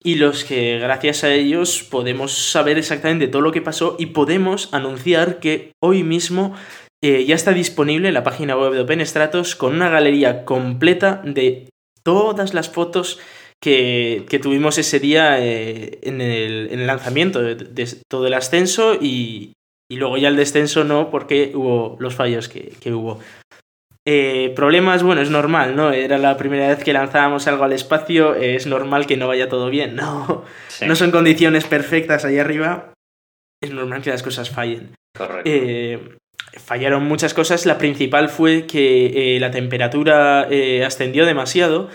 y 0.02 0.14
los 0.14 0.44
que 0.44 0.78
gracias 0.78 1.24
a 1.24 1.32
ellos 1.32 1.82
podemos 1.82 2.32
saber 2.32 2.78
exactamente 2.78 3.26
todo 3.26 3.42
lo 3.42 3.52
que 3.52 3.62
pasó 3.62 3.96
y 3.98 4.06
podemos 4.06 4.72
anunciar 4.72 5.40
que 5.40 5.72
hoy 5.82 6.04
mismo 6.04 6.54
eh, 7.02 7.24
ya 7.24 7.34
está 7.34 7.52
disponible 7.52 8.12
la 8.12 8.24
página 8.24 8.56
web 8.56 8.72
de 8.72 8.80
OpenStratos 8.80 9.54
con 9.54 9.74
una 9.74 9.88
galería 9.88 10.44
completa 10.44 11.20
de 11.24 11.68
todas 12.02 12.54
las 12.54 12.68
fotos 12.68 13.20
que, 13.60 14.38
tuvimos 14.42 14.78
ese 14.78 15.00
día 15.00 15.44
eh, 15.44 15.98
en, 16.02 16.20
el, 16.20 16.68
en, 16.70 16.80
el, 16.80 16.86
lanzamiento 16.86 17.42
de, 17.42 17.86
todo 18.08 18.26
el 18.26 18.34
ascenso 18.34 18.94
y, 18.94 19.54
y, 19.90 19.96
luego 19.96 20.16
ya 20.16 20.28
el 20.28 20.36
descenso 20.36 20.84
no, 20.84 21.10
porque 21.10 21.52
hubo 21.54 21.96
los 21.98 22.14
fallos 22.14 22.48
que, 22.48 22.72
que 22.80 22.92
hubo. 22.92 23.20
Eh, 24.06 24.52
problemas, 24.56 25.02
bueno, 25.02 25.20
es 25.20 25.28
normal, 25.28 25.76
¿no? 25.76 25.92
Era 25.92 26.16
la 26.16 26.36
primera 26.38 26.68
vez 26.68 26.82
que 26.82 26.94
lanzábamos 26.94 27.46
algo 27.46 27.64
al 27.64 27.74
espacio, 27.74 28.34
es 28.34 28.66
normal 28.66 29.06
que 29.06 29.18
no 29.18 29.28
vaya 29.28 29.48
todo 29.48 29.68
bien, 29.68 29.96
¿no? 29.96 30.44
No 30.86 30.96
son 30.96 31.10
condiciones 31.10 31.66
perfectas 31.66 32.24
ahí 32.24 32.38
arriba, 32.38 32.94
es 33.60 33.70
normal 33.70 34.00
que 34.00 34.10
las 34.10 34.22
cosas 34.22 34.48
fallen. 34.48 34.94
Correcto. 35.14 35.42
Eh, 35.44 36.16
fallaron 36.56 37.04
muchas 37.04 37.34
cosas, 37.34 37.66
la 37.66 37.76
principal 37.76 38.28
fue 38.28 38.66
que 38.66 39.36
la 39.40 39.50
temperatura 39.50 40.48
ascendió 40.86 41.26
demasiado 41.26 41.90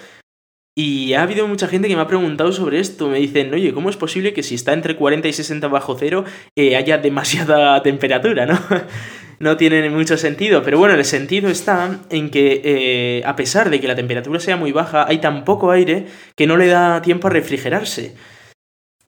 y 0.76 1.14
ha 1.14 1.22
habido 1.22 1.48
mucha 1.48 1.68
gente 1.68 1.88
que 1.88 1.96
me 1.96 2.02
ha 2.02 2.08
preguntado 2.08 2.52
sobre 2.52 2.80
esto. 2.80 3.08
Me 3.08 3.20
dicen, 3.20 3.54
oye, 3.54 3.74
¿cómo 3.74 3.90
es 3.90 3.98
posible 3.98 4.34
que 4.34 4.42
si 4.42 4.56
está 4.56 4.74
entre 4.74 4.96
40 4.96 5.28
y 5.28 5.34
60 5.34 5.68
bajo 5.68 5.96
cero 5.98 6.26
eh, 6.56 6.76
haya 6.76 6.98
demasiada 6.98 7.82
temperatura, 7.84 8.46
no? 8.46 8.60
no 9.40 9.56
tiene 9.58 9.88
mucho 9.92 10.18
sentido. 10.18 10.64
Pero 10.64 10.80
bueno, 10.80 10.96
el 10.96 11.06
sentido 11.06 11.50
está 11.50 12.00
en 12.10 12.32
que 12.32 12.62
eh, 12.64 13.24
a 13.26 13.36
pesar 13.36 13.70
de 13.70 13.80
que 13.80 13.88
la 13.88 13.96
temperatura 13.96 14.40
sea 14.40 14.58
muy 14.58 14.72
baja, 14.72 15.06
hay 15.08 15.20
tan 15.20 15.46
poco 15.46 15.70
aire 15.70 16.08
que 16.36 16.48
no 16.48 16.58
le 16.58 16.68
da 16.68 17.02
tiempo 17.02 17.28
a 17.28 17.32
refrigerarse. 17.32 18.16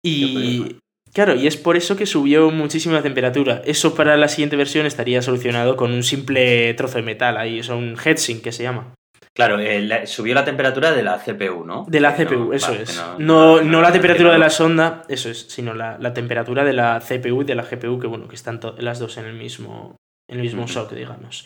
Y... 0.04 0.78
Claro, 1.14 1.34
y 1.34 1.48
es 1.48 1.56
por 1.56 1.78
eso 1.78 1.96
que 1.96 2.06
subió 2.06 2.52
muchísimo 2.52 2.94
la 2.94 3.02
temperatura. 3.02 3.62
Eso 3.64 3.96
para 3.96 4.18
la 4.18 4.28
siguiente 4.28 4.58
versión 4.58 4.86
estaría 4.86 5.22
solucionado 5.22 5.78
con 5.78 5.94
un 5.94 6.04
simple 6.04 6.74
trozo 6.74 6.98
de 6.98 7.04
metal 7.04 7.38
ahí, 7.38 7.60
es 7.60 7.70
un 7.70 7.96
heatsink 7.96 8.42
que 8.42 8.52
se 8.52 8.64
llama. 8.64 8.94
Claro, 9.36 9.60
eh, 9.60 10.08
subió 10.08 10.34
la 10.34 10.46
temperatura 10.46 10.94
de 10.94 11.04
la 11.04 11.20
CPU, 11.20 11.66
¿no? 11.66 11.86
De 11.90 12.00
la 12.00 12.16
CPU, 12.16 12.54
eso 12.54 12.72
es. 12.72 13.04
No, 13.20 13.62
no, 13.62 13.82
la 13.82 13.92
temperatura 13.92 14.32
de 14.32 14.40
la 14.40 14.50
sonda, 14.50 15.02
eso 15.10 15.30
es, 15.30 15.42
sino 15.50 15.74
la, 15.74 16.14
temperatura 16.14 16.64
de 16.64 16.72
la 16.72 17.02
CPU 17.02 17.42
y 17.42 17.44
de 17.44 17.56
la 17.56 17.64
GPU, 17.64 18.00
que 18.00 18.08
bueno, 18.08 18.30
que 18.30 18.36
están 18.36 18.62
las 18.78 19.00
dos 19.00 19.18
en 19.18 19.26
el 19.26 19.34
mismo, 19.34 19.98
en 20.30 20.38
el 20.38 20.44
mismo 20.44 20.66
shock, 20.68 20.92
digamos. 20.94 21.46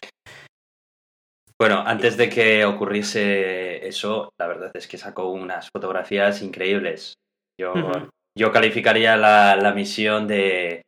Bueno, 1.60 1.84
antes 1.84 2.15
de 2.15 2.29
que 2.29 2.63
ocurriese 2.63 3.88
eso, 3.88 4.29
la 4.39 4.48
verdad 4.48 4.72
es 4.75 4.88
que 4.88 5.00
sacó 5.00 5.31
unas 5.31 5.67
fotografías 5.74 6.43
increíbles. 6.43 7.15
Yo, 7.60 7.74
yo 8.38 8.51
calificaría 8.51 9.17
la, 9.17 9.55
la 9.55 9.74
misión 9.74 10.27
de, 10.27 10.84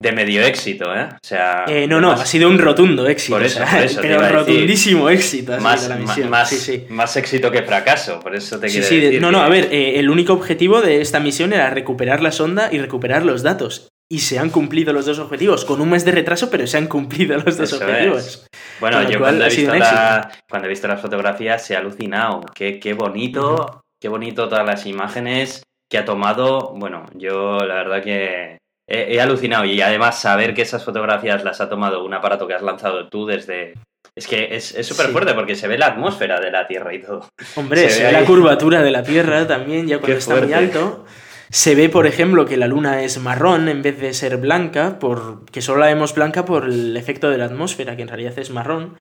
de 0.00 0.12
medio 0.12 0.42
éxito, 0.44 0.94
¿eh? 0.94 1.08
O 1.12 1.18
sea. 1.26 1.64
Eh, 1.68 1.86
no, 1.86 2.00
no, 2.00 2.12
ha 2.12 2.26
sido 2.26 2.48
un 2.48 2.58
rotundo 2.58 3.06
éxito. 3.08 3.36
Por 3.36 3.44
eso, 3.44 3.62
o 3.62 3.66
sea, 3.66 3.76
por 3.76 3.84
eso 3.84 4.00
te 4.02 4.08
pero 4.08 4.20
decir. 4.20 4.34
rotundísimo 4.36 5.08
éxito. 5.08 5.54
ha 5.54 5.58
Más, 5.60 5.88
la 5.88 5.96
ma- 5.96 6.00
misión. 6.02 6.30
más, 6.30 6.48
sí, 6.50 6.56
sí. 6.56 6.84
más 6.90 7.16
éxito 7.16 7.50
que 7.50 7.62
fracaso, 7.62 8.20
por 8.20 8.34
eso 8.36 8.58
te 8.60 8.68
Sí, 8.68 8.74
quiero 8.74 8.88
sí, 8.88 8.96
de- 9.00 9.06
decir. 9.06 9.20
no, 9.22 9.32
no, 9.32 9.40
a 9.40 9.48
ver, 9.48 9.68
eh, 9.72 9.98
el 9.98 10.10
único 10.10 10.32
objetivo 10.34 10.82
de 10.82 11.00
esta 11.00 11.18
misión 11.20 11.52
era 11.52 11.70
recuperar 11.70 12.22
la 12.22 12.30
sonda 12.32 12.68
y 12.70 12.78
recuperar 12.78 13.24
los 13.24 13.42
datos. 13.42 13.88
Y 14.08 14.20
se 14.20 14.38
han 14.38 14.50
cumplido 14.50 14.92
los 14.92 15.04
dos 15.06 15.18
objetivos, 15.18 15.64
con 15.64 15.80
un 15.80 15.90
mes 15.90 16.04
de 16.04 16.12
retraso, 16.12 16.48
pero 16.48 16.64
se 16.68 16.76
han 16.78 16.86
cumplido 16.86 17.34
los 17.38 17.56
dos 17.56 17.72
Eso 17.72 17.76
objetivos. 17.84 18.18
es. 18.26 18.46
Bueno, 18.78 19.02
yo 19.10 19.18
cuando 19.18 19.44
he, 19.44 19.46
ha 19.46 19.50
visto 19.50 19.74
la- 19.74 20.30
cuando 20.48 20.66
he 20.66 20.68
visto 20.68 20.86
las 20.86 21.00
fotografías 21.00 21.68
he 21.70 21.76
alucinado. 21.76 22.42
Qué, 22.54 22.78
qué 22.78 22.92
bonito, 22.92 23.80
qué 24.00 24.08
bonito 24.08 24.48
todas 24.48 24.64
las 24.66 24.86
imágenes 24.86 25.62
que 25.90 25.98
ha 25.98 26.04
tomado. 26.04 26.74
Bueno, 26.76 27.06
yo 27.14 27.58
la 27.60 27.74
verdad 27.76 28.02
que 28.02 28.58
he, 28.88 29.14
he 29.14 29.20
alucinado. 29.20 29.64
Y 29.64 29.80
además 29.80 30.20
saber 30.20 30.54
que 30.54 30.62
esas 30.62 30.84
fotografías 30.84 31.44
las 31.44 31.60
ha 31.60 31.68
tomado 31.68 32.04
un 32.04 32.14
aparato 32.14 32.46
que 32.46 32.54
has 32.54 32.62
lanzado 32.62 33.08
tú 33.08 33.26
desde... 33.26 33.74
Es 34.14 34.26
que 34.26 34.56
es 34.56 34.74
es 34.74 34.86
súper 34.86 35.06
Sí. 35.06 35.12
fuerte 35.12 35.34
porque 35.34 35.54
se 35.56 35.68
ve 35.68 35.76
la 35.76 35.88
atmósfera 35.88 36.40
de 36.40 36.50
la 36.50 36.66
Tierra 36.66 36.94
y 36.94 37.02
todo. 37.02 37.28
Hombre, 37.56 37.82
Se 37.82 37.90
se, 37.90 38.00
ve 38.00 38.06
ve 38.06 38.12
la 38.12 38.24
curvatura 38.24 38.82
de 38.82 38.90
la 38.90 39.02
Tierra 39.02 39.46
también, 39.46 39.86
ya 39.86 39.98
cuando 39.98 40.14
Qué 40.14 40.18
está 40.18 40.36
muy 40.36 40.52
alto. 40.52 41.04
Se 41.50 41.74
ve, 41.74 41.88
por 41.88 42.06
ejemplo, 42.06 42.44
que 42.46 42.56
la 42.56 42.66
luna 42.66 43.02
es 43.02 43.18
marrón 43.18 43.68
en 43.68 43.82
vez 43.82 44.00
de 44.00 44.14
ser 44.14 44.38
blanca, 44.38 44.98
por, 44.98 45.44
que 45.46 45.60
solo 45.62 45.80
la 45.80 45.86
vemos 45.86 46.14
blanca 46.14 46.44
por 46.44 46.64
el 46.64 46.96
efecto 46.96 47.30
de 47.30 47.38
la 47.38 47.44
atmósfera, 47.44 47.94
que 47.94 48.02
en 48.02 48.08
realidad 48.08 48.38
es 48.38 48.50
marrón. 48.50 48.96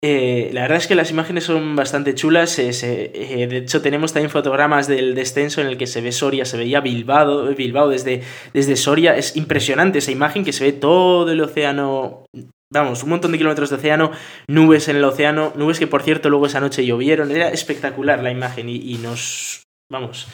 Eh, 0.00 0.50
la 0.52 0.62
verdad 0.62 0.78
es 0.78 0.86
que 0.86 0.94
las 0.94 1.10
imágenes 1.10 1.44
son 1.44 1.74
bastante 1.74 2.14
chulas. 2.14 2.58
eh, 2.58 2.70
eh, 2.82 3.46
de 3.48 3.56
hecho, 3.58 3.82
tenemos 3.82 4.12
también 4.12 4.30
fotogramas 4.30 4.86
del 4.86 5.14
descenso 5.14 5.60
en 5.60 5.66
el 5.66 5.76
que 5.76 5.86
se 5.86 6.00
ve 6.00 6.12
Soria, 6.12 6.44
se 6.44 6.56
veía 6.56 6.80
Bilbao, 6.80 7.54
Bilbao 7.54 7.88
desde, 7.88 8.22
desde 8.52 8.76
Soria. 8.76 9.16
Es 9.16 9.36
impresionante 9.36 9.98
esa 9.98 10.12
imagen 10.12 10.44
que 10.44 10.52
se 10.52 10.64
ve 10.64 10.72
todo 10.72 11.30
el 11.30 11.40
océano. 11.40 12.26
Vamos, 12.70 13.02
un 13.02 13.10
montón 13.10 13.32
de 13.32 13.38
kilómetros 13.38 13.70
de 13.70 13.76
océano, 13.76 14.12
nubes 14.46 14.88
en 14.88 14.96
el 14.96 15.04
océano, 15.04 15.54
nubes 15.56 15.78
que 15.78 15.86
por 15.86 16.02
cierto 16.02 16.28
luego 16.28 16.46
esa 16.46 16.60
noche 16.60 16.84
llovieron. 16.84 17.30
Era 17.30 17.48
espectacular 17.48 18.22
la 18.22 18.30
imagen 18.30 18.68
y, 18.68 18.98
nos. 18.98 19.64
Vamos. 19.90 20.28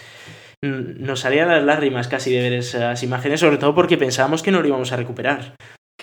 Nos 0.63 1.21
salían 1.21 1.49
las 1.49 1.63
lágrimas 1.63 2.09
casi 2.09 2.33
de 2.33 2.41
ver 2.43 2.55
esas 2.55 3.03
imágenes, 3.03 3.41
sobre 3.41 3.59
todo 3.59 3.75
porque 3.75 3.99
pensábamos 3.99 4.43
que 4.43 4.51
no 4.51 4.61
lo 4.61 4.69
íbamos 4.69 4.93
a 4.93 4.97
recuperar. 4.97 5.55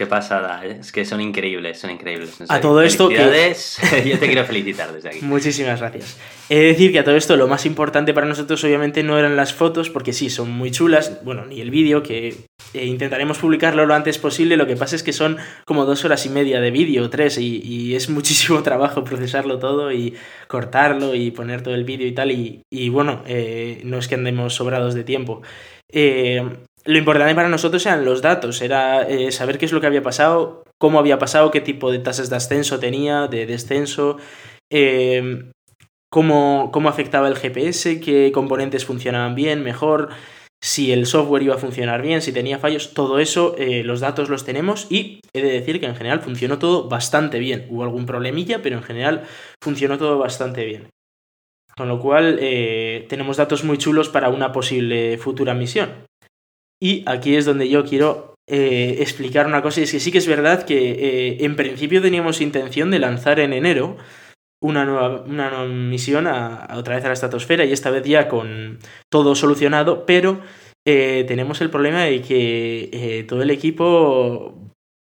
Qué 0.02 0.08
pasada, 0.08 0.66
¿eh? 0.66 0.78
es 0.80 0.92
que 0.92 1.06
son 1.06 1.22
increíbles, 1.22 1.78
son 1.78 1.92
increíbles. 1.92 2.42
A 2.50 2.60
todo 2.60 2.82
esto 2.82 3.08
que-. 3.08 3.18
Yo 4.04 4.18
te 4.18 4.26
quiero 4.26 4.44
felicitar 4.46 4.92
desde 4.92 5.10
aquí. 5.10 5.20
Muchísimas 5.22 5.80
gracias. 5.80 6.18
He 6.50 6.56
de 6.56 6.66
decir 6.70 6.92
que 6.92 6.98
a 6.98 7.04
todo 7.04 7.16
esto 7.16 7.38
lo 7.38 7.48
más 7.48 7.68
importante 7.68 8.12
para 8.12 8.26
nosotros 8.26 8.64
obviamente 8.64 9.04
no 9.04 9.20
eran 9.20 9.36
las 9.36 9.54
fotos, 9.54 9.92
porque 9.92 10.12
sí, 10.12 10.32
son 10.32 10.50
muy 10.50 10.72
chulas, 10.72 11.24
bueno, 11.24 11.46
ni 11.46 11.62
el 11.62 11.70
vídeo, 11.70 12.02
que 12.02 12.36
eh, 12.74 12.86
intentaremos 12.88 13.38
publicarlo 13.38 13.86
lo 13.86 13.94
antes 13.94 14.18
posible, 14.18 14.58
lo 14.58 14.66
que 14.66 14.76
pasa 14.76 14.96
es 14.96 15.04
que 15.04 15.14
son 15.14 15.38
como 15.66 15.86
dos 15.86 16.04
horas 16.04 16.26
y 16.26 16.30
media 16.30 16.60
de 16.60 16.72
vídeo, 16.72 17.12
tres, 17.12 17.38
y, 17.38 17.62
y 17.64 17.94
es 17.94 18.10
muchísimo 18.10 18.64
trabajo 18.64 19.04
procesarlo 19.04 19.60
todo 19.60 19.92
y 19.92 20.16
cortarlo 20.48 21.14
y 21.14 21.30
poner 21.30 21.62
todo 21.62 21.76
el 21.76 21.84
vídeo 21.84 22.08
y 22.08 22.14
tal, 22.14 22.32
y, 22.32 22.64
y 22.72 22.90
bueno, 22.90 23.22
eh, 23.28 23.82
no 23.84 24.00
es 24.00 24.08
que 24.08 24.16
andemos 24.16 24.56
sobrados 24.56 24.96
de 24.96 25.04
tiempo. 25.04 25.44
Eh, 25.94 26.44
lo 26.86 26.98
importante 26.98 27.36
para 27.36 27.50
nosotros 27.50 27.86
eran 27.86 28.06
los 28.06 28.22
datos, 28.22 28.62
era 28.62 29.04
eh, 29.04 29.32
saber 29.32 29.58
qué 29.58 29.66
es 29.66 29.72
lo 29.72 29.82
que 29.82 29.88
había 29.88 30.02
pasado, 30.02 30.64
cómo 30.78 31.00
había 31.00 31.20
pasado, 31.20 31.52
qué 31.52 31.62
tipo 31.62 31.92
de 31.92 32.00
tasas 32.00 32.30
de 32.30 32.36
ascenso 32.36 32.80
tenía, 32.80 33.28
de 33.28 33.46
descenso, 33.46 34.18
eh, 34.72 35.52
cómo, 36.10 36.70
cómo 36.74 36.90
afectaba 36.90 37.28
el 37.28 37.36
GPS, 37.36 38.00
qué 38.00 38.32
componentes 38.34 38.86
funcionaban 38.86 39.36
bien, 39.36 39.64
mejor, 39.64 40.10
si 40.64 40.92
el 40.92 41.08
software 41.08 41.42
iba 41.42 41.56
a 41.56 41.60
funcionar 41.60 42.02
bien, 42.04 42.22
si 42.22 42.32
tenía 42.32 42.60
fallos, 42.60 42.94
todo 42.94 43.20
eso, 43.20 43.56
eh, 43.58 43.84
los 43.84 44.00
datos 44.00 44.30
los 44.30 44.46
tenemos 44.46 44.86
y 44.92 45.20
he 45.34 45.42
de 45.42 45.52
decir 45.52 45.80
que 45.80 45.88
en 45.88 45.96
general 45.96 46.22
funcionó 46.22 46.60
todo 46.60 46.88
bastante 46.88 47.40
bien. 47.40 47.66
Hubo 47.70 47.84
algún 47.84 48.06
problemilla, 48.06 48.62
pero 48.62 48.78
en 48.78 48.84
general 48.84 49.24
funcionó 49.60 49.98
todo 49.98 50.20
bastante 50.20 50.64
bien. 50.66 50.90
Con 51.76 51.88
lo 51.88 52.00
cual, 52.00 52.38
eh, 52.40 53.08
tenemos 53.10 53.38
datos 53.38 53.64
muy 53.64 53.80
chulos 53.80 54.10
para 54.10 54.30
una 54.30 54.52
posible 54.52 55.18
futura 55.18 55.56
misión. 55.56 56.06
Y 56.82 57.04
aquí 57.06 57.36
es 57.36 57.46
donde 57.46 57.70
yo 57.70 57.86
quiero 57.86 58.36
eh, 58.50 58.98
explicar 59.00 59.46
una 59.46 59.62
cosa, 59.62 59.80
y 59.80 59.84
es 59.84 59.92
que 59.92 60.00
sí 60.00 60.12
que 60.12 60.18
es 60.18 60.28
verdad 60.28 60.64
que 60.64 60.92
eh, 60.92 61.46
en 61.46 61.56
principio 61.56 62.02
teníamos 62.02 62.42
intención 62.42 62.90
de 62.90 63.00
lanzar 63.00 63.40
en 63.40 63.54
enero 63.54 63.98
una 64.62 64.84
nueva, 64.84 65.22
una 65.22 65.50
nueva 65.50 65.66
misión 65.68 66.28
a, 66.28 66.68
otra 66.76 66.96
vez 66.96 67.06
a 67.06 67.08
la 67.08 67.14
estratosfera 67.14 67.66
y 67.66 67.72
esta 67.72 67.92
vez 67.92 68.04
ya 68.04 68.28
con 68.28 68.80
todo 69.10 69.36
solucionado, 69.36 70.06
pero 70.06 70.42
eh, 70.86 71.24
tenemos 71.28 71.62
el 71.62 71.70
problema 71.70 72.04
de 72.04 72.22
que 72.22 73.26
todo 73.30 73.44
el 73.44 73.52
equipo, 73.52 74.56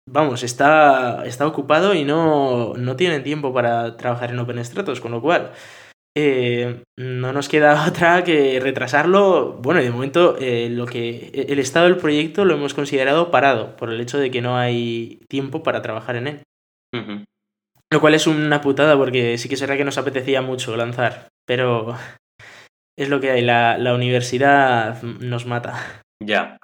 vamos, 0.09 0.43
está, 0.43 1.25
está 1.25 1.47
ocupado 1.47 1.95
y 1.95 2.05
no, 2.05 2.75
no 2.75 2.97
tienen 2.97 3.23
tiempo 3.23 3.55
para 3.55 3.97
trabajar 3.97 4.31
en 4.31 4.41
OpenStratos, 4.41 5.01
con 5.01 5.13
lo 5.13 5.23
cual 5.23 5.53
eh, 6.17 6.83
no 6.99 7.33
nos 7.33 7.49
queda 7.49 7.87
otra 7.89 8.25
que 8.25 8.61
retrasarlo. 8.61 9.55
Bueno, 9.55 9.81
y 9.81 9.85
de 9.85 9.91
momento 9.91 10.37
eh, 10.39 10.69
lo 10.71 10.87
que 10.87 11.31
el 11.49 11.59
estado 11.59 11.87
del 11.87 11.97
proyecto 11.97 12.45
lo 12.45 12.55
hemos 12.55 12.75
considerado 12.75 13.31
parado 13.31 13.77
por 13.77 13.91
el 13.91 14.01
hecho 14.01 14.19
de 14.19 14.31
que 14.31 14.43
no 14.43 14.57
hay 14.57 15.21
tiempo 15.29 15.63
para 15.63 15.83
trabajar 15.83 16.17
en 16.17 16.27
él. 16.27 16.43
Lo 17.93 18.01
cual 18.01 18.15
es 18.15 18.27
una 18.27 18.61
putada 18.61 18.97
porque 18.97 19.37
sí 19.39 19.49
que 19.49 19.57
será 19.57 19.77
que 19.77 19.85
nos 19.85 19.99
apetecía 19.99 20.43
mucho 20.43 20.77
lanzar, 20.77 21.29
pero 21.47 21.97
es 22.99 23.09
lo 23.09 23.21
que 23.21 23.31
hay, 23.31 23.43
la, 23.43 23.79
la 23.79 23.95
universidad 23.95 25.03
nos 25.03 25.47
mata. 25.47 26.03
Ya. 26.23 26.57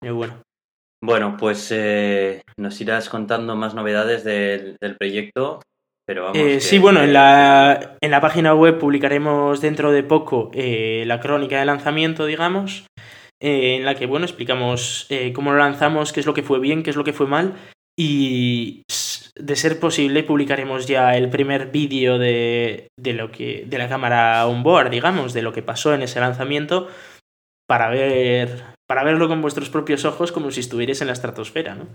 Pero 0.00 0.14
bueno. 0.16 0.42
Bueno, 1.02 1.36
pues 1.38 1.70
eh, 1.70 2.42
nos 2.58 2.80
irás 2.80 3.08
contando 3.08 3.54
más 3.54 3.74
novedades 3.74 4.24
del, 4.24 4.76
del 4.80 4.96
proyecto, 4.96 5.60
pero 6.08 6.24
vamos. 6.24 6.38
Eh, 6.38 6.54
que- 6.54 6.60
sí, 6.60 6.78
bueno, 6.78 7.02
en 7.02 7.12
la, 7.12 7.96
en 8.00 8.10
la 8.10 8.20
página 8.22 8.54
web 8.54 8.78
publicaremos 8.78 9.60
dentro 9.60 9.92
de 9.92 10.02
poco 10.02 10.50
eh, 10.54 11.04
la 11.06 11.20
crónica 11.20 11.58
de 11.60 11.66
lanzamiento, 11.66 12.24
digamos, 12.24 12.86
eh, 13.42 13.76
en 13.76 13.84
la 13.84 13.94
que, 13.94 14.06
bueno, 14.06 14.24
explicamos 14.24 15.06
cómo 15.34 15.52
lo 15.52 15.58
lanzamos, 15.58 16.12
qué 16.14 16.20
es 16.20 16.26
lo 16.26 16.32
que 16.32 16.42
fue 16.42 16.58
bien, 16.60 16.82
qué 16.82 16.90
es 16.90 16.96
lo 16.96 17.04
que 17.04 17.12
fue 17.12 17.26
mal, 17.26 17.54
y 17.98 18.82
de 19.36 19.54
ser 19.54 19.78
posible 19.78 20.24
publicaremos 20.24 20.86
ya 20.86 21.14
el 21.16 21.28
primer 21.28 21.70
vídeo 21.70 22.18
de, 22.18 22.88
de 22.98 23.12
lo 23.12 23.30
que 23.30 23.64
de 23.66 23.78
la 23.78 23.88
cámara 23.88 24.46
on 24.46 24.62
board, 24.62 24.90
digamos, 24.90 25.34
de 25.34 25.42
lo 25.42 25.52
que 25.52 25.62
pasó 25.62 25.92
en 25.94 26.02
ese 26.02 26.20
lanzamiento 26.20 26.88
para 27.68 27.90
ver 27.90 28.64
para 28.88 29.04
verlo 29.04 29.28
con 29.28 29.42
vuestros 29.42 29.68
propios 29.68 30.06
ojos 30.06 30.32
como 30.32 30.50
si 30.50 30.60
estuvierais 30.60 31.02
en 31.02 31.08
la 31.08 31.12
estratosfera, 31.12 31.74
¿no? 31.74 31.86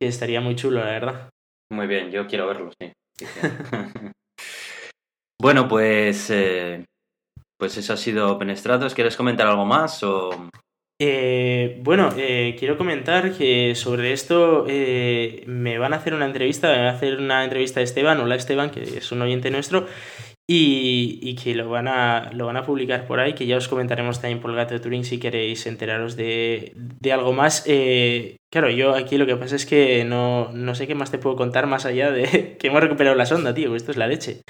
Que 0.00 0.08
estaría 0.08 0.40
muy 0.40 0.56
chulo, 0.56 0.80
la 0.80 0.90
verdad. 0.90 1.28
Muy 1.70 1.86
bien, 1.86 2.10
yo 2.10 2.26
quiero 2.26 2.46
verlo, 2.48 2.70
sí. 2.80 2.90
Bueno, 5.40 5.68
pues. 5.68 6.28
eh, 6.28 6.84
pues 7.58 7.76
eso 7.78 7.94
ha 7.94 7.96
sido 7.96 8.38
Penestratos. 8.38 8.94
¿Quieres 8.94 9.16
comentar 9.16 9.46
algo 9.46 9.64
más? 9.64 10.04
Eh, 11.00 11.80
bueno, 11.82 12.10
eh, 12.14 12.56
quiero 12.58 12.76
comentar 12.76 13.32
que 13.32 13.74
sobre 13.74 14.12
esto 14.12 14.66
me 14.66 15.78
van 15.78 15.94
a 15.94 15.96
hacer 15.96 16.12
una 16.12 16.26
entrevista, 16.26 16.68
me 16.68 16.76
van 16.76 16.86
a 16.88 16.90
hacer 16.90 17.18
una 17.18 17.42
entrevista 17.42 17.80
a 17.80 17.82
Esteban, 17.82 18.20
hola 18.20 18.34
Esteban, 18.34 18.70
que 18.70 18.82
es 18.82 19.12
un 19.12 19.22
oyente 19.22 19.50
nuestro, 19.50 19.86
y, 20.52 21.20
y 21.22 21.36
que 21.36 21.54
lo 21.54 21.68
van, 21.70 21.86
a, 21.86 22.32
lo 22.32 22.46
van 22.46 22.56
a 22.56 22.64
publicar 22.64 23.06
por 23.06 23.20
ahí, 23.20 23.34
que 23.34 23.46
ya 23.46 23.56
os 23.56 23.68
comentaremos 23.68 24.20
también 24.20 24.40
por 24.40 24.50
el 24.50 24.56
gato 24.56 24.74
de 24.74 24.80
Turing 24.80 25.04
si 25.04 25.18
queréis 25.20 25.64
enteraros 25.66 26.16
de, 26.16 26.72
de 26.74 27.12
algo 27.12 27.32
más. 27.32 27.62
Eh, 27.68 28.34
claro, 28.52 28.68
yo 28.68 28.96
aquí 28.96 29.16
lo 29.16 29.26
que 29.26 29.36
pasa 29.36 29.54
es 29.54 29.64
que 29.64 30.04
no, 30.04 30.50
no 30.52 30.74
sé 30.74 30.88
qué 30.88 30.96
más 30.96 31.12
te 31.12 31.18
puedo 31.18 31.36
contar 31.36 31.68
más 31.68 31.86
allá 31.86 32.10
de 32.10 32.56
que 32.58 32.66
hemos 32.66 32.80
recuperado 32.80 33.14
la 33.14 33.26
sonda, 33.26 33.54
tío, 33.54 33.76
esto 33.76 33.92
es 33.92 33.96
la 33.96 34.08
leche. 34.08 34.40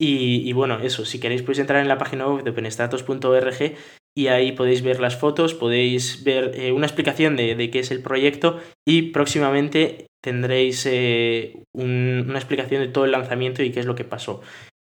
Y, 0.00 0.48
y 0.48 0.52
bueno, 0.52 0.80
eso, 0.80 1.04
si 1.04 1.20
queréis 1.20 1.42
podéis 1.42 1.60
entrar 1.60 1.80
en 1.80 1.86
la 1.86 1.98
página 1.98 2.26
web 2.26 2.42
de 2.42 2.50
openstatus.org 2.50 3.76
y 4.16 4.26
ahí 4.26 4.50
podéis 4.50 4.82
ver 4.82 4.98
las 4.98 5.16
fotos, 5.16 5.54
podéis 5.54 6.24
ver 6.24 6.52
eh, 6.56 6.72
una 6.72 6.86
explicación 6.86 7.36
de, 7.36 7.54
de 7.54 7.70
qué 7.70 7.78
es 7.78 7.92
el 7.92 8.02
proyecto 8.02 8.58
y 8.84 9.12
próximamente 9.12 10.06
tendréis 10.20 10.86
eh, 10.90 11.62
un- 11.72 12.26
una 12.28 12.38
explicación 12.38 12.82
de 12.82 12.88
todo 12.88 13.04
el 13.04 13.12
lanzamiento 13.12 13.62
y 13.62 13.70
qué 13.70 13.78
es 13.78 13.86
lo 13.86 13.94
que 13.94 14.04
pasó. 14.04 14.42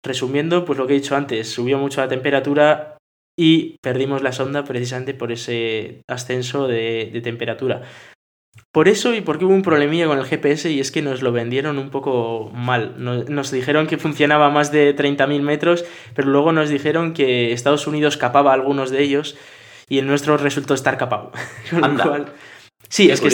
Resumiendo, 0.03 0.65
pues 0.65 0.79
lo 0.79 0.87
que 0.87 0.93
he 0.93 0.99
dicho 0.99 1.15
antes, 1.15 1.49
subió 1.49 1.77
mucho 1.77 2.01
la 2.01 2.07
temperatura 2.07 2.97
y 3.37 3.77
perdimos 3.81 4.23
la 4.23 4.31
sonda 4.31 4.63
precisamente 4.63 5.13
por 5.13 5.31
ese 5.31 6.01
ascenso 6.07 6.67
de, 6.67 7.09
de 7.13 7.21
temperatura. 7.21 7.83
Por 8.71 8.87
eso 8.87 9.13
y 9.13 9.21
porque 9.21 9.45
hubo 9.45 9.53
un 9.53 9.63
problemilla 9.63 10.07
con 10.07 10.17
el 10.17 10.25
GPS 10.25 10.69
y 10.71 10.79
es 10.79 10.91
que 10.91 11.01
nos 11.01 11.21
lo 11.21 11.31
vendieron 11.31 11.77
un 11.77 11.89
poco 11.89 12.49
mal. 12.53 12.95
Nos, 12.97 13.29
nos 13.29 13.51
dijeron 13.51 13.87
que 13.87 13.97
funcionaba 13.97 14.47
a 14.47 14.49
más 14.49 14.71
de 14.71 14.95
30.000 14.95 15.41
metros, 15.41 15.85
pero 16.15 16.29
luego 16.29 16.51
nos 16.51 16.69
dijeron 16.69 17.13
que 17.13 17.53
Estados 17.53 17.87
Unidos 17.87 18.17
capaba 18.17 18.53
algunos 18.53 18.89
de 18.89 19.03
ellos 19.03 19.37
y 19.89 19.99
el 19.99 20.07
nuestro 20.07 20.37
resultó 20.37 20.73
estar 20.73 20.97
capado. 20.97 21.31
Con 21.69 21.97
lo 21.97 22.03
cual, 22.03 22.25
Sí, 22.91 23.09
es 23.09 23.21
que, 23.21 23.29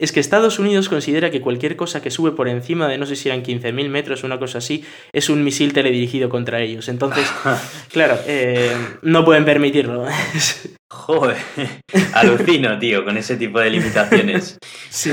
es 0.00 0.10
que, 0.10 0.18
Estados 0.18 0.58
Unidos 0.58 0.88
considera 0.88 1.30
que 1.30 1.40
cualquier 1.40 1.76
cosa 1.76 2.02
que 2.02 2.10
sube 2.10 2.32
por 2.32 2.48
encima 2.48 2.88
de, 2.88 2.98
no 2.98 3.06
sé 3.06 3.14
si 3.14 3.28
eran 3.28 3.44
15.000 3.44 3.88
metros 3.88 4.24
o 4.24 4.26
una 4.26 4.40
cosa 4.40 4.58
así, 4.58 4.84
es 5.12 5.30
un 5.30 5.44
misil 5.44 5.72
teledirigido 5.72 6.28
contra 6.28 6.60
ellos. 6.60 6.88
Entonces, 6.88 7.24
claro, 7.92 8.18
eh, 8.26 8.76
no 9.02 9.24
pueden 9.24 9.44
permitirlo. 9.44 10.06
Joder, 10.90 11.36
alucino, 12.14 12.80
tío, 12.80 13.04
con 13.04 13.16
ese 13.16 13.36
tipo 13.36 13.60
de 13.60 13.70
limitaciones. 13.70 14.58
Sí. 14.90 15.12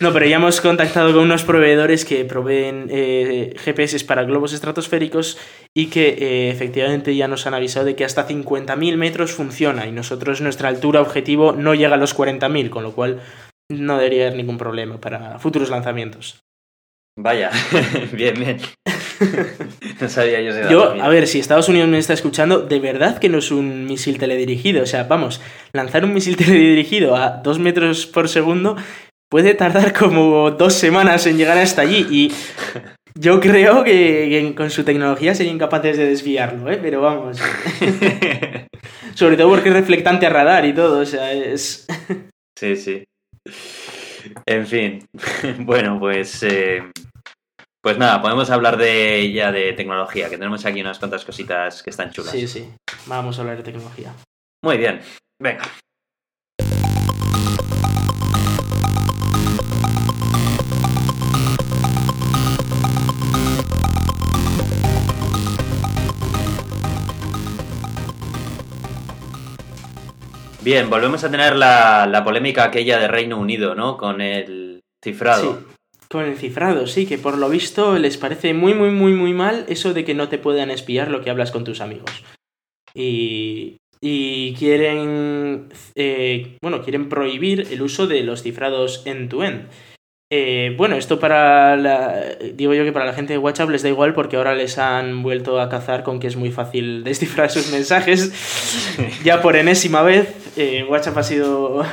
No, 0.00 0.12
pero 0.12 0.26
ya 0.26 0.36
hemos 0.36 0.60
contactado 0.60 1.12
con 1.12 1.22
unos 1.22 1.44
proveedores 1.44 2.04
que 2.04 2.24
proveen 2.24 2.88
eh, 2.90 3.54
GPS 3.56 4.04
para 4.04 4.24
globos 4.24 4.52
estratosféricos 4.52 5.38
y 5.74 5.86
que 5.86 6.08
eh, 6.08 6.50
efectivamente 6.50 7.14
ya 7.14 7.28
nos 7.28 7.46
han 7.46 7.54
avisado 7.54 7.86
de 7.86 7.94
que 7.94 8.04
hasta 8.04 8.26
50.000 8.26 8.96
metros 8.96 9.32
funciona 9.32 9.86
y 9.86 9.92
nosotros 9.92 10.40
nuestra 10.40 10.68
altura 10.68 11.00
objetivo 11.00 11.52
no 11.52 11.74
llega 11.74 11.94
a 11.94 11.98
los 11.98 12.16
40.000, 12.16 12.70
con 12.70 12.82
lo 12.82 12.92
cual 12.92 13.20
no 13.70 13.96
debería 13.96 14.26
haber 14.26 14.36
ningún 14.36 14.58
problema 14.58 15.00
para 15.00 15.38
futuros 15.38 15.70
lanzamientos. 15.70 16.40
Vaya, 17.16 17.50
bien, 18.12 18.34
bien. 18.34 18.58
no 20.00 20.08
sabía 20.08 20.40
yo 20.40 20.50
ese 20.50 20.70
Yo, 20.70 21.00
a 21.00 21.08
ver, 21.08 21.28
si 21.28 21.38
Estados 21.38 21.68
Unidos 21.68 21.88
me 21.88 21.98
está 21.98 22.12
escuchando, 22.12 22.60
de 22.62 22.80
verdad 22.80 23.18
que 23.18 23.28
no 23.28 23.38
es 23.38 23.52
un 23.52 23.86
misil 23.86 24.18
teledirigido. 24.18 24.82
O 24.82 24.86
sea, 24.86 25.04
vamos, 25.04 25.40
lanzar 25.72 26.04
un 26.04 26.12
misil 26.12 26.36
teledirigido 26.36 27.16
a 27.16 27.40
2 27.42 27.58
metros 27.60 28.06
por 28.06 28.28
segundo 28.28 28.76
puede 29.34 29.54
tardar 29.54 29.92
como 29.92 30.52
dos 30.52 30.74
semanas 30.74 31.26
en 31.26 31.36
llegar 31.36 31.58
hasta 31.58 31.82
allí 31.82 32.06
y 32.08 32.32
yo 33.18 33.40
creo 33.40 33.82
que, 33.82 34.54
con 34.56 34.70
su 34.70 34.84
tecnología 34.84 35.34
serían 35.34 35.58
capaces 35.58 35.96
de 35.96 36.06
desviarlo, 36.06 36.70
¿eh? 36.70 36.78
Pero 36.80 37.00
vamos. 37.00 37.40
Sobre 39.16 39.36
todo 39.36 39.48
porque 39.48 39.70
es 39.70 39.74
reflectante 39.74 40.26
a 40.26 40.30
radar 40.30 40.64
y 40.66 40.72
todo, 40.72 41.00
o 41.00 41.04
sea, 41.04 41.32
es... 41.32 41.84
sí, 42.56 42.76
sí. 42.76 43.02
En 44.46 44.68
fin, 44.68 45.04
bueno, 45.58 45.98
pues... 45.98 46.40
Eh, 46.44 46.88
pues 47.82 47.98
nada, 47.98 48.22
podemos 48.22 48.48
hablar 48.50 48.76
de 48.76 49.32
ya 49.32 49.50
de 49.50 49.72
tecnología, 49.72 50.30
que 50.30 50.38
tenemos 50.38 50.64
aquí 50.64 50.80
unas 50.80 51.00
cuantas 51.00 51.24
cositas 51.24 51.82
que 51.82 51.90
están 51.90 52.12
chulas. 52.12 52.30
Sí, 52.30 52.46
sí, 52.46 52.72
vamos 53.06 53.36
a 53.36 53.40
hablar 53.40 53.56
de 53.56 53.64
tecnología. 53.64 54.14
Muy 54.62 54.78
bien, 54.78 55.00
venga. 55.42 55.64
Bien, 70.64 70.88
volvemos 70.88 71.22
a 71.24 71.30
tener 71.30 71.56
la, 71.56 72.22
polémica 72.24 72.64
aquella 72.64 72.98
de 72.98 73.06
Reino 73.06 73.38
Unido, 73.38 73.74
¿no? 73.74 73.98
Con 73.98 74.22
el 74.22 74.80
cifrado. 75.04 75.58
Sí, 75.60 75.76
con 76.08 76.24
el 76.24 76.38
cifrado, 76.38 76.86
sí, 76.86 77.04
que 77.04 77.18
por 77.18 77.36
lo 77.36 77.50
visto 77.50 77.98
les 77.98 78.16
parece 78.16 78.54
muy, 78.54 78.72
muy, 78.72 78.90
muy, 78.90 79.12
muy 79.12 79.34
mal 79.34 79.66
eso 79.68 79.92
de 79.92 80.06
que 80.06 80.14
no 80.14 80.30
te 80.30 80.38
puedan 80.38 80.70
espiar 80.70 81.10
lo 81.10 81.20
que 81.20 81.28
hablas 81.28 81.50
con 81.50 81.64
tus 81.64 81.82
amigos. 81.82 82.10
Y, 82.94 83.76
y 84.00 84.54
quieren, 84.54 85.68
eh, 85.96 86.56
bueno, 86.62 86.82
quieren 86.82 87.10
prohibir 87.10 87.68
el 87.70 87.82
uso 87.82 88.06
de 88.06 88.22
los 88.22 88.42
cifrados 88.42 89.02
end-to-end. 89.04 89.54
end 89.54 89.68
to 89.68 89.68
end 89.68 89.93
eh, 90.32 90.74
bueno, 90.76 90.96
esto 90.96 91.20
para 91.20 91.76
la, 91.76 92.36
digo 92.54 92.74
yo 92.74 92.84
que 92.84 92.92
para 92.92 93.04
la 93.04 93.12
gente 93.12 93.32
de 93.32 93.38
WhatsApp 93.38 93.70
les 93.70 93.82
da 93.82 93.88
igual 93.88 94.14
porque 94.14 94.36
ahora 94.36 94.54
les 94.54 94.78
han 94.78 95.22
vuelto 95.22 95.60
a 95.60 95.68
cazar 95.68 96.02
con 96.02 96.18
que 96.18 96.26
es 96.26 96.36
muy 96.36 96.50
fácil 96.50 97.04
descifrar 97.04 97.50
sus 97.50 97.70
mensajes. 97.70 98.32
ya 99.24 99.42
por 99.42 99.56
enésima 99.56 100.02
vez, 100.02 100.34
eh, 100.56 100.84
WhatsApp 100.88 101.18
ha 101.18 101.22
sido... 101.22 101.84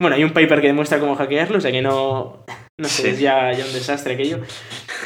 Bueno, 0.00 0.16
hay 0.16 0.24
un 0.24 0.32
paper 0.32 0.60
que 0.60 0.66
demuestra 0.68 0.98
cómo 0.98 1.14
hackearlo, 1.14 1.58
o 1.58 1.60
sea 1.60 1.72
que 1.72 1.82
no... 1.82 2.44
No 2.76 2.88
sé, 2.88 3.10
es 3.10 3.20
ya, 3.20 3.52
ya 3.52 3.64
un 3.64 3.72
desastre 3.72 4.14
aquello. 4.14 4.40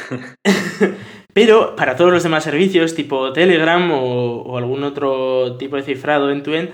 Pero 1.33 1.75
para 1.75 1.95
todos 1.95 2.11
los 2.11 2.23
demás 2.23 2.43
servicios, 2.43 2.95
tipo 2.95 3.31
Telegram 3.31 3.91
o, 3.91 4.41
o 4.41 4.57
algún 4.57 4.83
otro 4.83 5.55
tipo 5.57 5.75
de 5.75 5.83
cifrado 5.83 6.31
en 6.31 6.41
tu 6.41 6.55
end, 6.55 6.71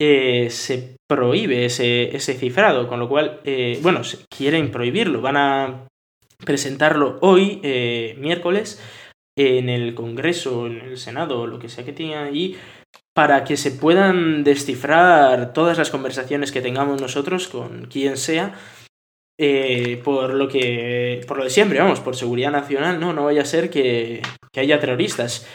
eh, 0.00 0.48
se 0.50 0.96
prohíbe 1.08 1.64
ese, 1.64 2.14
ese, 2.14 2.34
cifrado, 2.34 2.86
con 2.86 3.00
lo 3.00 3.08
cual, 3.08 3.40
eh, 3.44 3.78
bueno, 3.82 4.02
quieren 4.28 4.70
prohibirlo, 4.70 5.20
van 5.20 5.36
a 5.36 5.88
presentarlo 6.44 7.18
hoy, 7.22 7.60
eh, 7.62 8.14
miércoles, 8.18 8.80
en 9.36 9.68
el 9.68 9.94
Congreso, 9.94 10.66
en 10.66 10.80
el 10.80 10.98
Senado, 10.98 11.46
lo 11.46 11.58
que 11.58 11.68
sea 11.68 11.84
que 11.84 11.92
tengan 11.92 12.26
allí, 12.26 12.56
para 13.14 13.44
que 13.44 13.56
se 13.56 13.70
puedan 13.70 14.44
descifrar 14.44 15.52
todas 15.52 15.78
las 15.78 15.90
conversaciones 15.90 16.52
que 16.52 16.60
tengamos 16.60 17.00
nosotros 17.00 17.48
con 17.48 17.86
quien 17.86 18.16
sea, 18.16 18.54
por 20.04 20.34
lo 20.34 20.48
que. 20.48 21.20
por 21.26 21.38
lo 21.38 21.44
de 21.44 21.50
siempre, 21.50 21.78
vamos, 21.78 22.00
por 22.00 22.16
seguridad 22.16 22.50
nacional, 22.50 22.98
no, 23.00 23.12
no 23.12 23.24
vaya 23.24 23.42
a 23.42 23.44
ser 23.46 23.70
que, 23.70 24.20
que 24.52 24.60
haya 24.60 24.80
terroristas. 24.80 25.46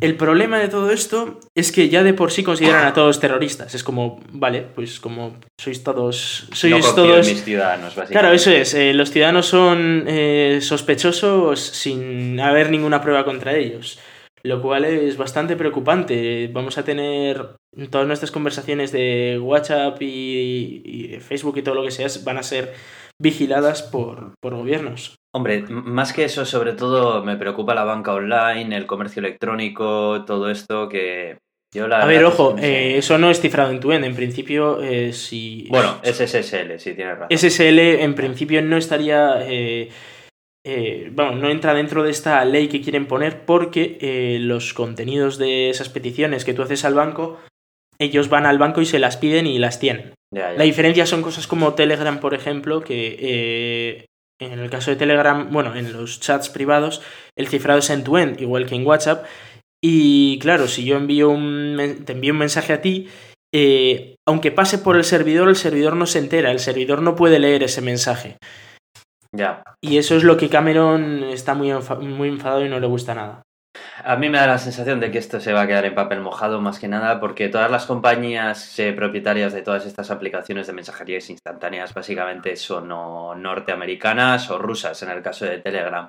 El 0.00 0.16
problema 0.16 0.58
de 0.58 0.68
todo 0.68 0.90
esto 0.90 1.40
es 1.54 1.72
que 1.72 1.90
ya 1.90 2.02
de 2.02 2.14
por 2.14 2.32
sí 2.32 2.42
consideran 2.42 2.86
a 2.86 2.94
todos 2.94 3.20
terroristas. 3.20 3.74
Es 3.74 3.84
como, 3.84 4.20
vale, 4.32 4.62
pues 4.74 4.98
como 4.98 5.36
sois 5.60 5.84
todos. 5.84 6.48
Sois 6.52 6.86
no 6.86 6.94
todos. 6.94 7.26
mis 7.26 7.44
ciudadanos, 7.44 7.94
básicamente. 7.94 8.12
Claro, 8.12 8.32
eso 8.32 8.50
es. 8.50 8.72
Eh, 8.72 8.94
los 8.94 9.10
ciudadanos 9.10 9.46
son 9.46 10.04
eh, 10.06 10.60
sospechosos 10.62 11.60
sin 11.60 12.40
haber 12.40 12.70
ninguna 12.70 13.02
prueba 13.02 13.24
contra 13.24 13.54
ellos. 13.54 13.98
Lo 14.42 14.62
cual 14.62 14.86
es 14.86 15.18
bastante 15.18 15.54
preocupante. 15.54 16.48
Vamos 16.50 16.78
a 16.78 16.84
tener 16.84 17.56
todas 17.90 18.06
nuestras 18.06 18.30
conversaciones 18.30 18.92
de 18.92 19.38
WhatsApp 19.38 20.00
y, 20.00 20.82
y 20.82 21.20
Facebook 21.20 21.58
y 21.58 21.62
todo 21.62 21.74
lo 21.74 21.82
que 21.82 21.90
sea, 21.90 22.08
van 22.24 22.38
a 22.38 22.42
ser 22.42 22.72
vigiladas 23.20 23.82
por, 23.82 24.32
por 24.40 24.54
gobiernos. 24.54 25.19
Hombre, 25.32 25.62
más 25.68 26.12
que 26.12 26.24
eso, 26.24 26.44
sobre 26.44 26.72
todo 26.72 27.22
me 27.22 27.36
preocupa 27.36 27.74
la 27.74 27.84
banca 27.84 28.12
online, 28.12 28.76
el 28.76 28.86
comercio 28.86 29.20
electrónico, 29.20 30.24
todo 30.24 30.50
esto 30.50 30.88
que 30.88 31.38
yo 31.72 31.86
la... 31.86 32.02
A 32.02 32.06
ver, 32.06 32.24
ojo, 32.24 32.56
eh, 32.58 32.98
eso 32.98 33.16
no 33.16 33.30
es 33.30 33.40
cifrado 33.40 33.70
en 33.70 33.78
tu 33.78 33.92
end, 33.92 34.04
en 34.04 34.16
principio 34.16 34.82
eh, 34.82 35.12
si... 35.12 35.68
Bueno, 35.70 36.00
es 36.02 36.16
SSL, 36.16 36.78
sí, 36.78 36.94
tienes 36.94 37.16
razón. 37.16 37.38
SSL 37.38 37.78
en 37.78 38.14
principio 38.14 38.60
no 38.60 38.76
estaría... 38.76 39.36
Eh, 39.46 39.90
bueno, 41.12 41.36
no 41.36 41.48
entra 41.48 41.74
dentro 41.74 42.02
de 42.02 42.10
esta 42.10 42.44
ley 42.44 42.68
que 42.68 42.82
quieren 42.82 43.06
poner 43.06 43.44
porque 43.46 44.36
los 44.40 44.74
contenidos 44.74 45.38
de 45.38 45.70
esas 45.70 45.88
peticiones 45.88 46.44
que 46.44 46.54
tú 46.54 46.62
haces 46.62 46.84
al 46.84 46.94
banco, 46.94 47.38
ellos 47.98 48.28
van 48.28 48.46
al 48.46 48.58
banco 48.58 48.80
y 48.80 48.86
se 48.86 48.98
las 48.98 49.16
piden 49.16 49.46
y 49.46 49.58
las 49.58 49.80
tienen. 49.80 50.12
La 50.32 50.62
diferencia 50.62 51.06
son 51.06 51.22
cosas 51.22 51.46
como 51.46 51.74
Telegram, 51.74 52.20
por 52.20 52.34
ejemplo, 52.34 52.82
que 52.82 54.06
en 54.40 54.58
el 54.58 54.70
caso 54.70 54.90
de 54.90 54.96
Telegram, 54.96 55.48
bueno, 55.50 55.76
en 55.76 55.92
los 55.92 56.18
chats 56.20 56.48
privados, 56.48 57.02
el 57.36 57.48
cifrado 57.48 57.78
es 57.78 57.90
end-to-end, 57.90 58.40
igual 58.40 58.66
que 58.66 58.74
en 58.74 58.86
WhatsApp. 58.86 59.26
Y 59.82 60.38
claro, 60.40 60.66
si 60.66 60.84
yo 60.84 60.96
envío 60.96 61.30
un, 61.30 61.76
te 62.04 62.12
envío 62.12 62.32
un 62.32 62.38
mensaje 62.38 62.72
a 62.72 62.80
ti, 62.80 63.08
eh, 63.52 64.16
aunque 64.26 64.50
pase 64.50 64.78
por 64.78 64.96
el 64.96 65.04
servidor, 65.04 65.48
el 65.48 65.56
servidor 65.56 65.96
no 65.96 66.06
se 66.06 66.18
entera, 66.18 66.50
el 66.50 66.60
servidor 66.60 67.02
no 67.02 67.16
puede 67.16 67.38
leer 67.38 67.62
ese 67.62 67.80
mensaje. 67.80 68.36
Ya. 69.32 69.62
Y 69.80 69.98
eso 69.98 70.16
es 70.16 70.24
lo 70.24 70.36
que 70.36 70.48
Cameron 70.48 71.24
está 71.24 71.54
muy, 71.54 71.72
muy 72.00 72.28
enfadado 72.28 72.64
y 72.64 72.68
no 72.68 72.80
le 72.80 72.86
gusta 72.86 73.14
nada. 73.14 73.42
A 74.02 74.16
mí 74.16 74.28
me 74.28 74.38
da 74.38 74.46
la 74.46 74.58
sensación 74.58 74.98
de 74.98 75.10
que 75.10 75.18
esto 75.18 75.40
se 75.40 75.52
va 75.52 75.62
a 75.62 75.66
quedar 75.66 75.84
en 75.84 75.94
papel 75.94 76.20
mojado 76.20 76.60
más 76.60 76.78
que 76.78 76.88
nada 76.88 77.20
porque 77.20 77.48
todas 77.48 77.70
las 77.70 77.86
compañías 77.86 78.78
eh, 78.78 78.92
propietarias 78.92 79.52
de 79.52 79.62
todas 79.62 79.86
estas 79.86 80.10
aplicaciones 80.10 80.66
de 80.66 80.72
mensajerías 80.72 81.30
instantáneas 81.30 81.94
básicamente 81.94 82.56
son 82.56 82.88
norteamericanas 82.88 84.50
o 84.50 84.58
rusas 84.58 85.02
en 85.02 85.10
el 85.10 85.22
caso 85.22 85.44
de 85.44 85.58
Telegram. 85.58 86.08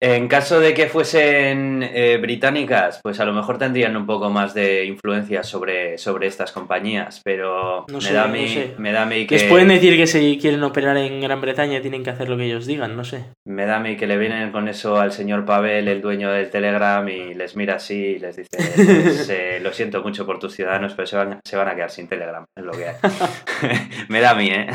En 0.00 0.28
caso 0.28 0.60
de 0.60 0.74
que 0.74 0.86
fuesen 0.86 1.82
eh, 1.82 2.18
británicas, 2.20 3.00
pues 3.02 3.18
a 3.18 3.24
lo 3.24 3.32
mejor 3.32 3.58
tendrían 3.58 3.96
un 3.96 4.06
poco 4.06 4.30
más 4.30 4.54
de 4.54 4.84
influencia 4.84 5.42
sobre, 5.42 5.98
sobre 5.98 6.28
estas 6.28 6.52
compañías, 6.52 7.20
pero 7.24 7.84
me, 7.88 8.12
da 8.12 8.24
a 8.24 8.28
mí, 8.28 8.74
me 8.78 8.92
da 8.92 9.02
a 9.02 9.06
mí 9.06 9.26
que... 9.26 9.34
Les 9.34 9.44
pueden 9.44 9.68
decir 9.68 9.96
que 9.96 10.06
si 10.06 10.38
quieren 10.40 10.62
operar 10.62 10.96
en 10.96 11.20
Gran 11.20 11.40
Bretaña 11.40 11.80
tienen 11.80 12.04
que 12.04 12.10
hacer 12.10 12.28
lo 12.28 12.36
que 12.36 12.44
ellos 12.44 12.64
digan, 12.64 12.96
no 12.96 13.02
sé. 13.02 13.24
Me 13.44 13.66
da 13.66 13.76
a 13.76 13.80
mí 13.80 13.96
que 13.96 14.06
le 14.06 14.18
vienen 14.18 14.52
con 14.52 14.68
eso 14.68 15.00
al 15.00 15.10
señor 15.10 15.44
Pavel, 15.44 15.88
el 15.88 16.00
dueño 16.00 16.30
del 16.30 16.48
Telegram, 16.48 17.06
y 17.08 17.34
les 17.34 17.56
mira 17.56 17.74
así 17.74 17.96
y 17.96 18.18
les 18.20 18.36
dice, 18.36 18.48
pues, 18.52 19.28
eh, 19.30 19.58
lo 19.60 19.72
siento 19.72 20.00
mucho 20.02 20.24
por 20.24 20.38
tus 20.38 20.54
ciudadanos, 20.54 20.94
pero 20.94 21.06
se 21.06 21.16
van, 21.16 21.40
se 21.44 21.56
van 21.56 21.68
a 21.68 21.74
quedar 21.74 21.90
sin 21.90 22.06
Telegram, 22.06 22.44
es 22.56 22.64
lo 22.64 22.70
que 22.70 22.86
hay. 22.86 22.94
me 24.08 24.20
da 24.20 24.30
a 24.30 24.34
mí, 24.36 24.48
¿eh? 24.48 24.68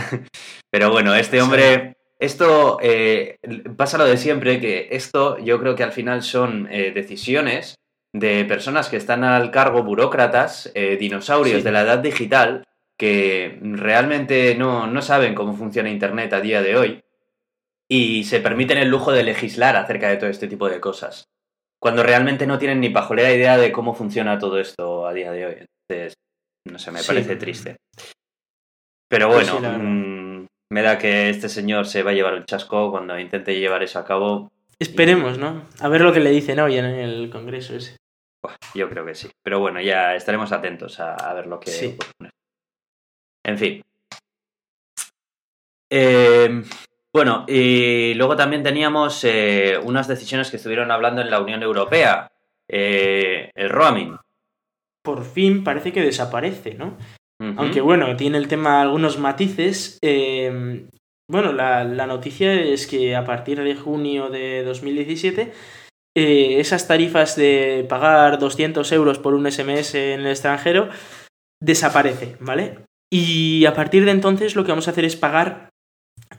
Pero 0.69 0.91
bueno, 0.91 1.15
este 1.15 1.41
hombre... 1.41 1.95
Esto 2.23 2.77
eh, 2.81 3.37
pasa 3.75 3.97
lo 3.97 4.05
de 4.05 4.15
siempre, 4.15 4.61
que 4.61 4.87
esto 4.91 5.37
yo 5.39 5.59
creo 5.59 5.75
que 5.75 5.83
al 5.83 5.91
final 5.91 6.23
son 6.23 6.69
eh, 6.71 6.93
decisiones 6.93 7.75
de 8.15 8.45
personas 8.45 8.87
que 8.87 8.95
están 8.95 9.25
al 9.25 9.51
cargo, 9.51 9.83
burócratas, 9.83 10.71
eh, 10.73 10.95
dinosaurios 10.95 11.65
de 11.65 11.71
la 11.73 11.81
edad 11.81 11.99
digital, 11.99 12.63
que 12.97 13.59
realmente 13.61 14.55
no, 14.55 14.87
no 14.87 15.01
saben 15.01 15.35
cómo 15.35 15.53
funciona 15.53 15.89
Internet 15.89 16.31
a 16.31 16.39
día 16.39 16.61
de 16.61 16.77
hoy 16.77 17.03
y 17.89 18.23
se 18.23 18.39
permiten 18.39 18.77
el 18.77 18.87
lujo 18.87 19.11
de 19.11 19.23
legislar 19.23 19.75
acerca 19.75 20.07
de 20.07 20.15
todo 20.15 20.29
este 20.29 20.47
tipo 20.47 20.69
de 20.69 20.79
cosas, 20.79 21.25
cuando 21.77 22.03
realmente 22.03 22.47
no 22.47 22.57
tienen 22.57 22.79
ni 22.79 22.89
pajolera 22.89 23.33
idea 23.33 23.57
de 23.57 23.73
cómo 23.73 23.93
funciona 23.95 24.39
todo 24.39 24.61
esto 24.61 25.05
a 25.05 25.11
día 25.11 25.33
de 25.33 25.45
hoy. 25.45 25.55
Entonces, 25.89 26.13
no 26.71 26.79
sé, 26.79 26.89
me 26.89 27.03
parece 27.03 27.35
triste. 27.35 27.75
Pero 29.09 29.29
pues 29.29 29.51
bueno, 29.51 29.77
me 30.73 30.81
da 30.81 30.97
que 30.97 31.29
este 31.29 31.49
señor 31.49 31.85
se 31.85 32.01
va 32.01 32.09
a 32.09 32.13
llevar 32.15 32.33
un 32.33 32.45
chasco 32.45 32.89
cuando 32.89 33.19
intente 33.19 33.59
llevar 33.59 33.83
eso 33.83 33.99
a 33.99 34.05
cabo. 34.05 34.51
Esperemos, 34.79 35.37
¿no? 35.37 35.67
A 35.79 35.87
ver 35.87 36.01
lo 36.01 36.11
que 36.11 36.19
le 36.19 36.31
dicen 36.31 36.59
hoy 36.59 36.79
en 36.79 36.85
el 36.85 37.29
Congreso 37.29 37.75
ese. 37.75 37.97
yo 38.73 38.89
creo 38.89 39.05
que 39.05 39.13
sí. 39.13 39.29
Pero 39.43 39.59
bueno, 39.59 39.79
ya 39.81 40.15
estaremos 40.15 40.51
atentos 40.51 40.99
a, 40.99 41.31
ver 41.35 41.45
lo 41.45 41.59
que 41.59 41.69
sí. 41.69 41.95
En 43.43 43.57
fin. 43.59 43.83
Eh, 45.91 46.63
bueno, 47.13 47.45
y 47.47 48.15
luego 48.15 48.35
también 48.35 48.63
teníamos 48.63 49.23
eh, 49.25 49.77
unas 49.83 50.07
decisiones 50.07 50.49
que 50.49 50.57
estuvieron 50.57 50.89
hablando 50.89 51.21
en 51.21 51.29
la 51.29 51.39
Unión 51.39 51.61
Europea. 51.61 52.31
Eh, 52.67 53.51
el 53.53 53.69
roaming. 53.69 54.17
Por 55.03 55.23
fin 55.23 55.63
parece 55.63 55.93
que 55.93 56.01
desaparece, 56.01 56.73
¿no? 56.73 56.97
Aunque 57.57 57.81
bueno, 57.81 58.15
tiene 58.15 58.37
el 58.37 58.47
tema 58.47 58.81
algunos 58.81 59.19
matices. 59.19 59.97
Em, 60.01 60.87
bueno, 61.29 61.53
la, 61.53 61.83
noticia 62.07 62.53
es 62.53 62.87
que 62.87 63.15
a 63.15 63.25
partir 63.25 63.61
de 63.61 63.75
junio 63.75 64.29
de 64.29 64.63
2017 64.63 65.51
eh, 66.15 66.59
esas 66.59 66.87
tarifas 66.87 67.35
de 67.35 67.85
pagar 67.89 68.37
200 68.39 68.91
euros 68.91 69.19
por 69.19 69.33
un 69.33 69.49
SMS 69.49 69.95
en 69.95 70.21
el 70.21 70.27
extranjero 70.27 70.89
desaparece, 71.61 72.35
¿vale? 72.39 72.79
Y 73.11 73.65
a 73.65 73.73
partir 73.73 74.05
de 74.05 74.11
entonces 74.11 74.55
lo 74.55 74.63
que 74.63 74.71
vamos 74.71 74.87
a 74.87 74.91
hacer 74.91 75.05
es 75.05 75.15
pagar 75.15 75.69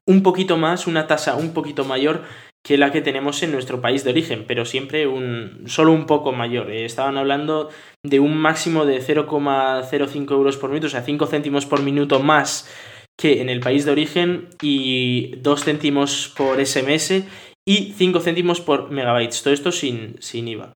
un 0.06 0.22
poquito 0.22 0.56
más, 0.56 0.86
una 0.86 1.06
tasa 1.06 1.34
un 1.36 1.52
poquito 1.52 1.84
mayor 1.84 2.22
que 2.64 2.78
la 2.78 2.90
que 2.90 3.02
tenemos 3.02 3.42
en 3.42 3.52
nuestro 3.52 3.82
país 3.82 4.04
de 4.04 4.10
origen, 4.10 4.44
pero 4.46 4.64
siempre 4.64 5.06
un, 5.06 5.64
solo 5.66 5.92
un 5.92 6.06
poco 6.06 6.32
mayor. 6.32 6.70
Eh, 6.70 6.86
estaban 6.86 7.18
hablando 7.18 7.68
de 8.02 8.20
un 8.20 8.38
máximo 8.38 8.86
de 8.86 9.02
0,05 9.02 10.32
euros 10.32 10.56
por 10.56 10.70
minuto, 10.70 10.86
o 10.86 10.90
sea, 10.90 11.02
5 11.02 11.26
céntimos 11.26 11.66
por 11.66 11.82
minuto 11.82 12.20
más 12.20 12.74
que 13.20 13.42
en 13.42 13.50
el 13.50 13.60
país 13.60 13.84
de 13.84 13.92
origen 13.92 14.48
y 14.62 15.36
2 15.36 15.64
céntimos 15.64 16.32
por 16.34 16.64
SMS 16.64 17.24
y 17.68 17.92
5 17.92 18.20
céntimos 18.20 18.62
por 18.62 18.90
megabytes. 18.90 19.42
Todo 19.42 19.52
esto 19.52 19.70
sin, 19.70 20.16
sin 20.20 20.48
IVA. 20.48 20.72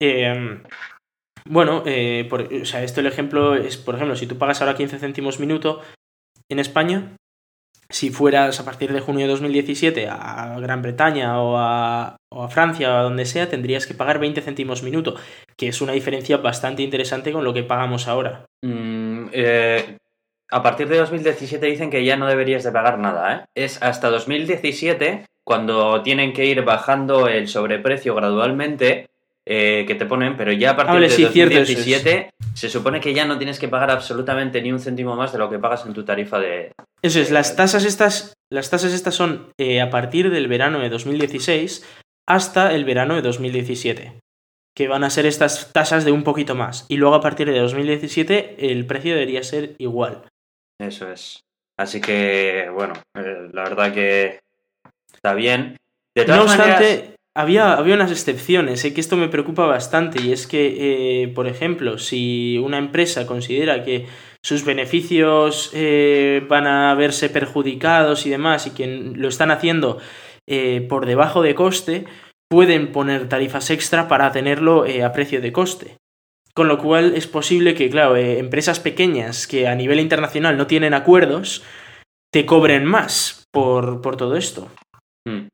Em, 0.00 0.62
bueno, 1.44 1.82
eh, 1.84 2.28
o 2.32 2.64
sea, 2.64 2.82
esto 2.82 3.00
el 3.00 3.06
ejemplo 3.06 3.54
es, 3.56 3.76
por 3.76 3.94
ejemplo, 3.94 4.16
si 4.16 4.26
tú 4.26 4.38
pagas 4.38 4.62
ahora 4.62 4.76
15 4.76 4.98
céntimos 4.98 5.38
minuto 5.38 5.82
en 6.48 6.58
España, 6.58 7.14
si 7.90 8.10
fueras 8.10 8.60
a 8.60 8.64
partir 8.64 8.92
de 8.92 9.00
junio 9.00 9.26
de 9.26 9.32
2017 9.32 10.08
a 10.08 10.58
Gran 10.60 10.80
Bretaña 10.80 11.42
o 11.42 11.56
a, 11.58 12.16
Francia 12.48 12.94
o 12.94 12.96
a 12.96 13.02
donde 13.02 13.26
sea, 13.26 13.48
tendrías 13.48 13.86
que 13.86 13.94
pagar 13.94 14.20
20 14.20 14.40
céntimos 14.40 14.82
minuto, 14.82 15.16
que 15.56 15.68
es 15.68 15.80
una 15.80 15.92
diferencia 15.92 16.36
bastante 16.36 16.82
interesante 16.82 17.32
con 17.32 17.44
lo 17.44 17.52
que 17.52 17.64
pagamos 17.64 18.06
ahora. 18.06 18.46
Mm, 18.62 19.26
eh, 19.32 19.98
a 20.50 20.62
partir 20.62 20.88
de 20.88 20.98
2017 20.98 21.66
dicen 21.66 21.90
que 21.90 22.04
ya 22.04 22.16
no 22.16 22.28
deberías 22.28 22.62
de 22.62 22.72
pagar 22.72 22.98
nada, 22.98 23.34
¿eh? 23.34 23.44
Es 23.54 23.82
hasta 23.82 24.08
2017 24.08 25.26
cuando 25.44 26.02
tienen 26.02 26.32
que 26.32 26.46
ir 26.46 26.62
bajando 26.62 27.26
el 27.26 27.48
sobreprecio 27.48 28.14
gradualmente 28.14 29.10
eh, 29.46 29.84
que 29.86 29.94
te 29.94 30.06
ponen, 30.06 30.36
pero 30.36 30.52
ya 30.52 30.70
a 30.70 30.76
partir 30.76 31.00
de 31.00 31.58
2017 31.58 32.30
se 32.54 32.68
supone 32.68 33.00
que 33.00 33.14
ya 33.14 33.24
no 33.24 33.38
tienes 33.38 33.58
que 33.58 33.68
pagar 33.68 33.90
absolutamente 33.90 34.60
ni 34.62 34.72
un 34.72 34.80
céntimo 34.80 35.16
más 35.16 35.32
de 35.32 35.38
lo 35.38 35.50
que 35.50 35.58
pagas 35.58 35.86
en 35.86 35.94
tu 35.94 36.04
tarifa 36.04 36.38
de... 36.38 36.72
Eso 37.02 37.20
es, 37.20 37.30
las 37.30 37.56
tasas 37.56 37.84
estas, 37.84 38.34
las 38.50 38.70
tasas 38.70 38.92
estas 38.92 39.14
son 39.14 39.52
eh, 39.58 39.80
a 39.80 39.90
partir 39.90 40.30
del 40.30 40.48
verano 40.48 40.80
de 40.80 40.90
2016 40.90 41.86
hasta 42.28 42.74
el 42.74 42.84
verano 42.84 43.14
de 43.14 43.22
2017 43.22 44.20
que 44.76 44.88
van 44.88 45.04
a 45.04 45.10
ser 45.10 45.26
estas 45.26 45.72
tasas 45.72 46.04
de 46.04 46.12
un 46.12 46.22
poquito 46.22 46.54
más. 46.54 46.86
Y 46.88 46.96
luego 46.96 47.14
a 47.14 47.20
partir 47.20 47.50
de 47.50 47.58
2017 47.58 48.72
el 48.72 48.86
precio 48.86 49.14
debería 49.14 49.42
ser 49.42 49.74
igual. 49.78 50.22
Eso 50.78 51.10
es. 51.10 51.40
Así 51.78 52.00
que, 52.00 52.70
bueno, 52.72 52.94
eh, 53.14 53.48
la 53.52 53.64
verdad 53.64 53.92
que 53.92 54.40
está 55.12 55.34
bien. 55.34 55.76
De 56.14 56.24
todas 56.24 56.38
no 56.38 56.44
obstante, 56.44 57.14
había, 57.40 57.74
había 57.74 57.94
unas 57.94 58.10
excepciones, 58.10 58.80
sé 58.80 58.94
que 58.94 59.00
esto 59.00 59.16
me 59.16 59.28
preocupa 59.28 59.66
bastante 59.66 60.20
y 60.22 60.32
es 60.32 60.46
que, 60.46 61.22
eh, 61.22 61.28
por 61.28 61.46
ejemplo, 61.46 61.98
si 61.98 62.58
una 62.58 62.78
empresa 62.78 63.26
considera 63.26 63.84
que 63.84 64.06
sus 64.42 64.64
beneficios 64.64 65.70
eh, 65.74 66.44
van 66.48 66.66
a 66.66 66.94
verse 66.94 67.28
perjudicados 67.28 68.26
y 68.26 68.30
demás 68.30 68.66
y 68.66 68.70
que 68.70 68.86
lo 68.86 69.28
están 69.28 69.50
haciendo 69.50 69.98
eh, 70.46 70.86
por 70.88 71.06
debajo 71.06 71.42
de 71.42 71.54
coste, 71.54 72.04
pueden 72.48 72.92
poner 72.92 73.28
tarifas 73.28 73.70
extra 73.70 74.08
para 74.08 74.32
tenerlo 74.32 74.84
a 74.84 75.12
precio 75.12 75.40
de 75.40 75.52
coste. 75.52 75.96
Con 76.52 76.66
lo 76.66 76.78
cual 76.78 77.14
es 77.14 77.28
posible 77.28 77.74
que, 77.74 77.88
claro, 77.90 78.16
empresas 78.16 78.80
pequeñas 78.80 79.46
que 79.46 79.68
a 79.68 79.74
nivel 79.76 80.00
internacional 80.00 80.56
no 80.56 80.66
tienen 80.66 80.94
acuerdos, 80.94 81.62
te 82.32 82.44
cobren 82.44 82.84
más 82.84 83.44
por, 83.52 84.02
por 84.02 84.16
todo 84.16 84.36
esto. 84.36 84.68
Hmm. 85.26 85.48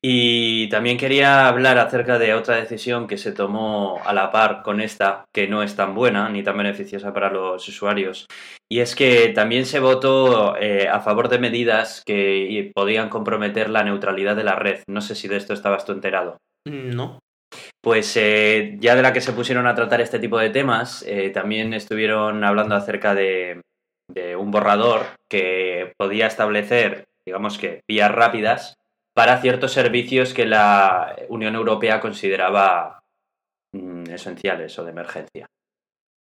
Y 0.00 0.68
también 0.68 0.96
quería 0.96 1.48
hablar 1.48 1.78
acerca 1.78 2.18
de 2.20 2.32
otra 2.34 2.56
decisión 2.56 3.08
que 3.08 3.18
se 3.18 3.32
tomó 3.32 4.00
a 4.04 4.12
la 4.12 4.30
par 4.30 4.62
con 4.62 4.80
esta, 4.80 5.24
que 5.34 5.48
no 5.48 5.62
es 5.62 5.74
tan 5.74 5.94
buena 5.94 6.28
ni 6.28 6.44
tan 6.44 6.56
beneficiosa 6.56 7.12
para 7.12 7.30
los 7.30 7.66
usuarios. 7.68 8.26
Y 8.70 8.78
es 8.78 8.94
que 8.94 9.30
también 9.30 9.66
se 9.66 9.80
votó 9.80 10.56
eh, 10.56 10.88
a 10.88 11.00
favor 11.00 11.28
de 11.28 11.40
medidas 11.40 12.02
que 12.06 12.70
podían 12.74 13.08
comprometer 13.08 13.70
la 13.70 13.82
neutralidad 13.82 14.36
de 14.36 14.44
la 14.44 14.54
red. 14.54 14.82
No 14.88 15.00
sé 15.00 15.16
si 15.16 15.26
de 15.26 15.36
esto 15.36 15.52
estabas 15.52 15.84
tú 15.84 15.92
enterado. 15.92 16.36
No. 16.64 17.18
Pues 17.82 18.16
eh, 18.16 18.76
ya 18.78 18.94
de 18.94 19.02
la 19.02 19.12
que 19.12 19.20
se 19.20 19.32
pusieron 19.32 19.66
a 19.66 19.74
tratar 19.74 20.00
este 20.00 20.20
tipo 20.20 20.38
de 20.38 20.50
temas, 20.50 21.02
eh, 21.08 21.30
también 21.30 21.74
estuvieron 21.74 22.44
hablando 22.44 22.76
acerca 22.76 23.14
de, 23.14 23.62
de 24.12 24.36
un 24.36 24.52
borrador 24.52 25.06
que 25.28 25.92
podía 25.98 26.26
establecer, 26.26 27.04
digamos 27.26 27.58
que, 27.58 27.80
vías 27.88 28.12
rápidas 28.12 28.74
para 29.18 29.40
ciertos 29.40 29.72
servicios 29.72 30.32
que 30.32 30.46
la 30.46 31.16
Unión 31.28 31.56
Europea 31.56 31.98
consideraba 31.98 33.02
mm, 33.72 34.10
esenciales 34.10 34.78
o 34.78 34.84
de 34.84 34.92
emergencia. 34.92 35.50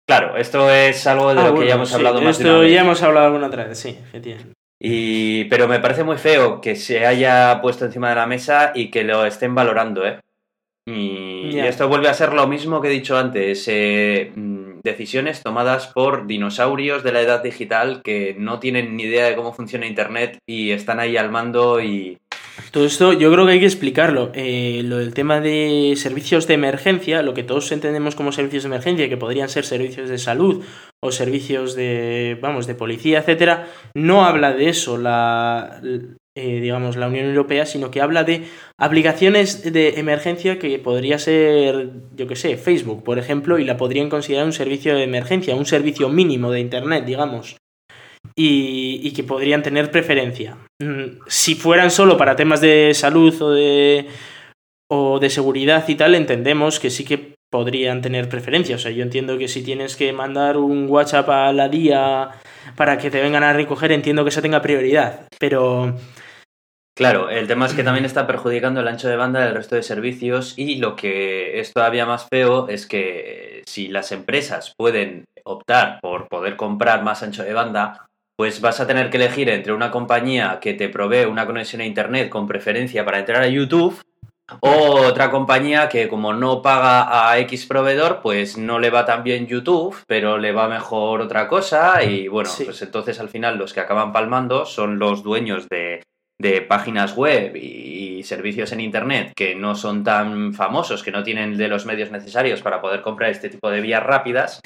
Claro, 0.09 0.37
esto 0.37 0.71
es 0.71 1.05
algo 1.09 1.35
de 1.35 1.41
ah, 1.41 1.49
lo 1.49 1.59
que 1.59 1.67
ya 1.67 1.75
hemos 1.75 1.93
hablado 1.93 2.21
más 2.21 2.39
Esto 2.39 2.63
ya 2.63 2.83
hemos 2.83 3.03
hablado 3.03 3.27
alguna 3.27 3.49
otra 3.49 3.65
vez, 3.65 3.77
sí, 3.77 3.89
efectivamente. 3.89 4.53
Y, 4.81 5.47
pero 5.47 5.67
me 5.67 5.81
parece 5.81 6.05
muy 6.05 6.17
feo 6.17 6.61
que 6.61 6.77
se 6.77 7.05
haya 7.05 7.61
puesto 7.61 7.87
encima 7.87 8.11
de 8.11 8.15
la 8.15 8.29
mesa 8.29 8.71
y 8.73 8.89
que 8.93 9.03
lo 9.03 9.27
estén 9.27 9.53
valorando, 9.57 10.07
¿eh? 10.07 10.21
Y, 10.89 11.59
esto 11.59 11.89
vuelve 11.89 12.09
a 12.09 12.15
ser 12.15 12.35
lo 12.35 12.47
mismo 12.47 12.81
que 12.81 12.87
he 12.87 12.93
dicho 12.93 13.19
antes, 13.19 13.67
eh, 13.67 14.31
mm, 14.33 14.83
decisiones 14.85 15.43
tomadas 15.43 15.89
por 15.89 16.29
dinosaurios 16.29 17.03
de 17.03 17.11
la 17.11 17.23
edad 17.23 17.43
digital 17.43 18.03
que 18.05 18.37
no 18.39 18.61
tienen 18.61 18.97
ni 18.97 19.03
idea 19.03 19.27
de 19.27 19.35
cómo 19.35 19.53
funciona 19.53 19.87
Internet 19.87 20.39
y 20.47 20.71
están 20.71 21.01
ahí 21.01 21.17
al 21.17 21.33
mando 21.33 21.81
y, 21.81 22.19
todo 22.71 22.87
esto 22.87 23.13
yo 23.13 23.33
creo 23.33 23.47
que 23.47 23.53
hay 23.53 23.61
que 23.61 23.67
explicarlo. 23.67 24.31
Eh, 24.35 24.83
lo 24.85 24.99
del 24.99 25.15
tema 25.15 25.41
de 25.41 25.95
servicios 25.97 26.47
de 26.47 26.55
emergencia, 26.55 27.23
lo 27.23 27.35
que 27.35 27.43
todos 27.43 27.71
entendemos 27.73 28.15
como 28.15 28.33
servicios 28.33 28.65
de 28.65 28.69
emergencia, 28.69 29.09
que 29.09 29.17
podrían 29.17 29.49
ser 29.49 29.65
servicios 29.65 30.09
de 30.09 30.19
salud 30.19 30.65
o 31.03 31.13
servicios 31.13 31.75
de, 31.75 32.39
vamos, 32.41 32.67
de 32.67 32.75
policía, 32.75 33.19
etcétera, 33.19 33.69
no 33.95 34.25
habla 34.25 34.53
de 34.53 34.69
eso 34.69 34.99
la, 34.99 35.81
eh, 36.35 36.61
digamos, 36.61 36.97
la 36.97 37.09
Unión 37.09 37.27
Europea, 37.27 37.67
sino 37.67 37.91
que 37.91 38.01
habla 38.01 38.25
de 38.25 38.45
aplicaciones 38.79 39.73
de 39.73 40.01
emergencia 40.01 40.59
que 40.59 40.79
podría 40.79 41.19
ser, 41.19 41.91
yo 42.15 42.27
qué 42.27 42.37
sé, 42.37 42.57
Facebook, 42.57 43.05
por 43.05 43.19
ejemplo, 43.19 43.59
y 43.59 43.65
la 43.65 43.77
podrían 43.77 44.09
considerar 44.09 44.47
un 44.47 44.53
servicio 44.53 44.95
de 44.95 45.05
emergencia, 45.05 45.55
un 45.55 45.67
servicio 45.67 46.09
mínimo 46.09 46.51
de 46.51 46.61
Internet, 46.61 47.05
digamos 47.05 47.57
y, 48.35 49.13
que 49.13 49.25
podrían 49.25 49.63
tener 49.63 49.91
preferencia. 49.91 50.57
Mm, 50.83 51.21
si 51.27 51.55
fueran 51.55 51.91
solo 51.91 52.17
para 52.17 52.37
temas 52.37 52.61
de 52.61 52.93
salud 52.95 53.41
o 53.41 53.51
de, 53.51 54.09
o 54.91 55.19
de 55.19 55.31
seguridad 55.31 55.89
y 55.89 55.95
tal, 55.95 56.15
entendemos 56.15 56.79
que 56.79 56.91
sí 56.91 57.05
que 57.05 57.35
podrían 57.51 58.03
tener 58.03 58.29
preferencia. 58.29 58.77
O 58.77 58.79
sea, 58.79 58.91
yo 58.91 59.03
entiendo 59.03 59.39
que 59.39 59.49
si 59.49 59.63
tienes 59.63 59.97
que 59.97 60.13
mandar 60.13 60.57
un 60.57 60.87
WhatsApp 60.89 61.29
a 61.31 61.53
la 61.53 61.69
día 61.69 62.31
para 62.77 62.99
que 62.99 63.11
te 63.11 63.23
vengan 63.23 63.45
a 63.45 63.53
recoger, 63.53 63.93
entiendo 63.93 64.25
que 64.25 64.31
eso 64.31 64.43
tenga 64.43 64.63
prioridad. 64.63 65.27
Pero. 65.39 65.95
Claro, 66.95 67.29
el 67.29 67.47
tema 67.47 67.67
es 67.67 67.75
que 67.75 67.85
también 67.85 68.07
está 68.07 68.27
perjudicando 68.27 68.81
el 68.81 68.89
ancho 68.89 69.07
de 69.07 69.17
banda 69.17 69.45
del 69.45 69.55
resto 69.55 69.75
de 69.75 69.83
servicios 69.83 70.55
y 70.57 70.77
lo 70.77 70.97
que 70.97 71.61
es 71.61 71.75
todavía 71.75 72.07
más 72.07 72.27
feo 72.31 72.69
es 72.69 72.87
que 72.87 73.63
si 73.67 73.89
las 73.89 74.13
empresas 74.13 74.73
pueden 74.79 75.27
optar 75.45 76.01
por 76.01 76.27
poder 76.29 76.57
comprar 76.57 77.03
más 77.05 77.23
ancho 77.23 77.43
de 77.43 77.53
banda, 77.53 78.07
pues 78.37 78.61
vas 78.61 78.81
a 78.81 78.87
tener 78.87 79.11
que 79.11 79.17
elegir 79.17 79.49
entre 79.49 79.73
una 79.73 79.91
compañía 79.91 80.59
que 80.61 80.75
te 80.75 80.89
provee 80.89 81.25
una 81.25 81.47
conexión 81.47 81.81
a 81.81 81.87
Internet 81.87 82.29
con 82.29 82.47
preferencia 82.47 83.05
para 83.05 83.19
entrar 83.19 83.43
a 83.43 83.49
YouTube 83.49 84.01
o 84.61 85.01
otra 85.07 85.31
compañía 85.31 85.89
que 85.89 86.07
como 86.07 86.33
no 86.33 86.63
paga 86.63 87.31
a 87.31 87.39
X 87.41 87.67
proveedor, 87.67 88.21
pues 88.23 88.57
no 88.57 88.79
le 88.79 88.91
va 88.91 89.05
tan 89.05 89.25
bien 89.25 89.47
YouTube, 89.47 89.97
pero 90.07 90.39
le 90.39 90.53
va 90.53 90.69
mejor 90.69 91.21
otra 91.21 91.49
cosa 91.49 92.03
y 92.05 92.29
bueno, 92.29 92.51
pues 92.65 92.81
entonces 92.83 93.19
al 93.19 93.29
final 93.29 93.59
los 93.59 93.73
que 93.73 93.81
acaban 93.81 94.13
palmando 94.13 94.65
son 94.65 94.99
los 94.99 95.23
dueños 95.23 95.67
de, 95.69 96.03
páginas 96.69 97.17
web 97.17 97.57
y, 97.57 98.23
servicios 98.23 98.73
en 98.73 98.81
Internet 98.81 99.33
que 99.37 99.55
no 99.55 99.77
son 99.77 100.03
tan 100.03 100.53
famosos, 100.53 101.05
que 101.05 101.13
no 101.13 101.23
tienen 101.23 101.57
de 101.57 101.69
los 101.69 101.87
medios 101.87 102.11
necesarios 102.11 102.61
para 102.61 102.81
poder 102.81 103.01
comprar 103.01 103.31
este 103.31 103.49
tipo 103.49 103.71
de 103.71 103.81
vías 103.81 104.03
rápidas 104.03 104.61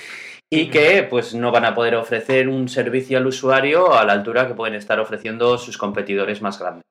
y 0.53 0.69
que 0.69 1.05
pues 1.05 1.35
no 1.35 1.53
van 1.53 1.65
a 1.65 1.75
poder 1.75 1.95
ofrecer 1.95 2.49
un 2.49 2.69
servicio 2.69 3.19
al 3.19 3.27
usuario 3.27 3.95
a 3.95 4.05
la 4.05 4.13
altura 4.13 4.49
que 4.49 4.55
pueden 4.55 4.75
estar 4.75 4.99
ofreciendo 4.99 5.57
sus 5.59 5.79
competidores 5.79 6.43
más 6.43 6.59
grandes. 6.59 6.85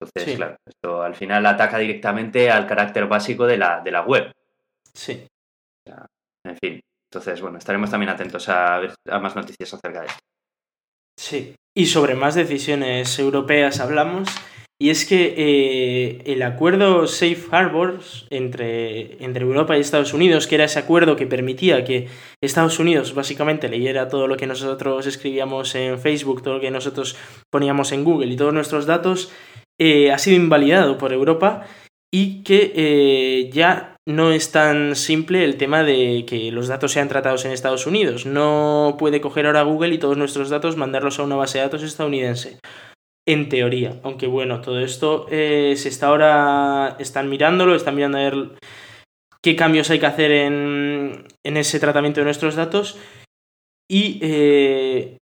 Entonces, 0.00 0.36
claro, 0.36 0.56
esto 0.66 1.02
al 1.02 1.14
final 1.14 1.44
ataca 1.46 1.78
directamente 1.78 2.50
al 2.50 2.66
carácter 2.66 3.06
básico 3.06 3.46
de 3.46 3.58
la, 3.58 3.80
de 3.80 3.90
la 3.90 4.02
web. 4.02 4.32
Sí. 4.94 5.26
en 6.44 6.56
fin, 6.58 6.80
entonces, 7.10 7.40
bueno, 7.40 7.58
estaremos 7.58 7.90
también 7.90 8.10
atentos 8.10 8.48
a, 8.48 8.78
ver, 8.78 8.94
a 9.08 9.18
más 9.18 9.36
noticias 9.36 9.74
acerca 9.74 10.00
de 10.00 10.06
esto. 10.06 10.20
Sí, 11.18 11.54
y 11.76 11.86
sobre 11.86 12.14
más 12.14 12.34
decisiones 12.34 13.18
europeas 13.18 13.80
hablamos. 13.80 14.28
Y 14.82 14.90
es 14.90 15.06
que 15.06 15.32
eh, 15.36 16.22
el 16.24 16.42
acuerdo 16.42 17.06
Safe 17.06 17.44
Harbors 17.52 18.26
entre, 18.30 19.24
entre 19.24 19.44
Europa 19.44 19.76
y 19.76 19.80
Estados 19.80 20.12
Unidos, 20.12 20.48
que 20.48 20.56
era 20.56 20.64
ese 20.64 20.80
acuerdo 20.80 21.14
que 21.14 21.28
permitía 21.28 21.84
que 21.84 22.08
Estados 22.40 22.80
Unidos 22.80 23.14
básicamente 23.14 23.68
leyera 23.68 24.08
todo 24.08 24.26
lo 24.26 24.36
que 24.36 24.48
nosotros 24.48 25.06
escribíamos 25.06 25.76
en 25.76 26.00
Facebook, 26.00 26.42
todo 26.42 26.54
lo 26.54 26.60
que 26.60 26.72
nosotros 26.72 27.16
poníamos 27.48 27.92
en 27.92 28.02
Google 28.02 28.32
y 28.32 28.36
todos 28.36 28.52
nuestros 28.52 28.86
datos, 28.86 29.30
eh, 29.80 30.10
ha 30.10 30.18
sido 30.18 30.36
invalidado 30.36 30.98
por 30.98 31.12
Europa 31.12 31.64
y 32.12 32.42
que 32.42 32.72
eh, 32.74 33.50
ya 33.52 33.94
no 34.04 34.32
es 34.32 34.50
tan 34.50 34.96
simple 34.96 35.44
el 35.44 35.58
tema 35.58 35.84
de 35.84 36.24
que 36.26 36.50
los 36.50 36.66
datos 36.66 36.90
sean 36.90 37.08
tratados 37.08 37.44
en 37.44 37.52
Estados 37.52 37.86
Unidos. 37.86 38.26
No 38.26 38.96
puede 38.98 39.20
coger 39.20 39.46
ahora 39.46 39.62
Google 39.62 39.94
y 39.94 39.98
todos 39.98 40.16
nuestros 40.16 40.50
datos 40.50 40.76
mandarlos 40.76 41.20
a 41.20 41.22
una 41.22 41.36
base 41.36 41.58
de 41.58 41.64
datos 41.66 41.84
estadounidense 41.84 42.58
en 43.26 43.48
teoría. 43.48 44.00
Aunque 44.02 44.26
bueno, 44.26 44.60
todo 44.60 44.80
esto 44.80 45.26
eh, 45.30 45.74
se 45.76 45.88
está 45.88 46.08
ahora, 46.08 46.96
están 46.98 47.28
mirándolo, 47.28 47.74
están 47.74 47.94
mirando 47.94 48.18
a 48.18 48.22
ver 48.22 48.50
qué 49.42 49.56
cambios 49.56 49.90
hay 49.90 49.98
que 49.98 50.06
hacer 50.06 50.30
en, 50.30 51.26
en 51.44 51.56
ese 51.56 51.80
tratamiento 51.80 52.20
de 52.20 52.24
nuestros 52.24 52.54
datos. 52.54 52.98
Y 53.88 54.18
eh, 54.22 55.18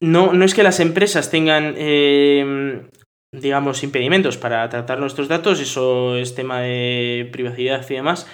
no, 0.00 0.32
no, 0.32 0.44
es 0.44 0.54
que 0.54 0.62
las 0.62 0.80
empresas 0.80 1.30
tengan, 1.30 1.74
eh, 1.76 2.86
digamos, 3.32 3.82
impedimentos 3.82 4.36
para 4.36 4.68
tratar 4.68 5.00
nuestros 5.00 5.28
datos, 5.28 5.60
eso 5.60 6.16
es 6.16 6.34
tema 6.34 6.60
de 6.60 7.28
privacidad 7.32 7.84
y 7.88 7.94
demás, 7.94 8.28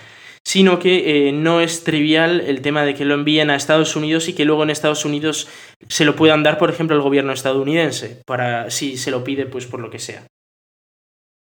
sino 0.50 0.80
que 0.80 1.28
eh, 1.28 1.32
no 1.32 1.60
es 1.60 1.84
trivial 1.84 2.40
el 2.40 2.60
tema 2.60 2.84
de 2.84 2.94
que 2.94 3.04
lo 3.04 3.14
envíen 3.14 3.50
a 3.50 3.54
Estados 3.54 3.94
Unidos 3.94 4.28
y 4.28 4.34
que 4.34 4.44
luego 4.44 4.64
en 4.64 4.70
Estados 4.70 5.04
Unidos 5.04 5.48
se 5.86 6.04
lo 6.04 6.16
puedan 6.16 6.42
dar, 6.42 6.58
por 6.58 6.70
ejemplo, 6.70 6.96
al 6.96 7.02
gobierno 7.02 7.32
estadounidense, 7.32 8.20
para 8.26 8.68
si 8.68 8.96
se 8.96 9.12
lo 9.12 9.22
pide, 9.22 9.46
pues 9.46 9.66
por 9.66 9.78
lo 9.78 9.90
que 9.90 10.00
sea. 10.00 10.26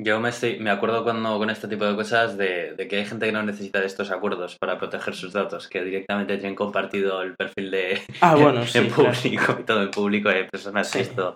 Yo 0.00 0.20
me, 0.20 0.28
estoy, 0.28 0.60
me 0.60 0.70
acuerdo 0.70 1.02
cuando 1.02 1.38
con 1.38 1.50
este 1.50 1.66
tipo 1.66 1.84
de 1.84 1.96
cosas 1.96 2.38
de, 2.38 2.76
que 2.88 2.98
hay 2.98 3.04
gente 3.04 3.26
que 3.26 3.32
no 3.32 3.42
necesita 3.42 3.80
de 3.80 3.86
estos 3.86 4.12
acuerdos 4.12 4.56
para 4.60 4.78
proteger 4.78 5.16
sus 5.16 5.32
datos, 5.32 5.66
que 5.66 5.82
directamente 5.82 6.36
tienen 6.36 6.54
compartido 6.54 7.20
el 7.22 7.34
perfil 7.34 7.72
de 7.72 8.00
ah, 8.20 8.34
bueno, 8.38 8.62
en 8.74 8.88
público 8.90 9.56
y 9.58 9.64
todo 9.64 9.82
en 9.82 9.90
público 9.90 10.28
de 10.28 10.44
personas 10.44 10.94
esto. 10.94 11.34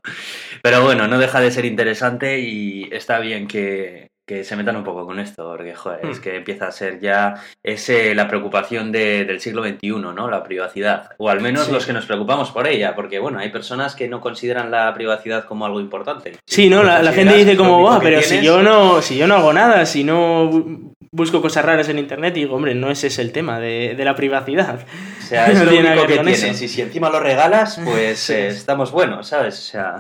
Pero 0.63 0.85
bueno, 0.85 1.09
no 1.09 1.19
deja 1.19 1.41
de 1.41 1.51
ser 1.51 1.65
interesante 1.65 2.39
y 2.39 2.89
está 2.93 3.19
bien 3.19 3.49
que, 3.49 4.07
que 4.29 4.45
se 4.45 4.57
metan 4.57 4.77
un 4.77 4.85
poco 4.85 5.07
con 5.07 5.19
esto, 5.19 5.43
porque 5.49 5.75
joder, 5.75 6.05
es 6.05 6.19
hmm. 6.19 6.23
que 6.23 6.37
empieza 6.37 6.69
a 6.69 6.71
ser 6.71 7.01
ya 7.01 7.43
ese, 7.63 8.15
la 8.15 8.29
preocupación 8.29 8.93
del 8.93 9.41
siglo 9.41 9.65
XXI, 9.65 9.89
¿no? 9.89 10.31
La 10.31 10.45
privacidad. 10.45 11.11
O 11.17 11.31
al 11.31 11.41
menos 11.41 11.71
los 11.71 11.87
que 11.87 11.95
nos 11.95 12.05
preocupamos 12.05 12.51
por 12.51 12.69
ella, 12.69 12.95
porque 12.95 13.19
bueno, 13.19 13.39
hay 13.39 13.49
personas 13.49 13.97
que 13.97 14.07
no 14.07 14.21
consideran 14.21 14.71
la 14.71 14.93
privacidad 14.93 15.47
como 15.47 15.65
algo 15.65 15.81
importante. 15.81 16.35
Sí, 16.47 16.69
¿no? 16.69 16.83
La, 16.83 17.13
gente 17.13 17.37
dice 17.37 17.57
como, 17.57 17.83
va, 17.83 17.99
pero 18.01 18.21
si 18.21 18.43
yo 18.43 18.63
no, 18.63 19.01
si 19.01 19.17
yo 19.17 19.27
no 19.27 19.37
hago 19.37 19.53
nada, 19.55 19.87
si 19.87 20.05
no 20.05 20.95
busco 21.11 21.41
cosas 21.41 21.65
raras 21.65 21.89
en 21.89 21.99
internet, 21.99 22.35
digo, 22.35 22.57
hombre, 22.57 22.75
no 22.75 22.91
ese 22.91 23.07
es 23.07 23.19
el 23.19 23.33
tema 23.33 23.61
de, 23.61 23.97
la 23.99 24.15
privacidad. 24.15 24.81
O 25.19 25.23
sea, 25.23 25.47
es 25.47 25.61
lo 25.65 25.71
único 25.71 26.07
que 26.07 26.15
tienes. 26.15 26.63
Y 26.63 26.69
si 26.69 26.83
encima 26.83 27.11
lo 27.11 27.21
regalas, 27.21 27.81
pues 27.85 28.31
eh, 28.31 28.49
estamos 28.49 28.91
buenos, 28.91 29.29
¿sabes? 29.29 29.59
O 29.59 29.63
sea. 29.63 29.99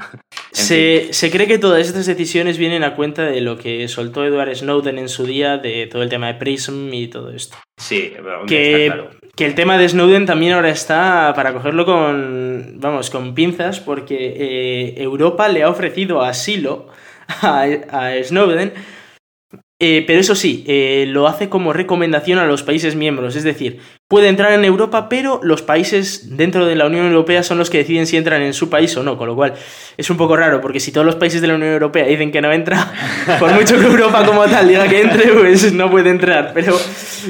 Se, 0.52 1.08
se, 1.12 1.30
cree 1.30 1.46
que 1.46 1.58
todas 1.58 1.86
estas 1.86 2.06
decisiones 2.06 2.58
vienen 2.58 2.82
a 2.82 2.94
cuenta 2.94 3.22
de 3.22 3.40
lo 3.40 3.58
que 3.58 3.86
soltó 3.88 4.24
Edward 4.24 4.54
Snowden 4.54 4.98
en 4.98 5.08
su 5.08 5.26
día, 5.26 5.58
de 5.58 5.86
todo 5.86 6.02
el 6.02 6.08
tema 6.08 6.28
de 6.28 6.34
Prism 6.34 6.92
y 6.92 7.08
todo 7.08 7.30
esto. 7.30 7.56
Sí, 7.76 8.12
que, 8.46 8.86
está 8.86 8.94
claro. 8.94 9.10
que 9.36 9.46
el 9.46 9.54
tema 9.54 9.78
de 9.78 9.88
Snowden 9.88 10.26
también 10.26 10.54
ahora 10.54 10.70
está 10.70 11.32
para 11.36 11.52
cogerlo 11.52 11.84
con, 11.84 12.76
vamos, 12.76 13.10
con 13.10 13.34
pinzas, 13.34 13.78
porque 13.78 14.16
eh, 14.36 15.02
Europa 15.02 15.48
le 15.48 15.62
ha 15.62 15.70
ofrecido 15.70 16.22
asilo 16.22 16.88
a, 17.28 17.66
a 17.90 18.24
Snowden 18.24 18.72
eh, 19.80 20.02
pero 20.08 20.18
eso 20.18 20.34
sí, 20.34 20.64
eh, 20.66 21.04
lo 21.06 21.28
hace 21.28 21.48
como 21.48 21.72
recomendación 21.72 22.40
a 22.40 22.46
los 22.46 22.64
países 22.64 22.96
miembros, 22.96 23.36
es 23.36 23.44
decir, 23.44 23.78
puede 24.08 24.28
entrar 24.28 24.52
en 24.52 24.64
Europa, 24.64 25.08
pero 25.08 25.38
los 25.44 25.62
países 25.62 26.36
dentro 26.36 26.66
de 26.66 26.74
la 26.74 26.86
Unión 26.86 27.06
Europea 27.06 27.44
son 27.44 27.58
los 27.58 27.70
que 27.70 27.78
deciden 27.78 28.08
si 28.08 28.16
entran 28.16 28.42
en 28.42 28.54
su 28.54 28.70
país 28.70 28.96
o 28.96 29.04
no, 29.04 29.16
con 29.16 29.28
lo 29.28 29.36
cual 29.36 29.54
es 29.96 30.10
un 30.10 30.16
poco 30.16 30.36
raro, 30.36 30.60
porque 30.60 30.80
si 30.80 30.90
todos 30.90 31.06
los 31.06 31.14
países 31.14 31.40
de 31.40 31.46
la 31.46 31.54
Unión 31.54 31.72
Europea 31.72 32.06
dicen 32.06 32.32
que 32.32 32.40
no 32.40 32.50
entra, 32.50 32.92
por 33.38 33.52
mucho 33.52 33.78
que 33.78 33.86
Europa 33.86 34.26
como 34.26 34.44
tal 34.46 34.66
diga 34.66 34.88
que 34.88 35.00
entre, 35.00 35.32
pues 35.32 35.72
no 35.72 35.88
puede 35.88 36.10
entrar, 36.10 36.50
pero 36.52 36.76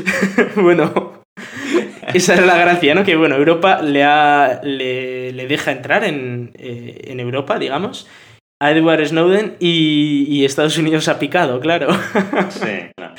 bueno, 0.57 1.25
esa 2.15 2.33
es 2.33 2.47
la 2.47 2.57
gracia, 2.57 2.95
¿no? 2.95 3.05
Que 3.05 3.17
bueno, 3.17 3.37
Europa 3.37 3.83
le, 3.83 4.05
ha, 4.05 4.61
le, 4.63 5.33
le 5.35 5.47
deja 5.47 5.71
entrar 5.71 6.03
en, 6.05 6.53
eh, 6.59 7.09
en 7.09 7.21
Europa, 7.21 7.59
digamos 7.59 8.09
a 8.61 8.71
Edward 8.73 9.07
Snowden 9.07 9.57
y, 9.61 10.45
Estados 10.45 10.79
Unidos 10.79 11.09
ha 11.09 11.19
picado, 11.19 11.61
claro. 11.61 11.89
Sí, 12.51 12.91
claro. 12.97 13.15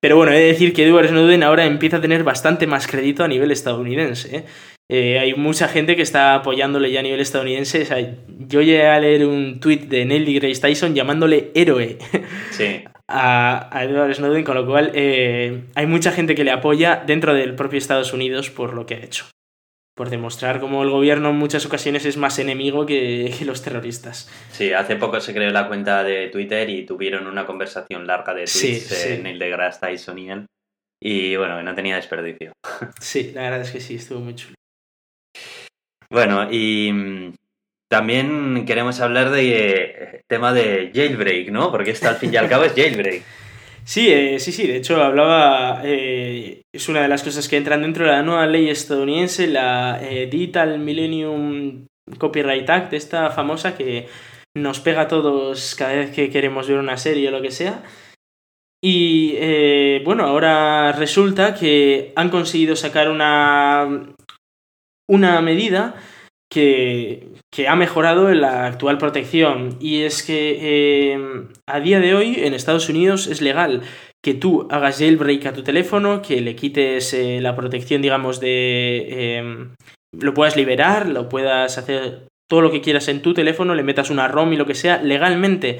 Pero 0.00 0.16
bueno, 0.16 0.32
he 0.32 0.38
de 0.38 0.46
decir 0.46 0.72
que 0.72 0.84
Edward 0.84 1.08
Snowden 1.08 1.42
ahora 1.42 1.64
empieza 1.64 1.96
a 1.96 2.00
tener 2.00 2.22
bastante 2.22 2.66
más 2.66 2.86
crédito 2.86 3.24
a 3.24 3.28
nivel 3.28 3.50
estadounidense. 3.50 4.36
¿eh? 4.36 4.44
Eh, 4.88 5.18
hay 5.18 5.34
mucha 5.34 5.68
gente 5.68 5.96
que 5.96 6.02
está 6.02 6.34
apoyándole 6.34 6.92
ya 6.92 7.00
a 7.00 7.02
nivel 7.02 7.20
estadounidense. 7.20 7.86
yo 8.46 8.60
llegué 8.60 8.86
a 8.86 9.00
leer 9.00 9.26
un 9.26 9.58
tuit 9.58 9.88
de 9.88 10.04
Neil 10.04 10.24
deGrasse 10.24 10.60
Tyson 10.60 10.94
llamándole 10.94 11.50
héroe 11.54 11.98
a, 13.08 13.80
Edward 13.82 14.14
Snowden, 14.14 14.44
con 14.44 14.54
lo 14.54 14.66
cual 14.66 14.92
eh, 14.94 15.64
hay 15.74 15.86
mucha 15.86 16.12
gente 16.12 16.34
que 16.34 16.44
le 16.44 16.52
apoya 16.52 17.02
dentro 17.04 17.34
del 17.34 17.54
propio 17.56 17.78
Estados 17.78 18.12
Unidos 18.12 18.50
por 18.50 18.74
lo 18.74 18.86
que 18.86 18.94
ha 18.94 18.98
hecho 18.98 19.26
por 19.96 20.10
demostrar 20.10 20.60
cómo 20.60 20.82
el 20.82 20.90
gobierno 20.90 21.30
en 21.30 21.36
muchas 21.36 21.64
ocasiones 21.64 22.04
es 22.04 22.18
más 22.18 22.38
enemigo 22.38 22.84
que, 22.84 23.34
los 23.46 23.62
terroristas. 23.62 24.30
Sí, 24.52 24.72
hace 24.72 24.96
poco 24.96 25.20
se 25.20 25.32
creó 25.32 25.50
la 25.50 25.66
cuenta 25.66 26.04
de 26.04 26.28
Twitter 26.28 26.68
y 26.68 26.84
tuvieron 26.84 27.26
una 27.26 27.46
conversación 27.46 28.06
larga 28.06 28.34
de 28.34 28.44
tweets 28.44 29.06
en 29.06 29.26
el 29.26 29.38
de 29.38 29.56
Tyson 29.80 30.18
y 30.18 30.30
él. 30.30 30.46
Y 31.02 31.36
bueno, 31.36 31.62
no 31.62 31.74
tenía 31.74 31.96
desperdicio. 31.96 32.52
Sí, 33.00 33.32
la 33.34 33.42
verdad 33.42 33.62
es 33.62 33.70
que 33.70 33.80
sí, 33.80 33.96
estuvo 33.96 34.20
muy 34.20 34.34
chulo. 34.34 34.54
Bueno, 36.10 36.48
y 36.50 36.92
mm, 36.92 37.34
también 37.90 38.64
queremos 38.66 39.00
hablar 39.00 39.30
de 39.30 39.50
eh, 39.56 40.20
tema 40.28 40.52
de 40.52 40.90
jailbreak, 40.94 41.48
¿no? 41.48 41.70
Porque 41.70 41.92
esto 41.92 42.08
al 42.08 42.16
fin 42.16 42.32
y 42.34 42.36
al 42.36 42.48
cabo 42.48 42.64
es 42.64 42.72
jailbreak. 42.76 43.22
Sí, 43.86 44.10
eh, 44.10 44.40
sí, 44.40 44.50
sí, 44.50 44.66
de 44.66 44.78
hecho 44.78 45.00
hablaba, 45.00 45.80
eh, 45.84 46.62
es 46.74 46.88
una 46.88 47.02
de 47.02 47.08
las 47.08 47.22
cosas 47.22 47.46
que 47.48 47.56
entran 47.56 47.82
dentro 47.82 48.04
de 48.04 48.10
la 48.10 48.22
nueva 48.24 48.44
ley 48.44 48.68
estadounidense, 48.68 49.46
la 49.46 50.00
eh, 50.02 50.26
Digital 50.26 50.80
Millennium 50.80 51.86
Copyright 52.18 52.68
Act, 52.68 52.94
esta 52.94 53.30
famosa 53.30 53.76
que 53.76 54.08
nos 54.56 54.80
pega 54.80 55.02
a 55.02 55.08
todos 55.08 55.76
cada 55.76 55.94
vez 55.94 56.10
que 56.10 56.30
queremos 56.30 56.66
ver 56.66 56.78
una 56.78 56.96
serie 56.96 57.28
o 57.28 57.30
lo 57.30 57.40
que 57.40 57.52
sea. 57.52 57.84
Y 58.82 60.02
bueno, 60.04 60.24
ahora 60.24 60.92
resulta 60.92 61.54
que 61.54 62.12
han 62.16 62.30
conseguido 62.30 62.74
sacar 62.76 63.08
una, 63.08 64.14
una 65.08 65.40
medida 65.40 65.94
que, 66.50 67.28
que, 67.52 67.68
ha 67.68 67.76
mejorado 67.76 68.32
la 68.32 68.66
actual 68.66 68.98
protección. 68.98 69.76
Y 69.80 70.02
es 70.02 70.22
que 70.22 71.12
em, 71.12 71.48
a 71.68 71.80
día 71.80 72.00
de 72.00 72.14
hoy 72.14 72.36
en 72.38 72.54
Estados 72.54 72.88
Unidos 72.88 73.26
es 73.26 73.40
legal 73.40 73.82
que 74.22 74.34
tú 74.34 74.66
hagas 74.70 74.98
jailbreak 74.98 75.46
a 75.46 75.52
tu 75.52 75.62
teléfono, 75.62 76.22
que 76.22 76.40
le 76.40 76.56
quites 76.56 77.14
eh, 77.14 77.40
la 77.40 77.54
protección, 77.54 78.02
digamos, 78.02 78.40
de... 78.40 79.36
Em, 79.38 79.74
lo 80.18 80.34
puedas 80.34 80.56
liberar, 80.56 81.08
lo 81.08 81.28
puedas 81.28 81.78
hacer 81.78 82.26
todo 82.48 82.60
lo 82.60 82.70
que 82.70 82.80
quieras 82.80 83.08
en 83.08 83.22
tu 83.22 83.34
teléfono, 83.34 83.74
le 83.74 83.82
metas 83.82 84.10
una 84.10 84.28
ROM 84.28 84.52
y 84.52 84.56
lo 84.56 84.66
que 84.66 84.74
sea, 84.74 85.02
legalmente. 85.02 85.78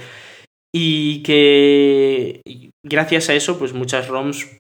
Y 0.75 1.23
que 1.23 2.41
gracias 2.85 3.31
a 3.31 3.35
eso, 3.35 3.59
pues 3.59 3.73
muchas 3.73 4.09
ROMs 4.09 4.59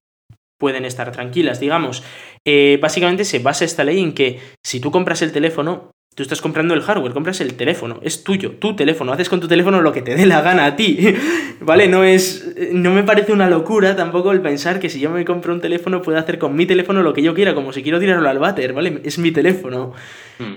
pueden 0.58 0.84
estar 0.84 1.12
tranquilas, 1.12 1.60
digamos. 1.60 2.02
Eh, 2.46 2.78
básicamente 2.80 3.24
se 3.24 3.40
basa 3.40 3.64
esta 3.64 3.84
ley 3.84 4.00
en 4.00 4.14
que 4.14 4.40
si 4.64 4.80
tú 4.80 4.90
compras 4.90 5.22
el 5.22 5.32
teléfono, 5.32 5.90
Tú 6.16 6.22
estás 6.22 6.40
comprando 6.40 6.72
el 6.72 6.80
hardware, 6.80 7.12
compras 7.12 7.42
el 7.42 7.54
teléfono, 7.56 8.00
es 8.02 8.24
tuyo, 8.24 8.52
tu 8.52 8.74
teléfono, 8.74 9.12
haces 9.12 9.28
con 9.28 9.38
tu 9.38 9.48
teléfono 9.48 9.82
lo 9.82 9.92
que 9.92 10.00
te 10.00 10.14
dé 10.14 10.24
la 10.24 10.40
gana 10.40 10.64
a 10.64 10.74
ti, 10.74 11.14
¿vale? 11.60 11.88
No 11.88 12.04
es, 12.04 12.54
no 12.72 12.90
me 12.94 13.02
parece 13.02 13.34
una 13.34 13.50
locura 13.50 13.94
tampoco 13.96 14.32
el 14.32 14.40
pensar 14.40 14.80
que 14.80 14.88
si 14.88 14.98
yo 14.98 15.10
me 15.10 15.26
compro 15.26 15.52
un 15.52 15.60
teléfono 15.60 16.00
puedo 16.00 16.16
hacer 16.16 16.38
con 16.38 16.56
mi 16.56 16.64
teléfono 16.64 17.02
lo 17.02 17.12
que 17.12 17.22
yo 17.22 17.34
quiera, 17.34 17.54
como 17.54 17.70
si 17.74 17.82
quiero 17.82 18.00
tirarlo 18.00 18.26
al 18.30 18.38
váter, 18.38 18.72
¿vale? 18.72 19.02
Es 19.04 19.18
mi 19.18 19.30
teléfono. 19.30 19.92
Hmm. 20.38 20.54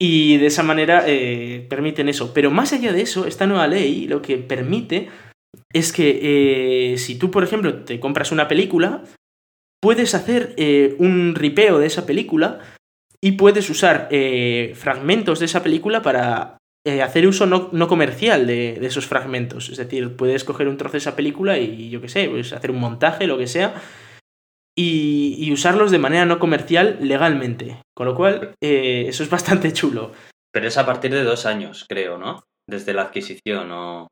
Y 0.00 0.38
de 0.38 0.46
esa 0.46 0.62
manera 0.62 1.04
eh, 1.06 1.66
permiten 1.68 2.08
eso. 2.08 2.32
Pero 2.32 2.50
más 2.50 2.72
allá 2.72 2.94
de 2.94 3.02
eso, 3.02 3.26
esta 3.26 3.46
nueva 3.46 3.66
ley 3.66 4.06
lo 4.06 4.22
que 4.22 4.38
permite 4.38 5.10
es 5.70 5.92
que 5.92 6.92
eh, 6.94 6.98
si 6.98 7.18
tú, 7.18 7.30
por 7.30 7.44
ejemplo, 7.44 7.84
te 7.84 8.00
compras 8.00 8.32
una 8.32 8.48
película, 8.48 9.04
puedes 9.82 10.14
hacer 10.14 10.54
eh, 10.56 10.96
un 10.98 11.34
ripeo 11.34 11.78
de 11.78 11.88
esa 11.88 12.06
película 12.06 12.60
y 13.24 13.32
puedes 13.32 13.70
usar 13.70 14.06
eh, 14.10 14.74
fragmentos 14.76 15.38
de 15.38 15.46
esa 15.46 15.62
película 15.62 16.02
para 16.02 16.58
eh, 16.86 17.00
hacer 17.00 17.26
uso 17.26 17.46
no, 17.46 17.88
comercial 17.88 18.46
de, 18.46 18.74
esos 18.84 19.06
fragmentos. 19.06 19.70
Es 19.70 19.78
decir, 19.78 20.14
puedes 20.14 20.44
coger 20.44 20.68
un 20.68 20.76
trozo 20.76 20.92
de 20.92 20.98
esa 20.98 21.16
película 21.16 21.56
y 21.56 21.88
yo 21.88 22.02
qué 22.02 22.10
sé, 22.10 22.28
pues 22.28 22.52
hacer 22.52 22.70
un 22.70 22.80
montaje, 22.80 23.26
lo 23.26 23.38
que 23.38 23.46
sea, 23.46 23.80
y, 24.76 25.50
usarlos 25.50 25.90
de 25.90 25.98
manera 25.98 26.26
no 26.26 26.38
comercial 26.38 26.98
legalmente. 27.00 27.80
Con 27.96 28.08
lo 28.08 28.14
cual, 28.14 28.52
eh, 28.62 29.06
eso 29.08 29.22
es 29.22 29.30
bastante 29.30 29.72
chulo. 29.72 30.12
Pero 30.52 30.68
es 30.68 30.76
a 30.76 30.84
partir 30.84 31.10
de 31.10 31.24
dos 31.24 31.46
años, 31.46 31.86
creo, 31.88 32.18
¿no? 32.18 32.44
Desde 32.68 32.92
la 32.92 33.04
adquisición 33.04 33.72
o... 33.72 34.08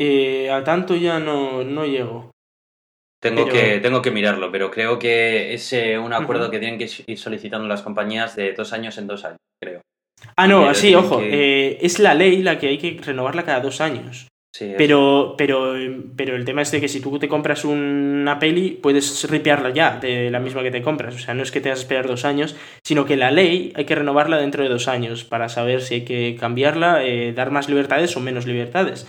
a 0.00 0.64
tanto 0.64 0.96
ya 0.96 1.20
no, 1.20 1.62
no 1.62 1.86
llego. 1.86 2.31
Tengo, 3.22 3.46
que, 3.46 3.78
tengo 3.78 4.02
que 4.02 4.10
mirarlo, 4.10 4.50
pero 4.50 4.68
creo 4.68 4.98
que 4.98 5.54
es 5.54 5.72
eh, 5.72 5.96
un 5.96 6.12
acuerdo 6.12 6.50
que 6.50 6.58
tienen 6.58 6.76
que 6.76 6.90
ir 7.06 7.16
solicitando 7.16 7.68
las 7.68 7.82
compañías 7.82 8.34
de 8.34 8.52
dos 8.52 8.72
años 8.72 8.98
en 8.98 9.06
dos 9.06 9.24
años, 9.24 9.38
creo. 9.62 9.80
Ah, 10.36 10.48
no, 10.48 10.68
así, 10.68 10.92
ojo, 10.96 11.20
eh, 11.22 11.78
es 11.80 12.00
la 12.00 12.14
ley 12.14 12.42
la 12.42 12.58
que 12.58 12.66
hay 12.66 12.78
que 12.78 12.98
renovarla 13.00 13.44
cada 13.44 13.60
dos 13.60 13.80
años. 13.80 14.26
Sí, 14.52 14.74
pero, 14.76 15.36
pero, 15.38 15.74
pero 16.16 16.34
el 16.34 16.44
tema 16.44 16.62
es 16.62 16.72
de 16.72 16.80
que 16.80 16.88
si 16.88 17.00
tú 17.00 17.16
te 17.20 17.28
compras 17.28 17.64
una 17.64 18.40
peli, 18.40 18.72
puedes 18.82 19.30
ripearla 19.30 19.70
ya 19.70 19.98
de 19.98 20.28
la 20.28 20.40
misma 20.40 20.64
que 20.64 20.72
te 20.72 20.82
compras. 20.82 21.14
O 21.14 21.18
sea, 21.18 21.32
no 21.32 21.44
es 21.44 21.52
que 21.52 21.60
tengas 21.60 21.78
que 21.78 21.84
esperar 21.84 22.08
dos 22.08 22.24
años, 22.24 22.56
sino 22.84 23.04
que 23.04 23.16
la 23.16 23.30
ley 23.30 23.72
hay 23.76 23.84
que 23.84 23.94
renovarla 23.94 24.36
dentro 24.38 24.64
de 24.64 24.68
dos 24.68 24.88
años 24.88 25.22
para 25.22 25.48
saber 25.48 25.80
si 25.80 25.94
hay 25.94 26.04
que 26.04 26.36
cambiarla, 26.38 27.04
eh, 27.04 27.32
dar 27.32 27.52
más 27.52 27.68
libertades 27.68 28.16
o 28.16 28.20
menos 28.20 28.46
libertades 28.46 29.06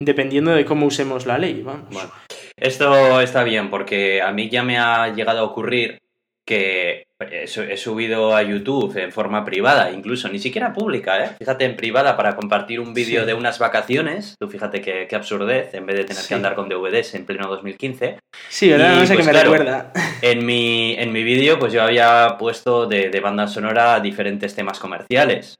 dependiendo 0.00 0.52
de 0.52 0.64
cómo 0.64 0.86
usemos 0.86 1.26
la 1.26 1.38
ley. 1.38 1.62
Vamos. 1.62 1.88
Bueno, 1.90 2.10
esto 2.56 3.20
está 3.20 3.44
bien 3.44 3.70
porque 3.70 4.22
a 4.22 4.32
mí 4.32 4.48
ya 4.48 4.62
me 4.62 4.78
ha 4.78 5.12
llegado 5.14 5.40
a 5.40 5.44
ocurrir 5.44 6.00
que 6.46 7.06
he 7.18 7.76
subido 7.76 8.36
a 8.36 8.42
YouTube 8.42 8.96
en 8.98 9.12
forma 9.12 9.44
privada, 9.44 9.90
incluso 9.90 10.28
ni 10.28 10.38
siquiera 10.38 10.72
pública, 10.72 11.24
¿eh? 11.24 11.30
Fíjate, 11.38 11.64
en 11.64 11.76
privada 11.76 12.16
para 12.16 12.36
compartir 12.36 12.80
un 12.80 12.92
vídeo 12.92 13.24
de 13.24 13.32
unas 13.32 13.58
vacaciones. 13.58 14.34
Tú 14.38 14.48
fíjate 14.48 14.80
qué, 14.80 15.08
absurdez, 15.14 15.72
en 15.74 15.86
vez 15.86 15.96
de 15.96 16.04
tener 16.04 16.22
que 16.26 16.34
andar 16.34 16.54
con 16.54 16.68
DVDs 16.68 17.14
en 17.14 17.24
pleno 17.24 17.48
2015. 17.48 18.18
Sí, 18.48 18.68
¿verdad? 18.68 18.96
no 18.96 19.06
sé 19.06 19.14
pues, 19.14 19.26
qué 19.26 19.32
me 19.32 19.40
recuerda. 19.40 19.92
En 20.20 20.44
mi, 20.44 20.94
en 20.98 21.12
mi 21.12 21.22
vídeo, 21.22 21.58
pues 21.58 21.72
yo 21.72 21.82
había 21.82 22.36
puesto 22.38 22.86
de, 22.86 23.10
de 23.10 23.20
banda 23.20 23.46
sonora 23.46 24.00
diferentes 24.00 24.54
temas 24.54 24.78
comerciales. 24.78 25.56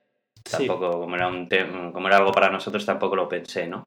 Tampoco, 0.51 1.01
como, 1.01 1.16
era 1.16 1.28
un 1.28 1.49
como 1.93 2.09
era 2.09 2.18
algo 2.18 2.32
para 2.32 2.51
nosotros, 2.51 2.85
tampoco 2.85 3.16
lo 3.16 3.28
pensé, 3.28 3.66
¿no? 3.66 3.85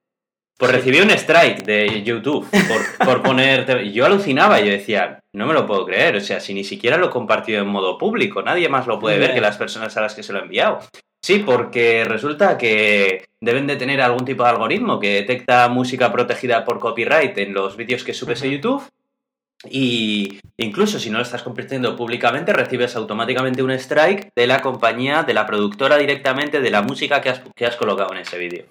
Pues 0.58 0.72
recibí 0.72 1.00
un 1.00 1.12
strike 1.12 1.64
de 1.64 2.04
YouTube 2.04 2.48
por, 2.50 3.06
por 3.06 3.24
poner... 3.24 3.84
Yo 3.92 4.06
alucinaba, 4.06 4.60
yo 4.60 4.72
decía, 4.72 5.20
no 5.34 5.46
me 5.46 5.54
lo 5.54 5.68
puedo 5.68 5.86
creer, 5.86 6.16
o 6.16 6.22
sea, 6.22 6.40
si 6.40 6.54
ni 6.56 6.64
siquiera 6.64 6.98
lo 6.98 7.08
he 7.08 7.12
compartido 7.12 7.62
en 7.62 7.68
modo 7.68 7.98
público, 7.98 8.42
nadie 8.42 8.68
más 8.68 8.88
lo 8.88 9.00
puede 9.00 9.20
ver 9.20 9.34
que 9.36 9.42
las 9.42 9.58
personas 9.58 9.96
a 9.96 10.02
las 10.02 10.16
que 10.16 10.24
se 10.24 10.34
lo 10.34 10.40
he 10.40 10.44
enviado. 10.44 10.80
Sí, 11.22 11.40
porque 11.40 12.06
resulta 12.06 12.58
que 12.58 13.26
deben 13.42 13.68
de 13.68 13.76
tener 13.76 14.02
algún 14.02 14.26
tipo 14.26 14.44
de 14.44 14.50
algoritmo 14.50 15.00
que 15.00 15.16
detecta 15.16 15.68
música 15.68 16.12
protegida 16.12 16.64
por 16.64 16.80
copyright 16.80 17.38
en 17.38 17.54
los 17.54 17.76
vídeos 17.76 18.04
que 18.04 18.14
subes 18.14 18.42
a 18.42 18.48
YouTube. 18.48 18.84
Y 19.70 20.40
incluso 20.58 21.00
si 21.00 21.10
no 21.10 21.18
lo 21.18 21.24
estás 21.24 21.44
compartiendo 21.44 21.96
públicamente, 21.96 22.54
recibes 22.54 22.96
automáticamente 22.96 23.64
un 23.64 23.72
strike 23.72 24.30
de 24.36 24.48
la 24.48 24.62
compañía, 24.62 25.24
de 25.24 25.34
la 25.34 25.46
productora 25.46 25.98
directamente, 25.98 26.62
de 26.62 26.72
la 26.72 26.82
música 26.82 27.22
que 27.22 27.30
has, 27.30 27.42
que 27.56 27.66
has 27.66 27.76
colocado 27.76 28.14
en 28.14 28.20
ese 28.20 28.38
vídeo. 28.38 28.66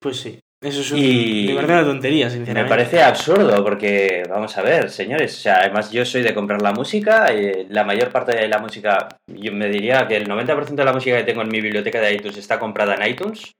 Pues 0.00 0.18
sí. 0.18 0.40
Eso 0.62 0.82
es 0.82 0.90
de 0.90 1.54
verdad 1.54 1.80
una 1.82 1.92
tontería, 1.92 2.28
sinceramente. 2.28 2.62
Me 2.62 2.68
parece 2.68 3.02
absurdo 3.02 3.64
porque, 3.64 4.24
vamos 4.28 4.56
a 4.58 4.62
ver, 4.62 4.90
señores, 4.90 5.38
o 5.38 5.40
sea, 5.40 5.60
además 5.60 5.90
yo 5.90 6.04
soy 6.04 6.22
de 6.22 6.34
comprar 6.34 6.60
la 6.60 6.72
música, 6.72 7.32
y 7.32 7.66
la 7.68 7.82
mayor 7.82 8.12
parte 8.12 8.36
de 8.36 8.46
la 8.46 8.58
música, 8.58 9.08
yo 9.26 9.52
me 9.52 9.70
diría 9.70 10.06
que 10.06 10.16
el 10.16 10.28
90% 10.28 10.74
de 10.74 10.84
la 10.84 10.92
música 10.92 11.16
que 11.16 11.24
tengo 11.24 11.40
en 11.40 11.48
mi 11.48 11.62
biblioteca 11.62 11.98
de 12.00 12.12
iTunes 12.12 12.36
está 12.36 12.58
comprada 12.58 12.94
en 12.94 13.10
iTunes 13.10 13.54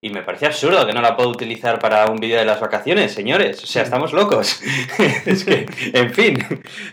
y 0.00 0.10
me 0.10 0.22
parece 0.22 0.46
absurdo 0.46 0.86
que 0.86 0.92
no 0.92 1.00
la 1.00 1.16
puedo 1.16 1.30
utilizar 1.30 1.80
para 1.80 2.08
un 2.08 2.18
vídeo 2.18 2.38
de 2.38 2.44
las 2.44 2.60
vacaciones, 2.60 3.12
señores, 3.12 3.62
o 3.64 3.66
sea, 3.66 3.82
estamos 3.82 4.12
locos. 4.12 4.60
es 5.26 5.44
que, 5.44 5.66
en 5.92 6.12
fin, 6.12 6.38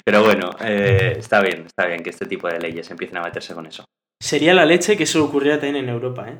pero 0.04 0.24
bueno, 0.24 0.50
eh, 0.62 1.16
está 1.18 1.42
bien, 1.42 1.66
está 1.68 1.86
bien 1.86 2.02
que 2.02 2.10
este 2.10 2.26
tipo 2.26 2.48
de 2.48 2.60
leyes 2.60 2.90
empiecen 2.90 3.18
a 3.18 3.22
meterse 3.22 3.54
con 3.54 3.68
eso. 3.68 3.86
Sería 4.20 4.56
la 4.56 4.66
leche 4.66 4.98
que 4.98 5.04
eso 5.04 5.24
ocurriera 5.24 5.60
también 5.60 5.84
en 5.84 5.90
Europa, 5.90 6.28
¿eh? 6.28 6.38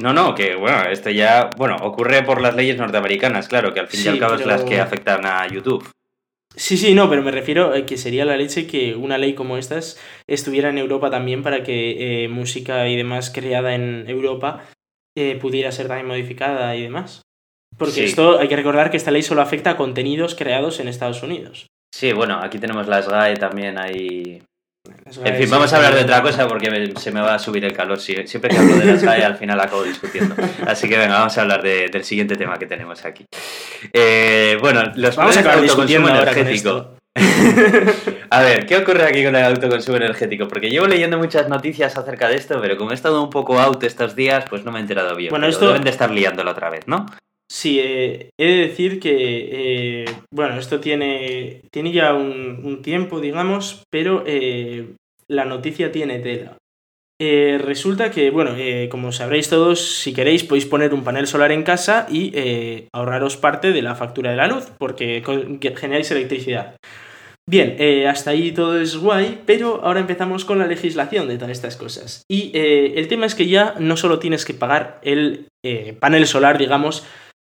No, 0.00 0.12
no, 0.12 0.34
que 0.34 0.56
bueno, 0.56 0.84
esto 0.90 1.10
ya, 1.10 1.50
bueno, 1.56 1.76
ocurre 1.82 2.22
por 2.22 2.40
las 2.40 2.54
leyes 2.54 2.76
norteamericanas, 2.76 3.48
claro, 3.48 3.72
que 3.72 3.80
al 3.80 3.88
fin 3.88 4.00
y 4.04 4.08
al 4.08 4.18
cabo 4.18 4.34
es 4.34 4.46
las 4.46 4.64
que 4.64 4.80
afectan 4.80 5.24
a 5.26 5.46
YouTube. 5.46 5.88
Sí, 6.56 6.76
sí, 6.76 6.94
no, 6.94 7.08
pero 7.08 7.22
me 7.22 7.30
refiero 7.30 7.72
a 7.72 7.86
que 7.86 7.96
sería 7.96 8.24
la 8.24 8.36
leche 8.36 8.66
que 8.66 8.96
una 8.96 9.18
ley 9.18 9.34
como 9.34 9.56
estas 9.56 10.00
estuviera 10.26 10.68
en 10.68 10.78
Europa 10.78 11.08
también 11.10 11.42
para 11.42 11.62
que 11.62 12.24
eh, 12.24 12.28
música 12.28 12.88
y 12.88 12.96
demás 12.96 13.30
creada 13.30 13.74
en 13.74 14.08
Europa 14.08 14.64
eh, 15.16 15.38
pudiera 15.40 15.70
ser 15.70 15.86
también 15.86 16.08
modificada 16.08 16.74
y 16.74 16.82
demás. 16.82 17.22
Porque 17.78 18.04
esto 18.04 18.40
hay 18.40 18.48
que 18.48 18.56
recordar 18.56 18.90
que 18.90 18.96
esta 18.96 19.12
ley 19.12 19.22
solo 19.22 19.42
afecta 19.42 19.70
a 19.70 19.76
contenidos 19.76 20.34
creados 20.34 20.80
en 20.80 20.88
Estados 20.88 21.22
Unidos. 21.22 21.68
Sí, 21.94 22.12
bueno, 22.12 22.40
aquí 22.42 22.58
tenemos 22.58 22.88
las 22.88 23.08
GAE 23.08 23.36
también 23.36 23.78
ahí 23.78 24.42
en 25.24 25.36
fin, 25.36 25.50
vamos 25.50 25.72
a 25.72 25.76
hablar 25.76 25.94
de 25.94 26.02
otra 26.02 26.22
cosa 26.22 26.48
porque 26.48 26.92
se 26.96 27.10
me 27.12 27.20
va 27.20 27.34
a 27.34 27.38
subir 27.38 27.64
el 27.64 27.72
calor. 27.72 28.00
Siempre 28.00 28.48
que 28.48 28.56
hablo 28.56 28.76
de 28.76 28.86
la 28.86 28.98
SAE 28.98 29.24
al 29.24 29.36
final 29.36 29.60
acabo 29.60 29.82
discutiendo. 29.82 30.34
Así 30.66 30.88
que 30.88 30.96
venga, 30.96 31.18
vamos 31.18 31.36
a 31.36 31.42
hablar 31.42 31.62
del 31.62 32.04
siguiente 32.04 32.36
tema 32.36 32.58
que 32.58 32.66
tenemos 32.66 33.04
aquí. 33.04 33.26
Eh, 33.92 34.56
bueno, 34.60 34.82
los 34.94 35.16
vamos 35.16 35.36
a 35.36 35.40
acabar 35.40 35.58
autoconsumo 35.58 36.08
energético. 36.08 36.96
a 38.30 38.42
ver, 38.42 38.66
¿qué 38.66 38.76
ocurre 38.76 39.04
aquí 39.04 39.24
con 39.24 39.34
el 39.34 39.44
autoconsumo 39.44 39.96
energético? 39.96 40.46
Porque 40.48 40.70
llevo 40.70 40.86
leyendo 40.86 41.18
muchas 41.18 41.48
noticias 41.48 41.98
acerca 41.98 42.28
de 42.28 42.36
esto, 42.36 42.60
pero 42.60 42.76
como 42.76 42.92
he 42.92 42.94
estado 42.94 43.22
un 43.22 43.30
poco 43.30 43.58
out 43.58 43.82
estos 43.82 44.14
días, 44.14 44.44
pues 44.48 44.64
no 44.64 44.70
me 44.70 44.78
he 44.78 44.82
enterado 44.82 45.16
bien. 45.16 45.30
Bueno, 45.30 45.46
esto 45.46 45.66
deben 45.66 45.82
de 45.82 45.90
estar 45.90 46.10
liándolo 46.10 46.52
otra 46.52 46.70
vez, 46.70 46.86
¿no? 46.86 47.06
Sí, 47.50 47.80
eh, 47.80 48.30
he 48.38 48.46
de 48.46 48.68
decir 48.68 49.00
que, 49.00 50.04
eh, 50.04 50.04
bueno, 50.32 50.56
esto 50.56 50.78
tiene, 50.78 51.62
tiene 51.72 51.90
ya 51.90 52.14
un, 52.14 52.80
tiempo, 52.80 53.20
digamos, 53.20 53.82
pero 53.90 54.22
eh, 54.24 54.94
la 55.26 55.44
noticia 55.44 55.90
tiene 55.90 56.20
tela. 56.20 56.58
resulta 57.18 58.12
que, 58.12 58.30
bueno, 58.30 58.52
como 58.88 59.10
sabréis 59.10 59.48
todos, 59.48 59.80
si 59.80 60.14
queréis 60.14 60.44
podéis 60.44 60.66
poner 60.66 60.94
un 60.94 61.02
panel 61.02 61.26
solar 61.26 61.50
en 61.50 61.64
casa 61.64 62.06
y 62.08 62.32
ahorraros 62.94 63.36
parte 63.36 63.72
de 63.72 63.82
la 63.82 63.96
factura 63.96 64.30
de 64.30 64.36
la 64.36 64.46
luz, 64.46 64.70
porque 64.78 65.22
generáis 65.76 66.10
electricidad. 66.12 66.76
Bien, 67.48 67.76
hasta 68.06 68.30
ahí 68.30 68.52
todo 68.52 68.80
es 68.80 68.96
guay, 68.96 69.40
pero 69.44 69.80
ahora 69.82 69.98
empezamos 69.98 70.44
con 70.44 70.60
la 70.60 70.68
legislación 70.68 71.26
de 71.26 71.36
todas 71.36 71.50
estas 71.50 71.76
cosas. 71.76 72.22
Y 72.30 72.52
el 72.54 73.08
tema 73.08 73.26
es 73.26 73.34
que 73.34 73.48
ya 73.48 73.74
no 73.80 73.96
solo 73.96 74.20
tienes 74.20 74.44
que 74.44 74.54
pagar 74.54 75.00
el 75.02 75.48
panel 76.00 76.26
solar, 76.26 76.56
digamos, 76.56 77.04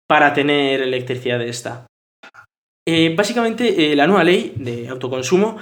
para 0.10 0.34
tener 0.34 0.82
electricidad 0.82 1.38
de 1.38 1.50
esta. 1.50 1.86
Eh, 2.88 3.14
básicamente, 3.16 3.92
eh, 3.92 3.96
la 3.96 4.08
nueva 4.08 4.24
ley 4.24 4.54
de 4.56 4.88
autoconsumo 4.88 5.58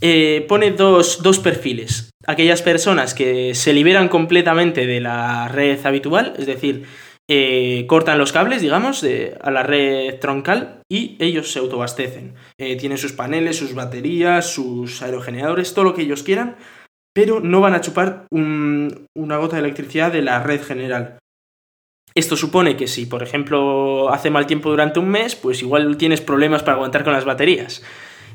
eh, 0.00 0.46
pone 0.48 0.70
dos, 0.70 1.18
perfiles. 1.42 2.10
Aquellas 2.24 2.62
personas 2.62 3.14
que 3.14 3.56
se 3.56 3.72
liberan 3.72 4.08
completamente 4.08 4.86
de 4.86 5.00
la 5.00 5.48
red 5.48 5.84
habitual, 5.84 6.34
es 6.38 6.46
decir, 6.46 6.84
cortan 7.86 8.18
los 8.18 8.32
cables, 8.32 8.60
digamos, 8.60 9.04
a 9.40 9.50
la 9.52 9.62
red 9.62 10.18
troncal 10.18 10.82
y 10.90 11.16
ellos 11.20 11.52
se 11.52 11.60
autobastecen. 11.60 12.34
tienen 12.56 12.98
sus 12.98 13.12
paneles, 13.12 13.56
sus 13.56 13.72
baterías, 13.72 14.52
sus 14.52 15.00
aerogeneradores, 15.00 15.72
todo 15.72 15.84
lo 15.84 15.94
que 15.94 16.02
ellos 16.02 16.24
quieran, 16.24 16.56
pero 17.14 17.38
no 17.38 17.60
van 17.60 17.74
a 17.74 17.80
chupar 17.80 18.26
una 18.32 19.36
gota 19.36 19.56
de 19.56 19.62
electricidad 19.62 20.12
de 20.12 20.22
la 20.22 20.42
red 20.42 20.60
general. 20.60 21.19
Esto 22.14 22.36
supone 22.36 22.76
que 22.76 22.86
si, 22.86 23.06
por 23.06 23.22
ejemplo, 23.22 24.12
hace 24.12 24.30
mal 24.30 24.46
tiempo 24.46 24.70
durante 24.70 24.98
un 24.98 25.08
mes, 25.08 25.36
pues 25.36 25.62
igual 25.62 25.96
tienes 25.96 26.20
problemas 26.20 26.62
para 26.62 26.74
aguantar 26.74 27.04
con 27.04 27.12
las 27.12 27.24
baterías. 27.24 27.82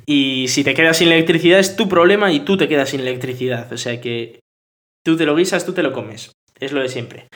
Y 0.06 0.48
si 0.50 0.64
te 0.64 0.74
quedas 0.74 0.98
sin 0.98 1.08
electricidad 1.08 1.60
es 1.60 1.76
tu 1.76 1.90
problema 1.90 2.32
y 2.32 2.42
tú 2.42 2.58
te 2.58 2.68
quedas 2.68 2.90
sin 2.90 3.02
electricidad. 3.02 3.72
O 3.74 3.78
sea 3.78 4.00
que 4.00 4.40
tú 5.04 5.18
te 5.18 5.26
lo 5.26 5.36
guisas, 5.36 5.66
tú 5.66 5.74
te 5.74 5.84
lo 5.84 5.92
comes. 5.92 6.32
Es 6.60 6.72
lo 6.72 6.82
de 6.82 6.90
siempre. 6.90 7.28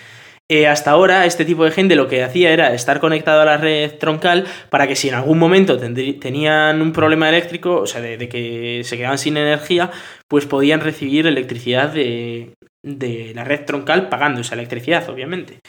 Eh, 0.52 0.66
hasta 0.66 0.90
ahora 0.90 1.28
este 1.28 1.46
tipo 1.46 1.64
de 1.64 1.70
gente 1.70 1.96
lo 1.96 2.08
que 2.08 2.24
hacía 2.24 2.52
era 2.52 2.74
estar 2.74 3.00
conectado 3.00 3.42
a 3.42 3.46
la 3.46 3.58
red 3.58 4.00
troncal 4.00 4.48
para 4.72 4.88
que 4.88 4.96
si 4.96 5.08
en 5.08 5.14
algún 5.14 5.38
momento 5.38 5.78
tenían 5.78 6.82
un 6.82 6.92
problema 6.92 7.30
eléctrico, 7.30 7.76
o 7.76 7.86
sea, 7.86 8.02
de, 8.02 8.30
que 8.30 8.82
se 8.84 8.98
quedaban 8.98 9.20
sin 9.20 9.38
energía, 9.38 9.92
pues 10.28 10.48
podían 10.48 10.80
recibir 10.80 11.28
electricidad 11.28 11.90
de, 11.90 12.56
de 12.84 13.32
la 13.36 13.44
red 13.44 13.66
troncal 13.66 14.10
pagando 14.10 14.42
esa 14.42 14.56
electricidad, 14.56 15.08
obviamente. 15.08 15.60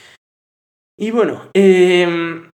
Y 1.01 1.13
bueno, 1.13 1.49
em, 1.55 2.51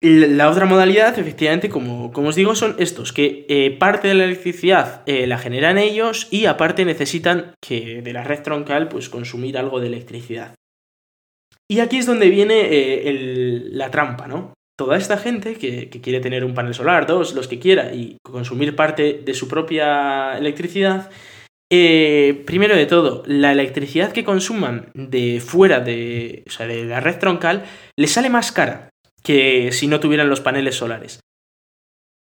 la 0.00 0.48
otra 0.48 0.66
modalidad, 0.66 1.18
efectivamente, 1.18 1.68
como, 1.68 2.12
como, 2.12 2.28
os 2.28 2.36
digo, 2.36 2.54
son 2.54 2.76
estos, 2.78 3.12
que 3.12 3.44
eh, 3.48 3.76
parte 3.76 4.06
de 4.06 4.14
la 4.14 4.24
electricidad 4.24 5.02
eh, 5.06 5.26
la 5.26 5.36
generan 5.36 5.78
ellos 5.78 6.28
y 6.30 6.46
aparte 6.46 6.84
necesitan 6.84 7.56
que 7.60 8.02
de 8.02 8.12
la 8.12 8.22
red 8.22 8.42
troncal 8.42 8.88
pues 8.88 9.08
consumir 9.08 9.58
algo 9.58 9.80
de 9.80 9.88
electricidad. 9.88 10.54
Y 11.68 11.80
aquí 11.80 11.96
es 11.96 12.06
donde 12.06 12.30
viene 12.30 12.68
eh, 12.70 13.62
la 13.72 13.90
trampa, 13.90 14.28
¿no? 14.28 14.52
Toda 14.78 14.96
esta 14.96 15.18
gente 15.18 15.54
que, 15.54 15.90
que, 15.90 16.00
quiere 16.00 16.20
tener 16.20 16.44
un 16.44 16.54
panel 16.54 16.72
solar, 16.74 17.06
dos, 17.06 17.34
los 17.34 17.48
que 17.48 17.58
quiera, 17.58 17.92
y 17.92 18.16
consumir 18.22 18.76
parte 18.76 19.20
de 19.24 19.34
su 19.34 19.48
propia 19.48 20.38
electricidad, 20.38 21.10
Eh, 21.74 22.42
primero 22.44 22.76
de 22.76 22.84
todo, 22.84 23.22
la 23.24 23.50
electricidad 23.50 24.12
que 24.12 24.24
consuman 24.24 24.90
de 24.92 25.40
fuera 25.40 25.80
de, 25.80 26.44
o 26.46 26.50
sea, 26.50 26.66
de 26.66 26.84
la 26.84 27.00
red 27.00 27.18
troncal 27.18 27.64
les 27.96 28.12
sale 28.12 28.28
más 28.28 28.52
cara 28.52 28.90
que 29.22 29.72
si 29.72 29.86
no 29.86 29.98
tuvieran 29.98 30.28
los 30.28 30.42
paneles 30.42 30.74
solares. 30.74 31.20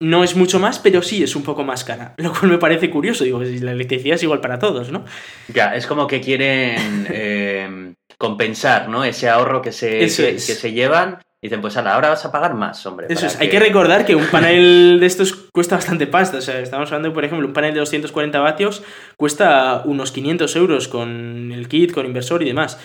No 0.02 0.22
es 0.22 0.36
mucho 0.36 0.58
más, 0.58 0.78
pero 0.78 1.00
sí 1.00 1.22
es 1.22 1.34
un 1.34 1.44
poco 1.44 1.64
más 1.64 1.82
cara. 1.82 2.12
Lo 2.18 2.30
cual 2.32 2.50
me 2.50 2.58
parece 2.58 2.90
curioso. 2.90 3.24
Digo, 3.24 3.40
la 3.40 3.72
electricidad 3.72 4.16
es 4.16 4.22
igual 4.22 4.42
para 4.42 4.58
todos, 4.58 4.92
¿no? 4.92 5.06
Ya, 5.48 5.76
es 5.76 5.86
como 5.86 6.06
que 6.06 6.20
quieren 6.20 7.06
eh, 7.10 7.94
compensar, 8.18 8.90
¿no? 8.90 9.02
Ese 9.02 9.30
ahorro 9.30 9.62
que 9.62 9.72
se, 9.72 9.98
que, 9.98 10.10
se 10.10 10.72
llevan. 10.72 11.22
Dicen, 11.42 11.60
pues 11.60 11.76
ahora 11.76 12.08
vas 12.08 12.24
a 12.24 12.30
pagar 12.30 12.54
más, 12.54 12.86
hombre. 12.86 13.08
Eso 13.10 13.26
es. 13.26 13.40
Hay 13.40 13.50
que 13.50 13.58
recordar 13.58 14.04
que 14.04 14.14
un 14.14 14.26
panel 14.26 14.98
de 15.00 15.06
estos 15.06 15.48
cuesta 15.52 15.74
bastante 15.74 16.06
pasta. 16.06 16.38
O 16.38 16.40
sea, 16.40 16.60
estamos 16.60 16.90
hablando, 16.92 17.12
por 17.12 17.24
ejemplo, 17.24 17.46
un 17.46 17.52
panel 17.52 17.74
de 17.74 17.80
240 17.80 18.38
vatios 18.38 18.84
cuesta 19.16 19.82
unos 19.84 20.12
500 20.12 20.54
euros 20.54 20.86
con 20.86 21.50
el 21.52 21.66
kit, 21.66 21.92
con 21.92 22.06
inversor 22.06 22.42
y 22.42 22.46
demás. 22.46 22.78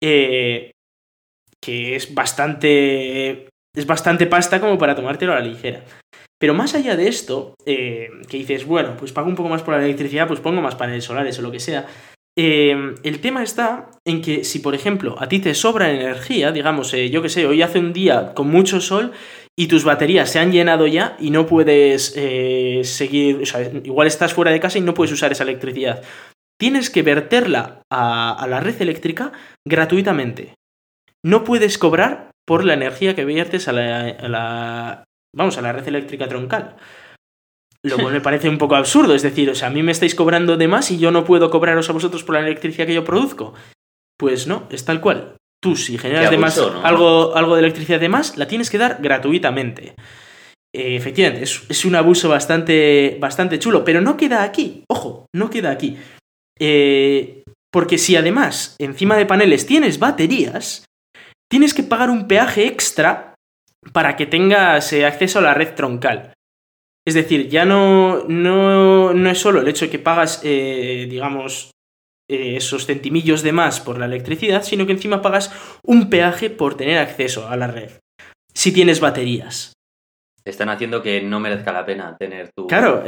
Eh, 0.00 0.70
que 1.60 1.96
es 1.96 2.14
bastante. 2.14 3.48
Es 3.74 3.86
bastante 3.86 4.26
pasta 4.26 4.60
como 4.60 4.78
para 4.78 4.94
tomártelo 4.94 5.32
a 5.32 5.40
la 5.40 5.46
ligera. 5.46 5.82
Pero 6.38 6.54
más 6.54 6.74
allá 6.76 6.94
de 6.94 7.08
esto, 7.08 7.54
eh, 7.66 8.10
que 8.28 8.36
dices, 8.36 8.64
bueno, 8.64 8.96
pues 8.96 9.12
pago 9.12 9.28
un 9.28 9.34
poco 9.34 9.48
más 9.48 9.62
por 9.62 9.74
la 9.74 9.84
electricidad, 9.84 10.28
pues 10.28 10.38
pongo 10.38 10.60
más 10.60 10.76
paneles 10.76 11.04
solares 11.04 11.38
o 11.40 11.42
lo 11.42 11.50
que 11.50 11.58
sea. 11.58 11.86
Eh, 12.36 12.94
el 13.02 13.20
tema 13.20 13.42
está 13.42 13.90
en 14.04 14.20
que 14.20 14.44
si, 14.44 14.58
por 14.58 14.74
ejemplo, 14.74 15.14
a 15.18 15.28
ti 15.28 15.38
te 15.38 15.54
sobra 15.54 15.92
energía, 15.92 16.50
digamos, 16.50 16.92
eh, 16.94 17.10
yo 17.10 17.22
que 17.22 17.28
sé, 17.28 17.46
hoy 17.46 17.62
hace 17.62 17.78
un 17.78 17.92
día 17.92 18.34
con 18.34 18.48
mucho 18.48 18.80
sol 18.80 19.12
y 19.56 19.68
tus 19.68 19.84
baterías 19.84 20.30
se 20.30 20.40
han 20.40 20.50
llenado 20.50 20.86
ya 20.88 21.16
y 21.20 21.30
no 21.30 21.46
puedes 21.46 22.12
seguir, 22.12 23.42
o 23.42 23.46
sea, 23.46 23.62
igual 23.84 24.08
estás 24.08 24.34
fuera 24.34 24.50
de 24.50 24.58
casa 24.58 24.78
y 24.78 24.80
no 24.80 24.94
puedes 24.94 25.12
usar 25.12 25.30
esa 25.30 25.44
electricidad. 25.44 26.02
Tienes 26.58 26.90
que 26.90 27.02
verterla 27.02 27.82
a, 27.90 28.46
la 28.48 28.60
red 28.60 28.80
eléctrica 28.80 29.32
gratuitamente. 29.66 30.54
No 31.24 31.44
puedes 31.44 31.78
cobrar 31.78 32.30
por 32.46 32.64
la 32.64 32.74
energía 32.74 33.14
que 33.14 33.24
viertes 33.24 33.66
a 33.68 33.72
la, 33.72 35.04
vamos, 35.34 35.58
a 35.58 35.62
la 35.62 35.72
red 35.72 35.86
eléctrica 35.88 36.28
troncal. 36.28 36.76
Lo 37.84 37.98
cual 37.98 38.14
me 38.14 38.20
parece 38.22 38.48
un 38.48 38.56
poco 38.56 38.76
absurdo, 38.76 39.14
es 39.14 39.22
decir, 39.22 39.50
o 39.50 39.54
sea, 39.54 39.68
a 39.68 39.70
mí 39.70 39.82
me 39.82 39.92
estáis 39.92 40.14
cobrando 40.14 40.56
de 40.56 40.68
más 40.68 40.90
y 40.90 40.98
yo 40.98 41.10
no 41.10 41.24
puedo 41.24 41.50
cobraros 41.50 41.90
a 41.90 41.92
vosotros 41.92 42.24
por 42.24 42.34
la 42.34 42.40
electricidad 42.40 42.86
que 42.86 42.94
yo 42.94 43.04
produzco. 43.04 43.52
Pues 44.18 44.46
no, 44.46 44.66
es 44.70 44.86
tal 44.86 45.02
cual. 45.02 45.36
Tú, 45.62 45.76
si 45.76 45.98
generas 45.98 46.30
de 46.30 46.38
más, 46.38 46.58
algo, 46.58 47.36
algo 47.36 47.54
de 47.54 47.60
electricidad 47.60 48.00
de 48.00 48.08
más, 48.08 48.38
la 48.38 48.48
tienes 48.48 48.70
que 48.70 48.78
dar 48.78 48.98
gratuitamente. 49.00 49.94
Eh, 50.74 50.96
efectivamente, 50.96 51.44
es, 51.44 51.84
un 51.84 51.94
abuso 51.94 52.28
bastante, 52.28 53.16
bastante 53.20 53.58
chulo, 53.58 53.84
pero 53.84 54.00
no 54.00 54.16
queda 54.16 54.42
aquí. 54.42 54.84
Ojo, 54.88 55.26
no 55.34 55.48
queda 55.48 55.70
aquí. 55.70 55.96
Eh, 56.58 57.44
porque 57.72 57.96
si 57.96 58.16
además 58.16 58.76
encima 58.78 59.16
de 59.16 59.26
paneles 59.26 59.66
tienes 59.66 59.98
baterías, 59.98 60.84
tienes 61.50 61.74
que 61.74 61.82
pagar 61.82 62.10
un 62.10 62.28
peaje 62.28 62.66
extra 62.66 63.34
para 63.92 64.16
que 64.16 64.26
tengas 64.26 64.92
eh, 64.92 65.06
acceso 65.06 65.38
a 65.38 65.42
la 65.42 65.54
red 65.54 65.74
troncal. 65.74 66.33
Es 67.06 67.14
decir, 67.14 67.48
ya 67.48 67.64
no, 67.64 68.24
no, 68.28 69.12
no 69.12 69.30
es 69.30 69.38
solo 69.38 69.60
el 69.60 69.68
hecho 69.68 69.84
de 69.84 69.90
que 69.90 69.98
pagas, 69.98 70.40
eh, 70.42 71.06
digamos, 71.08 71.70
eh, 72.30 72.56
esos 72.56 72.86
centimillos 72.86 73.42
de 73.42 73.52
más 73.52 73.80
por 73.80 73.98
la 73.98 74.06
electricidad, 74.06 74.62
sino 74.62 74.86
que 74.86 74.92
encima 74.92 75.20
pagas 75.20 75.52
un 75.82 76.08
peaje 76.08 76.48
por 76.48 76.76
tener 76.76 76.98
acceso 76.98 77.46
a 77.48 77.56
la 77.56 77.66
red. 77.66 77.90
Si 78.54 78.72
tienes 78.72 79.00
baterías. 79.00 79.74
Están 80.46 80.68
haciendo 80.68 81.02
que 81.02 81.22
no 81.22 81.40
merezca 81.40 81.72
la 81.72 81.84
pena 81.84 82.16
tener 82.18 82.50
tu. 82.56 82.66
Claro, 82.66 83.02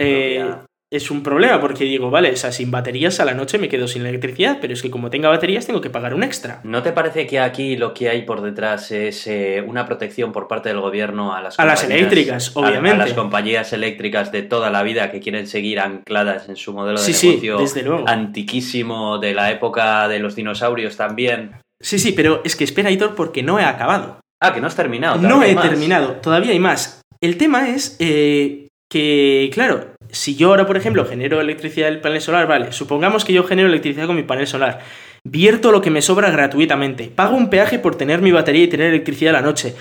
es 0.91 1.11
un 1.11 1.23
problema 1.23 1.61
porque 1.61 1.85
digo, 1.85 2.11
vale, 2.11 2.31
o 2.31 2.37
sea, 2.37 2.53
sin 2.53 2.71
baterías 2.71 3.19
a 3.19 3.25
la 3.25 3.35
noche 3.35 3.59
me 3.59 3.69
quedo 3.69 3.89
sin 3.89 4.07
electricidad, 4.07 4.59
pero 4.61 4.73
es 4.73 4.83
que 4.83 4.91
como 4.91 5.11
tenga 5.11 5.29
baterías 5.29 5.67
tengo 5.67 5.81
que 5.81 5.91
pagar 5.91 6.15
un 6.15 6.23
extra. 6.23 6.61
¿No 6.63 6.83
te 6.83 6.93
parece 6.93 7.27
que 7.27 7.41
aquí 7.41 7.77
lo 7.77 7.93
que 7.93 8.09
hay 8.09 8.23
por 8.23 8.41
detrás 8.41 8.93
es 8.93 9.27
eh, 9.27 9.65
una 9.67 9.85
protección 9.85 10.33
por 10.33 10.47
parte 10.47 10.69
del 10.69 10.81
gobierno 10.81 11.35
a 11.35 11.43
las 11.43 11.59
a 11.59 11.65
las 11.65 11.83
eléctricas, 11.83 12.57
obviamente, 12.57 13.03
a, 13.03 13.07
las 13.07 13.15
compañías 13.15 13.73
eléctricas 13.73 14.31
de 14.31 14.43
toda 14.43 14.71
la 14.71 14.83
vida 14.83 15.11
que 15.11 15.19
quieren 15.19 15.47
seguir 15.49 15.81
ancladas 15.81 16.49
en 16.49 16.57
su 16.57 16.73
modelo 16.73 17.03
de 17.03 17.13
negocio 17.13 18.05
antiquísimo 18.07 19.19
de 19.19 19.35
la 19.35 19.51
época 19.51 20.07
de 20.09 20.21
los 20.21 20.37
dinosaurios 20.37 20.97
también? 20.97 21.57
Sí, 21.81 21.99
sí, 21.99 22.13
pero 22.13 22.43
es 22.45 22.55
que 22.55 22.65
espera, 22.65 22.91
Hitor, 22.91 23.15
porque 23.15 23.43
no 23.43 23.59
he 23.59 23.65
acabado. 23.65 24.21
Ah, 24.41 24.53
que 24.53 24.61
no 24.61 24.67
has 24.67 24.77
terminado. 24.77 25.19
No 25.19 25.43
he 25.43 25.55
terminado, 25.57 26.13
todavía 26.17 26.53
hay 26.53 26.59
más. 26.59 27.01
El 27.21 27.39
tema 27.39 27.71
es 27.71 27.97
eh, 27.99 28.69
que, 28.89 29.51
claro, 29.53 29.96
si 30.11 30.37
yo 30.37 30.49
ahora, 30.49 30.67
por 30.67 30.77
ejemplo, 30.77 31.05
genero 31.07 31.41
electricidad 31.41 31.87
del 31.87 32.01
panel 32.01 32.21
solar, 32.21 32.47
vale, 32.47 32.73
supongamos 32.73 33.25
que 33.25 33.33
yo 33.33 33.45
genero 33.45 33.69
electricidad 33.69 34.07
con 34.07 34.17
mi 34.17 34.23
panel 34.23 34.47
solar, 34.47 34.81
vierto 35.25 35.73
lo 35.73 35.81
que 35.81 35.91
me 35.91 36.03
sobra 36.03 36.31
gratuitamente, 36.31 37.11
pago 37.15 37.37
un 37.37 37.51
peaje 37.51 37.79
por 37.79 37.97
tener 37.97 38.23
mi 38.23 38.33
batería 38.33 38.65
y 38.65 38.69
tener 38.69 38.89
electricidad 38.89 39.33
la 39.33 39.43
noche, 39.43 39.75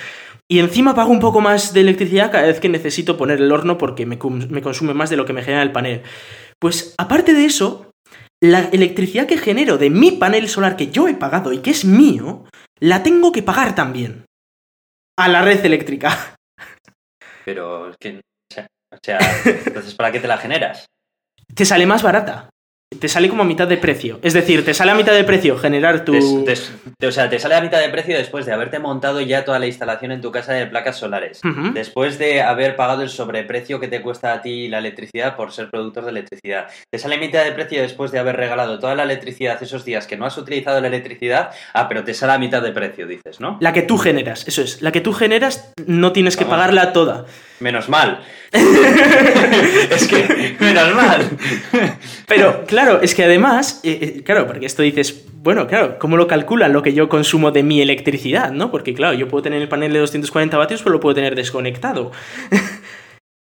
y 0.47 0.59
encima 0.59 0.93
pago 0.93 1.11
un 1.11 1.19
poco 1.19 1.41
más 1.41 1.73
de 1.73 1.81
electricidad 1.81 2.31
cada 2.31 2.45
vez 2.45 2.59
que 2.59 2.69
necesito 2.69 3.17
poner 3.17 3.41
el 3.41 3.51
horno 3.51 3.77
porque 3.77 4.05
me, 4.05 4.19
me 4.49 4.61
consume 4.61 4.93
más 4.93 5.09
de 5.09 5.17
lo 5.17 5.25
que 5.25 5.33
me 5.33 5.41
genera 5.41 5.63
el 5.63 5.71
panel. 5.71 6.03
Pues 6.59 6.93
aparte 6.99 7.33
de 7.33 7.45
eso, 7.45 7.89
la 8.43 8.69
electricidad 8.71 9.25
que 9.25 9.37
genero 9.37 9.77
de 9.77 9.89
mi 9.89 10.11
panel 10.11 10.47
solar 10.47 10.77
que 10.77 10.91
yo 10.91 11.07
he 11.07 11.15
pagado 11.15 11.51
y 11.51 11.59
que 11.59 11.71
es 11.71 11.83
mío, 11.83 12.45
la 12.79 13.01
tengo 13.01 13.31
que 13.31 13.41
pagar 13.41 13.73
también. 13.73 14.25
A 15.17 15.29
la 15.29 15.41
red 15.41 15.65
eléctrica. 15.65 16.35
Pero 17.43 17.89
es 17.89 17.97
que 17.97 18.21
o 18.95 18.99
sea, 19.03 19.19
entonces, 19.65 19.93
¿para 19.95 20.11
qué 20.11 20.19
te 20.19 20.27
la 20.27 20.37
generas? 20.37 20.85
Te 21.53 21.65
sale 21.65 21.85
más 21.85 22.03
barata 22.03 22.49
te 22.99 23.07
sale 23.09 23.29
como 23.29 23.43
a 23.43 23.45
mitad 23.45 23.67
de 23.67 23.77
precio. 23.77 24.19
Es 24.21 24.33
decir, 24.33 24.63
te 24.63 24.73
sale 24.73 24.91
a 24.91 24.95
mitad 24.95 25.13
de 25.13 25.23
precio 25.23 25.57
generar 25.57 26.05
tu. 26.05 26.15
o 26.15 27.11
sea, 27.11 27.29
te 27.29 27.39
sale 27.39 27.55
a 27.55 27.61
mitad 27.61 27.79
de 27.79 27.89
precio 27.89 28.17
después 28.17 28.45
de 28.45 28.53
haberte 28.53 28.79
montado 28.79 29.21
ya 29.21 29.43
toda 29.43 29.59
la 29.59 29.67
instalación 29.67 30.11
en 30.11 30.21
tu 30.21 30.31
casa 30.31 30.53
de 30.53 30.65
placas 30.67 30.97
solares. 30.97 31.41
Después 31.73 32.17
de 32.17 32.41
haber 32.41 32.75
pagado 32.75 33.01
el 33.01 33.09
sobreprecio 33.09 33.79
que 33.79 33.87
te 33.87 34.01
cuesta 34.01 34.33
a 34.33 34.41
ti 34.41 34.67
la 34.67 34.79
electricidad 34.79 35.35
por 35.35 35.51
ser 35.51 35.69
productor 35.69 36.05
de 36.05 36.11
electricidad. 36.11 36.67
Te 36.89 36.99
sale 36.99 37.15
a 37.15 37.19
mitad 37.19 37.43
de 37.43 37.51
precio 37.51 37.81
después 37.81 38.11
de 38.11 38.19
haber 38.19 38.37
regalado 38.37 38.79
toda 38.79 38.95
la 38.95 39.03
electricidad 39.03 39.61
esos 39.61 39.83
días 39.83 40.07
que 40.07 40.17
no 40.17 40.25
has 40.25 40.37
utilizado 40.37 40.79
la 40.79 40.87
electricidad. 40.87 41.51
Ah, 41.73 41.87
pero 41.87 42.03
te 42.03 42.13
sale 42.13 42.33
a 42.33 42.37
mitad 42.37 42.61
de 42.61 42.71
precio, 42.71 43.07
dices, 43.07 43.39
¿no? 43.39 43.57
La 43.59 43.73
que 43.73 43.81
tú 43.81 43.97
generas, 43.97 44.47
eso 44.47 44.61
es. 44.61 44.81
La 44.81 44.91
que 44.91 45.01
tú 45.01 45.13
generas 45.13 45.73
no 45.85 46.11
tienes 46.11 46.37
que 46.37 46.45
pagarla 46.45 46.93
toda. 46.93 47.25
Menos 47.59 47.89
mal. 47.89 48.21
es 48.51 50.07
que, 50.07 50.55
menos 50.59 50.93
mal. 50.93 51.29
Pero, 52.27 52.65
claro, 52.65 53.01
es 53.01 53.15
que 53.15 53.23
además, 53.23 53.79
eh, 53.83 53.99
eh, 54.01 54.23
claro, 54.23 54.45
porque 54.47 54.65
esto 54.65 54.81
dices, 54.81 55.25
bueno, 55.33 55.67
claro, 55.67 55.97
¿cómo 55.99 56.17
lo 56.17 56.27
calculan 56.27 56.73
lo 56.73 56.81
que 56.81 56.93
yo 56.93 57.07
consumo 57.07 57.51
de 57.51 57.63
mi 57.63 57.81
electricidad, 57.81 58.51
no? 58.51 58.71
Porque, 58.71 58.93
claro, 58.93 59.13
yo 59.13 59.27
puedo 59.27 59.43
tener 59.43 59.61
el 59.61 59.69
panel 59.69 59.93
de 59.93 59.99
240 59.99 60.57
vatios, 60.57 60.81
pero 60.81 60.93
lo 60.93 60.99
puedo 60.99 61.15
tener 61.15 61.35
desconectado. 61.35 62.11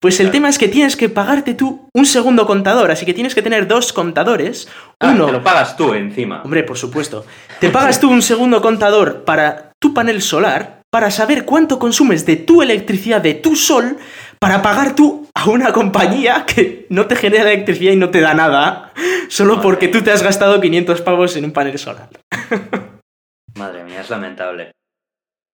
Pues 0.02 0.20
el 0.20 0.30
tema 0.30 0.50
es 0.50 0.60
que 0.60 0.68
tienes 0.68 0.96
que 0.96 1.10
pagarte 1.10 1.56
tú 1.56 1.90
un 1.92 2.06
segundo 2.06 2.46
contador, 2.46 2.92
así 2.92 3.08
que 3.08 3.16
tienes 3.16 3.34
que 3.34 3.42
tener 3.42 3.68
dos 3.68 3.92
contadores. 3.92 4.68
Ah, 5.00 5.14
uno. 5.16 5.26
Te 5.26 5.32
lo 5.32 5.44
pagas 5.44 5.76
tú 5.78 5.96
encima. 5.96 6.44
Hombre, 6.44 6.62
por 6.62 6.78
supuesto. 6.78 7.26
Te 7.60 7.72
pagas 7.72 8.00
tú 8.00 8.12
un 8.12 8.22
segundo 8.22 8.62
contador 8.62 9.24
para 9.24 9.72
tu 9.82 9.96
panel 9.96 10.22
solar, 10.22 10.82
para 10.96 11.12
saber 11.12 11.44
cuánto 11.44 11.78
consumes 11.78 12.26
de 12.26 12.38
tu 12.38 12.62
electricidad, 12.62 13.20
de 13.20 13.34
tu 13.34 13.58
sol, 13.58 13.98
para 14.40 14.62
pagar 14.62 14.96
tú 14.96 15.28
a 15.34 15.50
una 15.50 15.74
compañía 15.74 16.46
que 16.46 16.86
no 16.88 17.06
te 17.06 17.18
genera 17.18 17.52
electricidad 17.52 17.92
y 17.92 17.98
no 17.98 18.12
te 18.12 18.22
da 18.22 18.34
nada, 18.34 18.94
solo 19.28 19.60
porque 19.60 19.90
tú 19.90 20.02
te 20.04 20.12
has 20.12 20.24
gastado 20.24 20.62
500 20.62 21.02
pavos 21.02 21.36
en 21.36 21.44
un 21.44 21.52
panel 21.52 21.78
solar. 21.78 22.08
Madre 23.58 23.84
mía, 23.84 24.00
es 24.00 24.10
lamentable. 24.10 24.72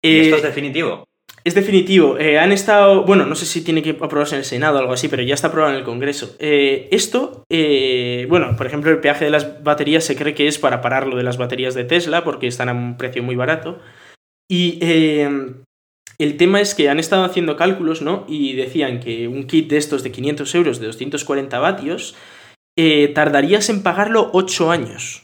¿Y 0.03 0.19
esto 0.19 0.35
es 0.35 0.43
eh, 0.43 0.45
definitivo? 0.45 1.05
Es 1.43 1.55
definitivo. 1.55 2.19
Eh, 2.19 2.37
han 2.37 2.51
estado. 2.51 3.03
Bueno, 3.03 3.25
no 3.25 3.33
sé 3.33 3.47
si 3.47 3.63
tiene 3.63 3.81
que 3.81 3.97
aprobarse 3.99 4.35
en 4.35 4.41
el 4.41 4.45
Senado 4.45 4.77
o 4.77 4.79
algo 4.81 4.93
así, 4.93 5.07
pero 5.07 5.23
ya 5.23 5.33
está 5.33 5.47
aprobado 5.47 5.73
en 5.73 5.79
el 5.79 5.85
Congreso. 5.85 6.35
Eh, 6.37 6.87
esto, 6.91 7.45
bueno, 8.29 8.55
por 8.55 8.67
ejemplo, 8.67 8.91
el 8.91 8.99
peaje 8.99 9.25
de 9.25 9.31
las 9.31 9.63
baterías 9.63 10.03
se 10.03 10.15
cree 10.15 10.35
que 10.35 10.47
es 10.47 10.59
para 10.59 10.81
parar 10.81 11.07
lo 11.07 11.17
de 11.17 11.23
las 11.23 11.37
baterías 11.37 11.73
de 11.73 11.83
Tesla, 11.83 12.23
porque 12.23 12.45
están 12.45 12.69
a 12.69 12.73
un 12.73 12.95
precio 12.95 13.23
muy 13.23 13.35
barato. 13.35 13.79
Y 14.51 14.79
el 16.19 16.35
tema 16.35 16.59
es 16.59 16.75
que 16.75 16.89
han 16.89 16.99
estado 16.99 17.23
haciendo 17.23 17.55
cálculos, 17.55 18.01
¿no? 18.01 18.25
Y 18.27 18.53
decían 18.53 18.99
que 18.99 19.29
un 19.29 19.47
kit 19.47 19.69
de 19.69 19.77
estos 19.77 20.03
de 20.03 20.11
500 20.11 20.55
euros 20.55 20.79
de 20.81 20.87
240 20.87 21.57
vatios 21.57 22.15
eh, 22.77 23.07
tardarías 23.07 23.69
en 23.69 23.81
pagarlo 23.81 24.29
8 24.33 24.71
años. 24.71 25.23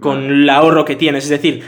Con 0.00 0.24
el 0.24 0.48
ahorro 0.48 0.86
que 0.86 0.96
tienes. 0.96 1.24
Es 1.24 1.30
decir, 1.30 1.64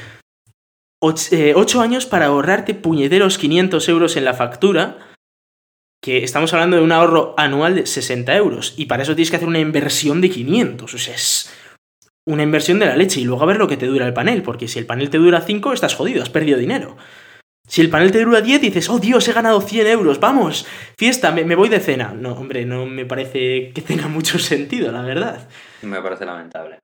8, 1.03 1.37
eh, 1.37 1.55
años 1.83 2.07
para 2.07 2.27
ahorrarte 2.27 2.73
puñederos 2.73 3.37
500 3.37 3.87
euros 3.91 4.17
en 4.17 4.25
la 4.25 4.33
factura. 4.33 4.97
Que 6.03 6.25
estamos 6.25 6.55
hablando 6.55 6.79
de 6.79 6.83
un 6.83 6.93
ahorro 6.93 7.35
anual 7.37 7.75
de 7.75 7.87
60 7.87 8.35
euros. 8.35 8.73
Y 8.79 8.87
para 8.87 9.03
eso 9.03 9.15
tienes 9.15 9.29
que 9.29 9.37
hacer 9.37 9.49
una 9.49 9.61
inversión 9.61 10.23
de 10.23 10.31
500. 10.31 10.95
O 10.95 10.99
sea, 10.99 11.15
es 11.15 11.55
una 12.27 12.43
inversión 12.43 12.79
de 12.79 12.87
la 12.87 12.97
leche. 12.97 13.21
Y 13.21 13.25
luego 13.25 13.43
a 13.43 13.47
ver 13.47 13.57
lo 13.59 13.69
que 13.69 13.77
te 13.77 13.87
dura 13.87 14.07
el 14.07 14.15
panel. 14.15 14.43
Porque 14.43 14.69
si 14.69 14.79
el 14.79 14.87
panel 14.87 15.11
te 15.11 15.19
dura 15.19 15.41
5, 15.41 15.73
estás 15.73 15.95
jodido, 15.95 16.23
has 16.23 16.31
perdido 16.31 16.59
dinero. 16.59 16.97
Si 17.67 17.81
el 17.81 17.89
panel 17.89 18.13
te 18.13 18.23
dura 18.23 18.43
10, 18.43 18.61
dices, 18.61 18.91
oh 18.91 18.99
Dios, 18.99 19.27
he 19.27 19.33
ganado 19.33 19.61
100 19.63 19.87
euros, 19.87 20.21
vamos, 20.21 20.67
fiesta, 20.99 21.33
me, 21.33 21.45
me 21.45 21.55
voy 21.55 21.71
de 21.71 21.81
cena. 21.81 22.13
No, 22.13 22.35
hombre, 22.35 22.67
no 22.67 22.85
me 22.85 23.07
parece 23.07 23.73
que 23.73 23.81
tenga 23.81 24.07
mucho 24.09 24.39
sentido, 24.39 24.93
la 24.93 25.01
verdad. 25.01 25.49
Me 25.83 26.03
parece 26.03 26.27
lamentable. 26.27 26.79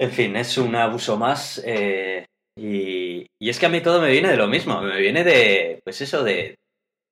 En 0.00 0.10
fin, 0.10 0.34
es 0.36 0.56
un 0.58 0.74
abuso 0.74 1.16
más. 1.18 1.62
eh, 1.64 2.24
y, 2.58 3.26
y 3.40 3.48
es 3.48 3.58
que 3.58 3.66
a 3.66 3.68
mí 3.68 3.80
todo 3.80 4.00
me 4.00 4.10
viene 4.10 4.30
de 4.30 4.36
lo 4.36 4.46
mismo. 4.48 4.80
Me 4.80 4.98
viene 5.00 5.24
de, 5.24 5.80
pues 5.84 6.00
eso, 6.00 6.24
de, 6.24 6.54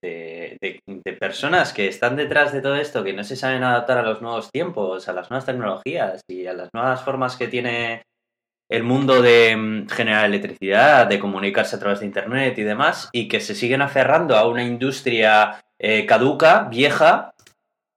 de, 0.02 0.56
de- 0.60 0.80
de 0.86 1.12
personas 1.12 1.72
que 1.72 1.86
están 1.88 2.16
detrás 2.16 2.52
de 2.52 2.60
todo 2.62 2.76
esto, 2.76 3.04
que 3.04 3.12
no 3.12 3.24
se 3.24 3.36
saben 3.36 3.62
adaptar 3.62 3.98
a 3.98 4.02
los 4.02 4.22
nuevos 4.22 4.50
tiempos, 4.50 5.08
a 5.08 5.12
las 5.12 5.30
nuevas 5.30 5.46
tecnologías 5.46 6.20
y 6.28 6.46
a 6.46 6.52
las 6.52 6.70
nuevas 6.72 7.02
formas 7.02 7.36
que 7.36 7.48
tiene 7.48 8.02
el 8.70 8.82
mundo 8.84 9.20
de 9.20 9.56
mm, 9.56 9.88
generar 9.88 10.24
electricidad, 10.26 11.06
de 11.06 11.18
comunicarse 11.18 11.76
a 11.76 11.78
través 11.80 12.00
de 12.00 12.06
Internet 12.06 12.56
y 12.58 12.62
demás, 12.62 13.08
y 13.12 13.26
que 13.28 13.40
se 13.40 13.54
siguen 13.54 13.82
aferrando 13.82 14.36
a 14.36 14.46
una 14.48 14.62
industria 14.62 15.60
eh, 15.78 16.06
caduca, 16.06 16.68
vieja, 16.70 17.34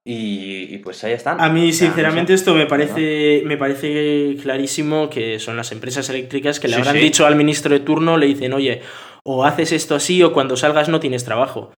y, 0.06 0.74
y 0.74 0.78
pues 0.78 1.02
ahí 1.04 1.12
están. 1.12 1.40
A 1.40 1.48
mí, 1.48 1.72
sinceramente, 1.72 2.34
esto 2.34 2.54
me 2.54 2.66
parece, 2.66 3.42
me 3.46 3.56
parece 3.56 4.36
clarísimo 4.42 5.08
que 5.08 5.38
son 5.38 5.56
las 5.56 5.72
empresas 5.72 6.08
eléctricas 6.10 6.60
que 6.60 6.68
le 6.68 6.74
Sí, 6.74 6.80
habrán 6.80 6.96
sí. 6.96 7.00
dicho 7.00 7.24
al 7.24 7.36
ministro 7.36 7.72
de 7.72 7.80
turno, 7.80 8.18
le 8.18 8.26
dicen, 8.26 8.52
oye, 8.52 8.82
o 9.22 9.44
haces 9.46 9.72
esto 9.72 9.94
así 9.94 10.22
o 10.22 10.32
cuando 10.34 10.56
salgas 10.56 10.88
no 10.90 11.00
tienes 11.00 11.24
trabajo. 11.24 11.72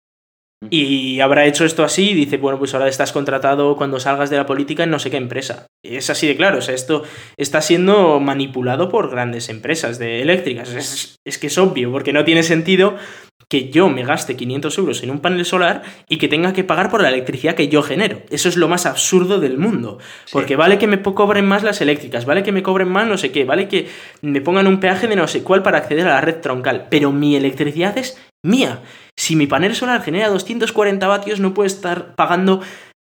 Y 0.71 1.21
habrá 1.21 1.47
hecho 1.47 1.65
esto 1.65 1.85
así 1.85 2.11
y 2.11 2.15
dice, 2.15 2.37
bueno, 2.37 2.59
pues 2.59 2.75
ahora 2.75 2.89
estás 2.89 3.13
contratado 3.13 3.77
cuando 3.77 4.01
salgas 4.01 4.31
de 4.31 4.37
la 4.37 4.47
política 4.47 4.85
en 4.85 4.91
no 4.91 4.99
sé 4.99 5.11
qué 5.11 5.17
empresa. 5.17 5.67
Es 5.83 6.11
así 6.11 6.27
de 6.27 6.37
claro, 6.37 6.59
o 6.59 6.63
sea, 6.63 6.75
esto 6.75 7.03
está 7.37 7.61
siendo 7.61 8.21
manipulado 8.21 8.89
por 8.89 9.11
grandes 9.11 9.49
empresas 9.49 9.99
de 9.99 10.23
eléctricas. 10.23 10.73
Es, 10.75 11.17
es 11.25 11.39
que 11.39 11.49
es 11.49 11.59
obvio, 11.59 11.91
porque 11.93 12.13
no 12.13 12.25
tiene 12.25 12.43
sentido 12.43 12.97
que 13.49 13.71
yo 13.71 13.89
me 13.89 14.05
gaste 14.05 14.37
500 14.37 14.79
euros 14.79 15.03
en 15.03 15.11
un 15.11 15.21
panel 15.21 15.45
solar 15.45 15.83
y 16.09 16.19
que 16.19 16.29
tenga 16.29 16.53
que 16.53 16.65
pagar 16.65 16.91
por 16.91 17.03
la 17.03 17.09
electricidad 17.09 17.55
que 17.55 17.69
yo 17.69 17.83
genero. 17.83 18.23
Eso 18.31 18.49
es 18.49 18.57
lo 18.57 18.69
más 18.69 18.87
absurdo 18.87 19.41
del 19.41 19.59
mundo. 19.59 19.99
Sí. 20.25 20.33
Porque 20.33 20.57
vale 20.57 20.79
que 20.79 20.87
me 20.87 21.01
cobren 21.03 21.47
más 21.47 21.63
las 21.63 21.81
eléctricas, 21.81 22.25
vale 22.25 22.43
que 22.43 22.53
me 22.53 22.63
cobren 22.63 22.89
más 22.89 23.07
no 23.07 23.19
sé 23.19 23.33
qué, 23.33 23.45
vale 23.45 23.69
que 23.69 23.89
me 24.23 24.41
pongan 24.41 24.67
un 24.67 24.81
peaje 24.81 25.07
de 25.07 25.17
no 25.17 25.29
sé 25.29 25.43
cuál 25.43 25.63
para 25.63 25.79
acceder 25.79 26.07
a 26.07 26.15
la 26.15 26.21
red 26.21 26.41
troncal, 26.41 26.87
pero 26.91 27.13
mi 27.13 27.37
electricidad 27.37 27.97
es 27.99 28.19
mía. 28.43 28.83
Si 29.25 29.37
mi 29.37 29.47
panel 29.47 29.75
solar 29.75 30.03
genera 30.03 30.29
240 30.29 31.07
vatios, 31.07 31.41
no 31.41 31.55
puedo 31.55 31.67
estar 31.67 32.15
pagando 32.15 32.61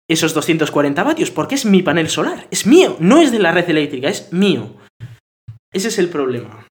esos 0.06 0.34
240 0.34 1.02
vatios, 1.02 1.30
porque 1.30 1.54
es 1.54 1.64
mi 1.64 1.82
panel 1.82 2.10
solar, 2.10 2.46
es 2.50 2.66
mío, 2.66 2.98
no 3.00 3.22
es 3.22 3.32
de 3.32 3.38
la 3.38 3.52
red 3.52 3.70
eléctrica, 3.70 4.08
es 4.10 4.30
mío. 4.30 4.76
Ese 5.72 5.88
es 5.88 5.98
el 5.98 6.10
problema. 6.10 6.66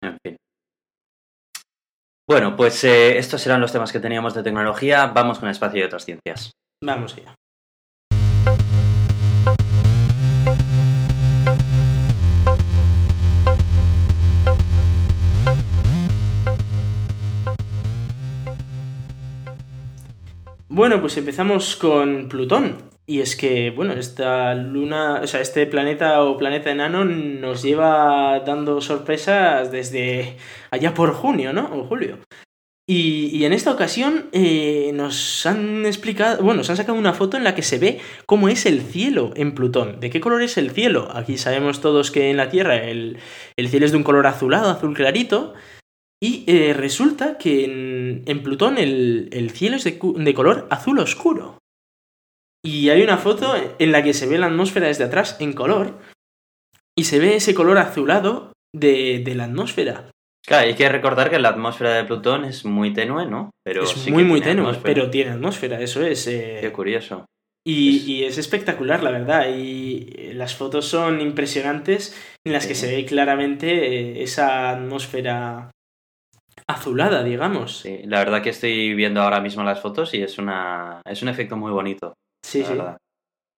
En 0.00 0.16
fin. 0.22 0.36
Bueno, 2.28 2.54
pues 2.54 2.84
eh, 2.84 3.18
estos 3.18 3.44
eran 3.44 3.60
los 3.60 3.72
temas 3.72 3.90
que 3.90 3.98
teníamos 3.98 4.34
de 4.34 4.44
tecnología. 4.44 5.06
Vamos 5.06 5.40
con 5.40 5.48
el 5.48 5.52
espacio 5.52 5.80
de 5.80 5.86
otras 5.86 6.04
ciencias. 6.04 6.52
Vamos 6.80 7.16
allá. 7.16 7.34
Bueno, 20.74 21.00
pues 21.00 21.16
empezamos 21.16 21.76
con 21.76 22.28
Plutón. 22.28 22.78
Y 23.06 23.20
es 23.20 23.36
que, 23.36 23.70
bueno, 23.70 23.92
esta 23.92 24.56
luna, 24.56 25.20
o 25.22 25.26
sea, 25.28 25.40
este 25.40 25.66
planeta 25.66 26.24
o 26.24 26.36
planeta 26.36 26.72
enano 26.72 27.04
nos 27.04 27.62
lleva 27.62 28.40
dando 28.40 28.80
sorpresas 28.80 29.70
desde 29.70 30.36
allá 30.72 30.92
por 30.92 31.12
junio, 31.12 31.52
¿no? 31.52 31.70
O 31.72 31.84
julio. 31.84 32.18
Y, 32.88 33.44
en 33.44 33.52
esta 33.52 33.70
ocasión 33.70 34.26
eh, 34.32 34.90
nos 34.94 35.46
han 35.46 35.86
explicado, 35.86 36.42
bueno, 36.42 36.58
nos 36.58 36.70
han 36.70 36.76
sacado 36.76 36.98
una 36.98 37.14
foto 37.14 37.36
en 37.36 37.44
la 37.44 37.54
que 37.54 37.62
se 37.62 37.78
ve 37.78 38.00
cómo 38.26 38.48
es 38.48 38.66
el 38.66 38.82
cielo 38.82 39.30
en 39.36 39.54
Plutón. 39.54 40.00
¿De 40.00 40.10
qué 40.10 40.20
color 40.20 40.42
es 40.42 40.58
el 40.58 40.72
cielo? 40.72 41.08
Aquí 41.14 41.38
sabemos 41.38 41.80
todos 41.80 42.10
que 42.10 42.30
en 42.30 42.36
la 42.36 42.48
Tierra 42.48 42.76
el, 42.78 43.18
el 43.56 43.68
cielo 43.68 43.86
es 43.86 43.92
de 43.92 43.98
un 43.98 44.02
color 44.02 44.26
azulado, 44.26 44.70
azul 44.70 44.94
clarito. 44.94 45.54
Y 46.24 46.44
eh, 46.46 46.72
resulta 46.72 47.36
que 47.36 47.64
en, 47.64 48.22
en 48.26 48.42
Plutón 48.42 48.78
el, 48.78 49.28
el 49.32 49.50
cielo 49.50 49.76
es 49.76 49.84
de, 49.84 49.98
de 50.00 50.34
color 50.34 50.66
azul 50.70 50.98
oscuro. 51.00 51.58
Y 52.64 52.88
hay 52.88 53.02
una 53.02 53.18
foto 53.18 53.54
en 53.78 53.92
la 53.92 54.02
que 54.02 54.14
se 54.14 54.26
ve 54.26 54.38
la 54.38 54.46
atmósfera 54.46 54.86
desde 54.86 55.04
atrás 55.04 55.36
en 55.40 55.52
color. 55.52 55.98
Y 56.96 57.04
se 57.04 57.18
ve 57.18 57.36
ese 57.36 57.54
color 57.54 57.76
azulado 57.78 58.52
de, 58.74 59.20
de 59.24 59.34
la 59.34 59.44
atmósfera. 59.44 60.10
Claro, 60.46 60.66
hay 60.66 60.74
que 60.74 60.88
recordar 60.88 61.30
que 61.30 61.38
la 61.38 61.50
atmósfera 61.50 61.94
de 61.94 62.04
Plutón 62.04 62.44
es 62.44 62.64
muy 62.64 62.92
tenue, 62.94 63.26
¿no? 63.26 63.50
Pero 63.64 63.82
es 63.84 63.90
sí 63.90 64.10
muy, 64.10 64.24
muy 64.24 64.40
tenue, 64.40 64.62
atmósfera. 64.64 64.94
pero 64.94 65.10
tiene 65.10 65.30
atmósfera, 65.32 65.80
eso 65.80 66.02
es. 66.06 66.26
eh, 66.26 66.58
Qué 66.60 66.70
curioso. 66.72 67.26
y, 67.66 67.96
es- 67.98 68.08
y 68.08 68.24
es 68.24 68.38
espectacular, 68.38 69.02
la 69.02 69.10
verdad. 69.10 69.48
Y 69.54 70.06
eh, 70.16 70.32
las 70.34 70.54
fotos 70.54 70.86
son 70.86 71.20
impresionantes 71.20 72.16
en 72.46 72.52
las 72.52 72.66
que 72.66 72.74
se 72.74 72.94
ve 72.94 73.04
claramente 73.04 74.22
esa 74.22 74.70
atmósfera 74.70 75.70
azulada, 76.68 77.22
digamos. 77.22 77.78
Sí, 77.78 78.00
la 78.04 78.18
verdad 78.18 78.42
que 78.42 78.50
estoy 78.50 78.94
viendo 78.94 79.22
ahora 79.22 79.40
mismo 79.40 79.62
las 79.62 79.80
fotos 79.80 80.14
y 80.14 80.22
es 80.22 80.38
una 80.38 81.00
es 81.06 81.22
un 81.22 81.28
efecto 81.28 81.56
muy 81.56 81.72
bonito. 81.72 82.14
sí. 82.44 82.60
la 82.60 82.66
sí. 82.66 82.72
verdad. 82.72 82.96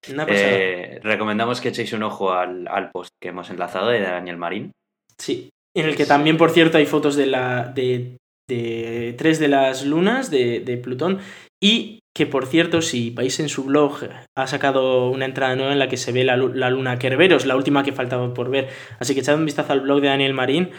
Una 0.09 0.27
pasada. 0.27 0.51
Eh, 0.53 1.01
recomendamos 1.03 1.61
que 1.61 1.71
echéis 1.71 1.93
un 1.93 2.05
ojo 2.05 2.33
al, 2.33 2.69
al 2.69 2.91
post 2.93 3.11
que 3.21 3.31
hemos 3.31 3.51
enlazado 3.51 3.89
de 3.89 4.01
Daniel 4.03 4.37
Marín. 4.37 4.71
Sí. 5.19 5.49
En 5.77 5.87
el 5.87 5.97
que 5.97 6.07
también, 6.07 6.37
por 6.37 6.51
cierto, 6.51 6.79
hay 6.79 6.87
fotos 6.87 7.17
de 7.17 7.27
la. 7.27 7.65
de, 7.65 8.17
de 8.49 9.15
tres 9.19 9.41
de 9.41 9.49
las 9.49 9.85
lunas 9.85 10.31
de, 10.31 10.61
de 10.61 10.77
Plutón. 10.77 11.19
Y 11.63 12.01
que, 12.17 12.27
por 12.27 12.47
cierto, 12.47 12.83
si 12.83 13.11
vais 13.11 13.41
en 13.41 13.49
su 13.49 13.65
blog, 13.65 13.99
ha 14.37 14.47
sacado 14.47 15.11
una 15.11 15.25
entrada 15.25 15.57
nueva 15.57 15.73
en 15.73 15.79
la 15.79 15.89
que 15.89 15.97
se 15.97 16.13
ve 16.13 16.23
la, 16.25 16.37
la 16.37 16.71
luna 16.71 16.99
Kerberos, 16.99 17.45
la 17.45 17.57
última 17.57 17.83
que 17.83 17.93
faltaba 17.93 18.33
por 18.33 18.49
ver. 18.49 18.69
Así 19.01 19.15
que 19.15 19.21
echad 19.21 19.37
un 19.37 19.45
vistazo 19.45 19.73
al 19.73 19.81
blog 19.81 20.01
de 20.01 20.09
Daniel 20.09 20.35
Marín, 20.35 20.71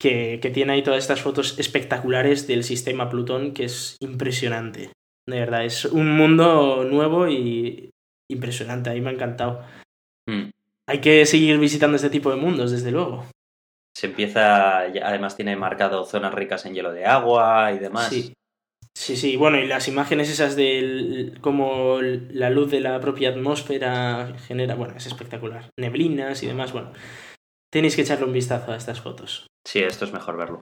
que, 0.00 0.38
que 0.40 0.50
tiene 0.50 0.72
ahí 0.72 0.82
todas 0.82 1.00
estas 1.00 1.22
fotos 1.22 1.58
espectaculares 1.58 2.46
del 2.46 2.64
sistema 2.64 3.08
Plutón, 3.08 3.52
que 3.52 3.64
es 3.64 3.96
impresionante. 4.00 4.90
De 5.28 5.40
verdad, 5.40 5.64
es 5.64 5.84
un 5.84 6.16
mundo 6.16 6.84
nuevo 6.84 7.28
y 7.28 7.90
impresionante. 8.30 8.90
A 8.90 8.94
mí 8.94 9.00
me 9.00 9.10
ha 9.10 9.14
encantado. 9.14 9.62
Mm. 10.28 10.50
Hay 10.88 11.00
que 11.00 11.26
seguir 11.26 11.58
visitando 11.58 11.96
este 11.96 12.10
tipo 12.10 12.30
de 12.30 12.36
mundos, 12.36 12.70
desde 12.70 12.92
luego. 12.92 13.26
Se 13.96 14.06
empieza, 14.06 14.80
además 14.80 15.36
tiene 15.36 15.56
marcado 15.56 16.04
zonas 16.04 16.34
ricas 16.34 16.64
en 16.66 16.74
hielo 16.74 16.92
de 16.92 17.06
agua 17.06 17.72
y 17.72 17.78
demás. 17.78 18.08
Sí. 18.08 18.32
Sí, 18.96 19.16
sí, 19.16 19.36
bueno, 19.36 19.58
y 19.58 19.66
las 19.66 19.88
imágenes 19.88 20.30
esas 20.30 20.56
de 20.56 21.34
cómo 21.42 22.00
la 22.00 22.48
luz 22.48 22.70
de 22.70 22.80
la 22.80 22.98
propia 22.98 23.28
atmósfera 23.28 24.34
genera, 24.46 24.74
bueno, 24.74 24.94
es 24.96 25.06
espectacular. 25.06 25.68
Neblinas 25.78 26.42
y 26.42 26.46
demás, 26.46 26.72
bueno. 26.72 26.92
Tenéis 27.70 27.94
que 27.94 28.02
echarle 28.02 28.24
un 28.24 28.32
vistazo 28.32 28.72
a 28.72 28.76
estas 28.76 29.02
fotos. 29.02 29.46
Sí, 29.66 29.80
esto 29.80 30.04
es 30.04 30.12
mejor 30.12 30.36
verlo. 30.36 30.60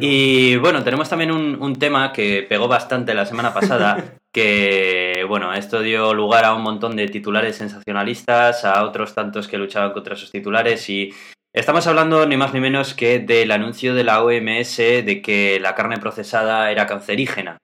Y 0.00 0.56
bueno, 0.56 0.84
tenemos 0.84 1.08
también 1.08 1.32
un, 1.32 1.60
un 1.60 1.74
tema 1.76 2.12
que 2.12 2.44
pegó 2.48 2.68
bastante 2.68 3.14
la 3.14 3.26
semana 3.26 3.52
pasada, 3.52 4.14
que 4.32 5.24
bueno, 5.28 5.52
esto 5.54 5.80
dio 5.80 6.14
lugar 6.14 6.44
a 6.44 6.54
un 6.54 6.62
montón 6.62 6.94
de 6.94 7.08
titulares 7.08 7.56
sensacionalistas, 7.56 8.64
a 8.64 8.84
otros 8.84 9.14
tantos 9.14 9.48
que 9.48 9.58
luchaban 9.58 9.92
contra 9.92 10.14
esos 10.14 10.30
titulares 10.30 10.88
y 10.88 11.12
estamos 11.52 11.86
hablando 11.88 12.24
ni 12.26 12.36
más 12.36 12.54
ni 12.54 12.60
menos 12.60 12.94
que 12.94 13.18
del 13.18 13.50
anuncio 13.50 13.94
de 13.94 14.04
la 14.04 14.22
OMS 14.22 14.76
de 15.02 15.20
que 15.20 15.58
la 15.60 15.74
carne 15.74 15.98
procesada 15.98 16.70
era 16.70 16.86
cancerígena. 16.86 17.58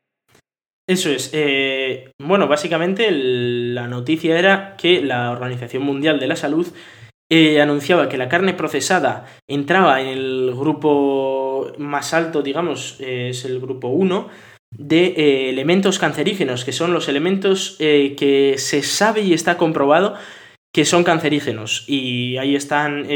Eso 0.89 1.11
es. 1.11 1.31
eh, 1.35 2.11
bueno, 2.19 2.49
básicamente 2.49 3.07
el- 3.09 3.75
la 3.75 3.87
noticia 3.87 4.39
era 4.39 4.75
que 4.77 5.03
la 5.03 5.31
Organización 5.31 5.83
Mundial 5.83 6.19
de 6.19 6.27
la 6.27 6.35
Salud 6.37 6.67
eh, 7.31 7.61
anunciaba 7.61 8.09
que 8.09 8.19
la 8.19 8.29
carne 8.29 8.55
procesada 8.55 9.27
entraba 9.49 10.01
en 10.01 10.09
el 10.09 10.55
grupo 10.55 11.73
más 11.79 12.15
alto, 12.15 12.43
digamos, 12.43 12.97
eh, 13.01 13.29
es 13.31 13.45
el 13.45 13.61
grupo 13.61 13.89
1, 13.89 14.29
de 14.71 15.07
eh, 15.07 15.51
elementos 15.51 15.99
cancerígenos, 15.99 16.65
que 16.65 16.73
son 16.73 16.93
los 16.93 17.09
elementos 17.09 17.77
que 17.79 18.55
se 18.59 18.83
sabe 18.83 19.23
y 19.23 19.33
está 19.33 19.57
comprobado 19.57 20.15
que 20.73 20.85
son 20.85 21.05
cancerígenos. 21.05 21.85
Y 21.89 22.37
ahí 22.37 22.55
están 22.55 23.07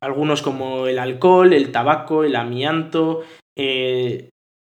algunos 0.00 0.42
como 0.42 0.86
el 0.86 0.98
alcohol, 0.98 1.52
el 1.52 1.72
tabaco, 1.72 2.24
el 2.24 2.36
amianto, 2.36 3.22
eh, 3.56 4.30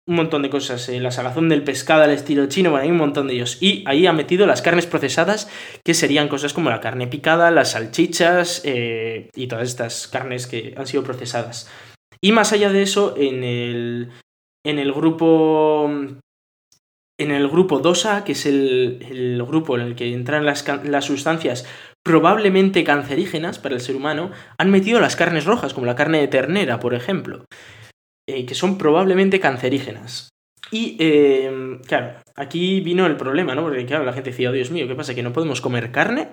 un 0.08 0.16
montón 0.16 0.42
de 0.42 0.50
cosas. 0.50 0.88
eh, 0.90 1.00
la 1.00 1.12
salazón 1.12 1.50
del 1.50 1.64
pescado 1.64 2.04
al 2.04 2.12
estilo 2.12 2.48
chino, 2.48 2.72
bueno, 2.72 2.86
hay 2.86 2.92
un 2.92 2.98
montón 2.98 3.28
de 3.28 3.36
ellos. 3.36 3.58
Y 3.62 3.84
ahí 3.86 4.08
ha 4.08 4.14
metido 4.14 4.48
las 4.48 4.62
carnes 4.62 4.88
procesadas, 4.88 5.50
que 5.84 5.94
serían 5.94 6.30
cosas 6.30 6.54
como 6.54 6.70
la 6.70 6.80
carne 6.80 7.08
picada, 7.08 7.52
las 7.52 7.72
salchichas 7.72 8.62
eh, 8.66 9.30
y 9.36 9.48
todas 9.48 9.68
estas 9.68 10.08
carnes 10.08 10.48
que 10.48 10.74
han 10.78 10.88
sido 10.88 11.04
procesadas. 11.04 11.70
Y 12.22 12.32
más 12.32 12.54
allá 12.54 12.72
de 12.72 12.82
eso, 12.82 13.16
en 13.18 13.44
el, 13.44 14.10
en 14.66 14.80
el 14.80 14.92
grupo. 14.94 15.92
En 17.20 17.32
el 17.32 17.48
grupo 17.48 17.82
2A, 17.82 18.24
que 18.24 18.34
es 18.34 18.46
el, 18.46 19.00
el 19.10 19.44
grupo 19.44 19.76
en 19.76 19.82
el 19.82 19.96
que 19.96 20.14
entran 20.14 20.46
las, 20.46 20.64
las 20.84 21.06
sustancias 21.06 21.66
probablemente 22.04 22.84
cancerígenas 22.84 23.58
para 23.58 23.74
el 23.74 23.82
ser 23.82 23.96
humano, 23.96 24.30
han 24.60 24.70
metido 24.70 25.00
las 25.00 25.16
carnes 25.16 25.46
rojas, 25.46 25.74
como 25.74 25.88
la 25.88 25.96
carne 25.96 26.20
de 26.20 26.28
ternera, 26.28 26.80
por 26.80 26.94
ejemplo. 26.94 27.46
Que 28.28 28.56
son 28.56 28.78
probablemente 28.78 29.40
cancerígenas. 29.40 30.30
Y, 30.70 30.98
claro, 31.88 32.16
aquí 32.36 32.82
vino 32.82 33.06
el 33.06 33.16
problema, 33.16 33.56
¿no? 33.56 33.64
Porque, 33.64 33.86
claro, 33.86 34.04
la 34.04 34.14
gente 34.14 34.32
decía, 34.32 34.50
oh, 34.50 34.54
Dios 34.54 34.70
mío, 34.70 34.88
¿qué 34.88 34.96
pasa? 34.96 35.16
¿Que 35.16 35.24
no 35.24 35.34
podemos 35.34 35.62
comer 35.62 35.92
carne? 35.92 36.30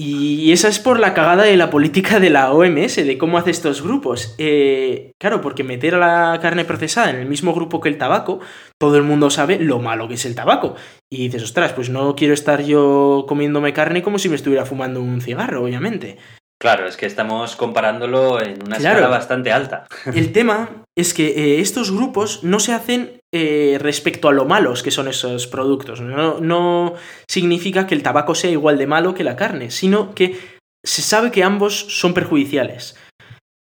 Y 0.00 0.52
esa 0.52 0.68
es 0.68 0.78
por 0.78 1.00
la 1.00 1.12
cagada 1.12 1.42
de 1.42 1.56
la 1.56 1.70
política 1.70 2.20
de 2.20 2.30
la 2.30 2.52
OMS, 2.52 3.04
de 3.04 3.18
cómo 3.18 3.36
hace 3.36 3.50
estos 3.50 3.82
grupos. 3.82 4.36
Eh, 4.38 5.10
claro, 5.18 5.40
porque 5.40 5.64
meter 5.64 5.96
a 5.96 5.98
la 6.32 6.38
carne 6.40 6.64
procesada 6.64 7.10
en 7.10 7.16
el 7.16 7.26
mismo 7.26 7.52
grupo 7.52 7.80
que 7.80 7.88
el 7.88 7.98
tabaco, 7.98 8.38
todo 8.78 8.96
el 8.96 9.02
mundo 9.02 9.28
sabe 9.28 9.58
lo 9.58 9.80
malo 9.80 10.06
que 10.06 10.14
es 10.14 10.24
el 10.24 10.36
tabaco. 10.36 10.76
Y 11.10 11.24
dices, 11.24 11.42
ostras, 11.42 11.72
pues 11.72 11.90
no 11.90 12.14
quiero 12.14 12.32
estar 12.32 12.62
yo 12.62 13.24
comiéndome 13.26 13.72
carne 13.72 14.00
como 14.00 14.20
si 14.20 14.28
me 14.28 14.36
estuviera 14.36 14.64
fumando 14.64 15.02
un 15.02 15.20
cigarro, 15.20 15.64
obviamente. 15.64 16.16
Claro, 16.60 16.88
es 16.88 16.96
que 16.96 17.06
estamos 17.06 17.54
comparándolo 17.54 18.42
en 18.42 18.60
una 18.64 18.78
escala 18.78 19.06
bastante 19.06 19.52
alta. 19.52 19.86
El 20.12 20.32
tema 20.32 20.84
es 20.96 21.14
que 21.14 21.28
eh, 21.28 21.60
estos 21.60 21.92
grupos 21.92 22.42
no 22.42 22.58
se 22.58 22.72
hacen 22.72 23.20
eh, 23.32 23.78
respecto 23.80 24.28
a 24.28 24.32
lo 24.32 24.44
malos 24.44 24.82
que 24.82 24.90
son 24.90 25.06
esos 25.06 25.46
productos. 25.46 26.00
No, 26.00 26.40
no, 26.40 26.94
significa 27.28 27.86
que 27.86 27.94
el 27.94 28.02
tabaco 28.02 28.34
sea 28.34 28.50
igual 28.50 28.76
de 28.76 28.88
malo 28.88 29.14
que 29.14 29.22
la 29.22 29.36
carne, 29.36 29.70
sino 29.70 30.14
que 30.14 30.36
se 30.84 31.02
sabe 31.02 31.30
que 31.30 31.44
ambos 31.44 31.78
son 31.78 32.12
perjudiciales. 32.12 32.96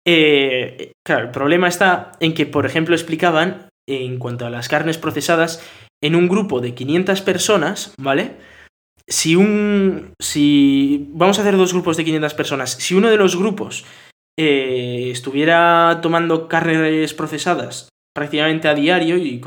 Eh, 0.07 0.93
claro, 1.05 1.25
el 1.25 1.31
problema 1.31 1.67
está 1.67 2.13
en 2.21 2.33
que, 2.33 2.45
por 2.45 2.65
ejemplo, 2.65 2.95
explicaban, 2.95 3.67
en 3.89 4.19
cuanto 4.19 4.45
a 4.45 4.49
las 4.49 4.69
carnes 4.69 4.97
procesadas, 4.97 5.61
en 6.01 6.15
un 6.15 6.29
grupo 6.29 6.61
de 6.61 6.73
500 6.73 7.21
personas, 7.21 7.93
¿vale? 7.97 8.37
Si 9.07 9.35
un. 9.35 10.13
Si. 10.19 11.07
Vamos 11.11 11.37
a 11.37 11.41
hacer 11.41 11.57
dos 11.57 11.73
grupos 11.73 11.97
de 11.97 12.05
500 12.05 12.33
personas. 12.33 12.71
Si 12.71 12.95
uno 12.95 13.09
de 13.09 13.17
los 13.17 13.35
grupos 13.35 13.85
eh, 14.37 15.09
estuviera 15.11 15.99
tomando 16.01 16.47
carnes 16.47 17.13
procesadas 17.13 17.89
prácticamente 18.13 18.69
a 18.69 18.75
diario 18.75 19.17
y, 19.17 19.41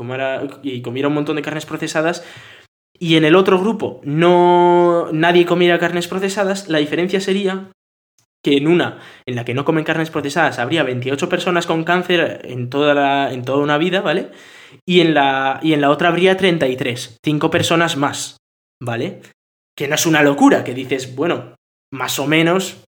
y 0.63 0.81
comiera 0.81 1.07
un 1.07 1.13
montón 1.13 1.35
de 1.35 1.41
carnes 1.41 1.65
procesadas, 1.65 2.23
y 2.99 3.15
en 3.15 3.25
el 3.25 3.35
otro 3.35 3.59
grupo 3.59 4.01
no 4.03 5.09
nadie 5.11 5.45
comiera 5.45 5.79
carnes 5.79 6.07
procesadas, 6.07 6.69
la 6.69 6.77
diferencia 6.79 7.19
sería 7.19 7.71
que 8.43 8.57
en 8.57 8.67
una 8.67 8.99
en 9.25 9.35
la 9.35 9.45
que 9.45 9.53
no 9.53 9.65
comen 9.65 9.83
carnes 9.83 10.11
procesadas 10.11 10.59
habría 10.59 10.83
28 10.83 11.29
personas 11.29 11.65
con 11.65 11.83
cáncer 11.83 12.41
en 12.43 12.69
toda, 12.69 12.93
la, 12.93 13.33
en 13.33 13.43
toda 13.43 13.63
una 13.63 13.77
vida, 13.77 14.01
¿vale? 14.01 14.31
Y 14.87 15.01
en, 15.01 15.13
la, 15.13 15.59
y 15.63 15.73
en 15.73 15.81
la 15.81 15.89
otra 15.89 16.09
habría 16.09 16.37
33, 16.37 17.17
5 17.23 17.49
personas 17.49 17.97
más, 17.97 18.37
¿vale? 18.81 19.21
Que 19.79 19.87
no 19.87 19.95
es 19.95 20.05
una 20.05 20.21
locura, 20.21 20.61
que 20.65 20.73
dices, 20.73 21.15
bueno, 21.15 21.55
más 21.93 22.19
o 22.19 22.27
menos. 22.27 22.83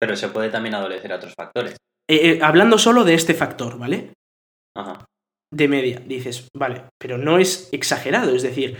Pero 0.00 0.16
se 0.16 0.28
puede 0.28 0.48
también 0.48 0.74
adolecer 0.74 1.12
a 1.12 1.16
otros 1.16 1.34
factores. 1.36 1.76
Eh, 2.08 2.30
eh, 2.30 2.38
hablando 2.40 2.78
solo 2.78 3.04
de 3.04 3.12
este 3.12 3.34
factor, 3.34 3.78
¿vale? 3.78 4.14
Ajá. 4.74 5.04
De 5.52 5.68
media, 5.68 6.00
dices, 6.00 6.48
vale, 6.56 6.84
pero 6.98 7.18
no 7.18 7.38
es 7.38 7.68
exagerado, 7.72 8.34
es 8.34 8.40
decir, 8.40 8.78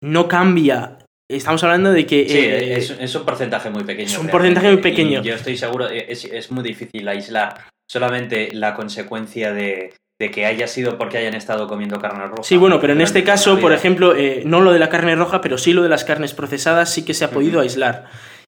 no 0.00 0.28
cambia. 0.28 0.98
Estamos 1.28 1.64
hablando 1.64 1.90
de 1.90 2.06
que. 2.06 2.28
Sí, 2.28 2.38
eh, 2.38 2.76
es, 2.76 3.14
un 3.16 3.24
porcentaje 3.24 3.68
muy 3.68 3.82
pequeño. 3.82 4.06
Es 4.06 4.18
un 4.18 4.28
porcentaje 4.28 4.70
muy 4.70 4.80
pequeño. 4.80 5.22
yo 5.24 5.34
estoy 5.34 5.56
seguro, 5.56 5.88
es, 5.88 6.24
es 6.24 6.52
muy 6.52 6.62
difícil 6.62 7.08
aislar 7.08 7.66
solamente 7.90 8.50
la 8.52 8.76
consecuencia 8.76 9.52
de, 9.52 9.92
de 10.22 10.30
que 10.30 10.46
haya 10.46 10.68
sido 10.68 10.98
porque 10.98 11.18
hayan 11.18 11.34
estado 11.34 11.66
comiendo 11.66 11.98
carne 11.98 12.28
roja. 12.28 12.44
Sí, 12.44 12.56
bueno, 12.56 12.80
pero 12.80 12.92
en 12.92 13.00
este 13.00 13.24
caso, 13.24 13.58
por 13.58 13.72
ejemplo, 13.72 14.14
eh, 14.14 14.44
no 14.46 14.60
lo 14.60 14.72
de 14.72 14.78
la 14.78 14.88
carne 14.88 15.16
roja, 15.16 15.40
pero 15.40 15.58
sí 15.58 15.72
lo 15.72 15.82
de 15.82 15.88
las 15.88 16.04
carnes 16.04 16.32
procesadas 16.32 16.94
sí 16.94 17.04
que 17.04 17.12
se 17.12 17.24
ha 17.24 17.30
podido 17.30 17.60
aislar. 17.60 18.06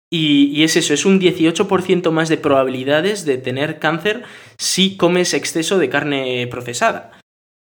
Y, 0.09 0.63
es 0.63 0.77
eso, 0.77 0.95
es 0.95 1.05
un 1.05 1.21
18% 1.21 2.13
más 2.13 2.29
de 2.29 2.37
probabilidades 2.37 3.25
de 3.25 3.39
tener 3.39 3.81
cáncer 3.81 4.23
si 4.57 4.97
comes 4.97 5.35
exceso 5.35 5.79
de 5.79 5.89
carne 5.89 6.47
procesada. 6.49 7.19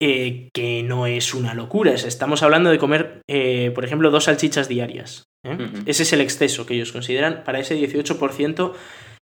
Eh, 0.01 0.49
que 0.53 0.83
no 0.83 1.05
es 1.05 1.33
una 1.33 1.53
locura, 1.53 1.91
estamos 1.91 2.43
hablando 2.43 2.69
de 2.69 2.77
comer, 2.77 3.21
eh, 3.27 3.71
por 3.75 3.83
ejemplo, 3.83 4.09
dos 4.09 4.25
salchichas 4.25 4.69
diarias. 4.69 5.25
Ese 5.85 6.03
es 6.03 6.13
el 6.13 6.21
exceso 6.21 6.65
que 6.65 6.75
ellos 6.75 6.93
consideran 6.93 7.43
para 7.43 7.59
ese 7.59 7.75
18% 7.75 8.73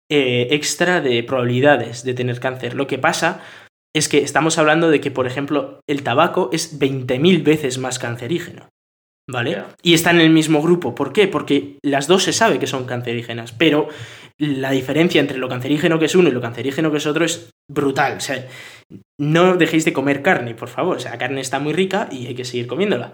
extra 0.09 1.01
de 1.01 1.23
probabilidades 1.23 2.03
de 2.03 2.13
tener 2.13 2.39
cáncer. 2.39 2.75
Lo 2.75 2.87
que 2.87 2.99
pasa 2.99 3.41
es 3.95 4.09
que 4.09 4.19
estamos 4.19 4.57
hablando 4.57 4.89
de 4.91 4.99
que, 4.99 5.09
por 5.09 5.25
ejemplo, 5.25 5.79
el 5.87 6.03
tabaco 6.03 6.49
es 6.51 6.79
20.000 6.79 7.43
veces 7.43 7.77
más 7.77 7.97
cancerígeno. 7.97 8.67
¿Vale? 9.27 9.63
Y 9.81 9.95
está 9.95 10.11
en 10.11 10.19
el 10.19 10.29
mismo 10.29 10.61
grupo. 10.61 10.93
¿Por 10.93 11.11
qué? 11.11 11.27
Porque 11.27 11.79
las 11.83 12.05
dos 12.05 12.23
se 12.23 12.33
sabe 12.33 12.59
que 12.59 12.67
son 12.67 12.85
cancerígenas, 12.85 13.53
pero 13.53 13.87
la 14.37 14.69
diferencia 14.69 15.19
entre 15.19 15.39
lo 15.39 15.49
cancerígeno 15.49 15.97
que 15.97 16.05
es 16.05 16.13
uno 16.13 16.29
y 16.29 16.31
lo 16.31 16.41
cancerígeno 16.41 16.91
que 16.91 16.97
es 16.97 17.07
otro 17.07 17.25
es 17.25 17.49
brutal. 17.67 18.17
O 18.17 18.19
sea, 18.19 18.47
no 19.19 19.57
dejéis 19.57 19.85
de 19.85 19.93
comer 19.93 20.21
carne, 20.21 20.53
por 20.53 20.67
favor. 20.67 20.97
O 20.97 20.99
sea, 20.99 21.11
la 21.11 21.17
carne 21.17 21.41
está 21.41 21.57
muy 21.57 21.73
rica 21.73 22.07
y 22.11 22.27
hay 22.27 22.35
que 22.35 22.45
seguir 22.45 22.67
comiéndola. 22.67 23.13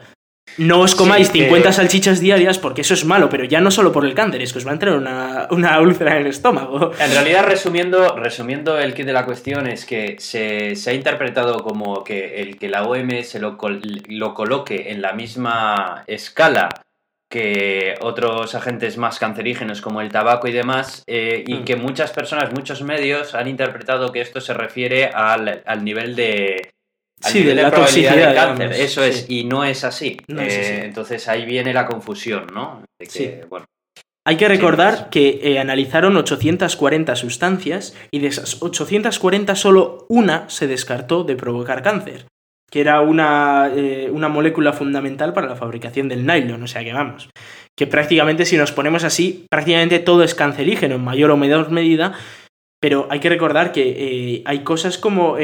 No 0.62 0.82
os 0.82 0.94
comáis 0.94 1.32
50 1.32 1.72
salchichas 1.72 2.20
diarias 2.20 2.60
porque 2.60 2.82
eso 2.82 2.94
es 2.94 3.04
malo, 3.04 3.30
pero 3.30 3.46
ya 3.46 3.60
no 3.62 3.72
solo 3.72 3.92
por 3.92 4.06
el 4.06 4.14
cáncer, 4.14 4.44
es 4.44 4.54
que 4.54 4.60
os 4.60 4.68
va 4.68 4.70
a 4.70 4.74
entrar 4.74 4.96
una, 4.96 5.48
una 5.50 5.80
úlcera 5.82 6.12
en 6.12 6.22
el 6.22 6.28
estómago. 6.28 6.92
En 7.00 7.12
realidad, 7.12 7.46
resumiendo, 7.46 8.16
resumiendo 8.16 8.78
el 8.78 8.94
kit 8.94 9.08
de 9.08 9.14
la 9.14 9.26
cuestión, 9.26 9.66
es 9.66 9.88
que 9.88 10.18
se, 10.20 10.76
ha 10.88 10.94
interpretado 10.94 11.64
como 11.64 12.04
que 12.04 12.42
el 12.42 12.60
que 12.60 12.70
la 12.70 12.84
OMS 12.84 13.34
lo, 13.40 13.58
lo 14.08 14.34
coloque 14.36 14.92
en 14.92 15.02
la 15.02 15.14
misma 15.14 16.04
escala 16.06 16.70
que 17.28 17.96
otros 18.02 18.54
agentes 18.54 18.98
más 18.98 19.18
cancerígenos 19.18 19.82
como 19.82 20.00
el 20.00 20.12
tabaco 20.12 20.48
y 20.48 20.52
demás, 20.52 21.04
eh, 21.08 21.44
y 21.48 21.56
mm. 21.56 21.64
que 21.64 21.76
muchas 21.76 22.12
personas, 22.12 22.54
muchos 22.54 22.84
medios 22.84 23.34
han 23.34 23.48
interpretado 23.48 24.12
que 24.12 24.22
esto 24.22 24.40
se 24.40 24.54
refiere 24.54 25.08
al 25.08 25.84
nivel 25.84 26.16
de, 26.16 26.72
sí, 27.22 27.44
de 27.44 27.56
la 27.56 27.72
toxicidad 27.72 28.16
del 28.16 28.36
cáncer. 28.36 28.74
Eso 28.74 29.04
es, 29.04 29.26
y 29.30 29.44
no 29.44 29.64
es 29.64 29.84
así. 29.84 30.18
Eh, 30.28 30.82
entonces 30.86 31.28
ahí 31.28 31.46
viene 31.46 31.74
la 31.74 31.86
confusión, 31.86 32.48
¿no? 32.54 32.84
bueno. 33.50 33.66
Hay 34.24 34.38
que 34.38 34.48
recordar 34.48 35.10
que 35.10 35.40
eh, 35.42 35.60
analizaron 35.60 36.16
840 36.16 37.16
sustancias 37.16 37.96
y 38.12 38.20
de 38.20 38.28
esas 38.28 38.62
840 38.62 39.56
solo 39.56 40.06
una 40.10 40.48
se 40.48 40.68
descartó 40.68 41.24
de 41.24 41.36
provocar 41.36 41.82
cáncer, 41.82 42.28
que 42.70 42.82
era 42.82 43.02
una, 43.02 43.72
eh, 43.76 44.12
una 44.12 44.30
molécula 44.30 44.74
fundamental 44.74 45.34
para 45.34 45.48
la 45.48 45.56
fabricación 45.56 46.08
del 46.08 46.28
nylon, 46.28 46.62
o 46.62 46.68
sea 46.68 46.84
que 46.84 46.94
vamos, 46.94 47.32
que 47.76 47.88
prácticamente 47.88 48.46
si 48.46 48.58
nos 48.58 48.72
ponemos 48.72 49.04
así, 49.04 49.48
prácticamente 49.50 49.98
todo 49.98 50.24
es 50.24 50.36
cancerígeno 50.36 50.96
en 50.96 51.04
mayor 51.04 51.32
o 51.32 51.38
menor 51.38 51.72
medida, 51.72 52.14
pero 52.80 53.08
hay 53.10 53.20
que 53.20 53.30
recordar 53.30 53.72
que 53.72 54.44
hay 54.46 54.60
cosas 54.60 55.00
como 55.00 55.38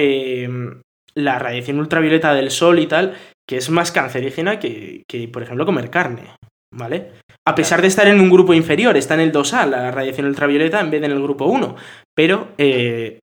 la 1.18 1.40
radiación 1.40 1.80
ultravioleta 1.80 2.34
del 2.36 2.52
sol 2.52 2.80
y 2.80 2.86
tal, 2.86 3.16
que 3.48 3.58
es 3.58 3.70
más 3.70 3.92
cancerígena 3.92 4.60
que, 4.60 5.04
por 5.34 5.42
ejemplo, 5.42 5.66
comer 5.66 5.90
carne, 5.90 6.36
¿vale? 6.72 7.12
A 7.46 7.56
pesar 7.56 7.82
de 7.82 7.88
estar 7.88 8.08
en 8.08 8.20
un 8.20 8.30
grupo 8.30 8.54
inferior, 8.54 8.96
está 8.96 9.16
en 9.16 9.22
el 9.22 9.32
2A, 9.32 9.68
la 9.68 9.92
radiación 9.92 10.28
ultravioleta, 10.28 10.80
en 10.80 10.92
vez 10.92 11.02
de 11.02 11.08
en 11.08 11.14
el 11.14 11.24
grupo 11.24 11.46
1, 11.46 11.76
pero 12.16 12.50
eh, 12.60 13.20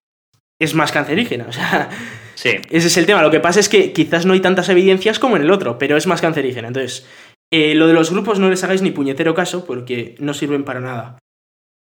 es 0.60 0.74
más 0.74 0.92
cancerígena, 0.92 1.46
o 1.48 1.52
sea... 1.52 1.88
Sí. 2.34 2.50
Ese 2.68 2.88
es 2.88 2.96
el 2.96 3.06
tema. 3.06 3.22
Lo 3.22 3.30
que 3.30 3.38
pasa 3.38 3.60
es 3.60 3.68
que 3.68 3.92
quizás 3.92 4.26
no 4.26 4.32
hay 4.32 4.40
tantas 4.40 4.68
evidencias 4.68 5.20
como 5.20 5.36
en 5.36 5.42
el 5.42 5.52
otro, 5.52 5.78
pero 5.78 5.96
es 5.96 6.08
más 6.08 6.20
cancerígena. 6.20 6.66
Entonces, 6.66 7.06
eh, 7.52 7.76
lo 7.76 7.86
de 7.86 7.92
los 7.94 8.10
grupos 8.10 8.40
no 8.40 8.50
les 8.50 8.64
hagáis 8.64 8.82
ni 8.82 8.90
puñetero 8.90 9.34
caso 9.34 9.64
porque 9.64 10.16
no 10.18 10.34
sirven 10.34 10.64
para 10.64 10.80
nada. 10.80 11.18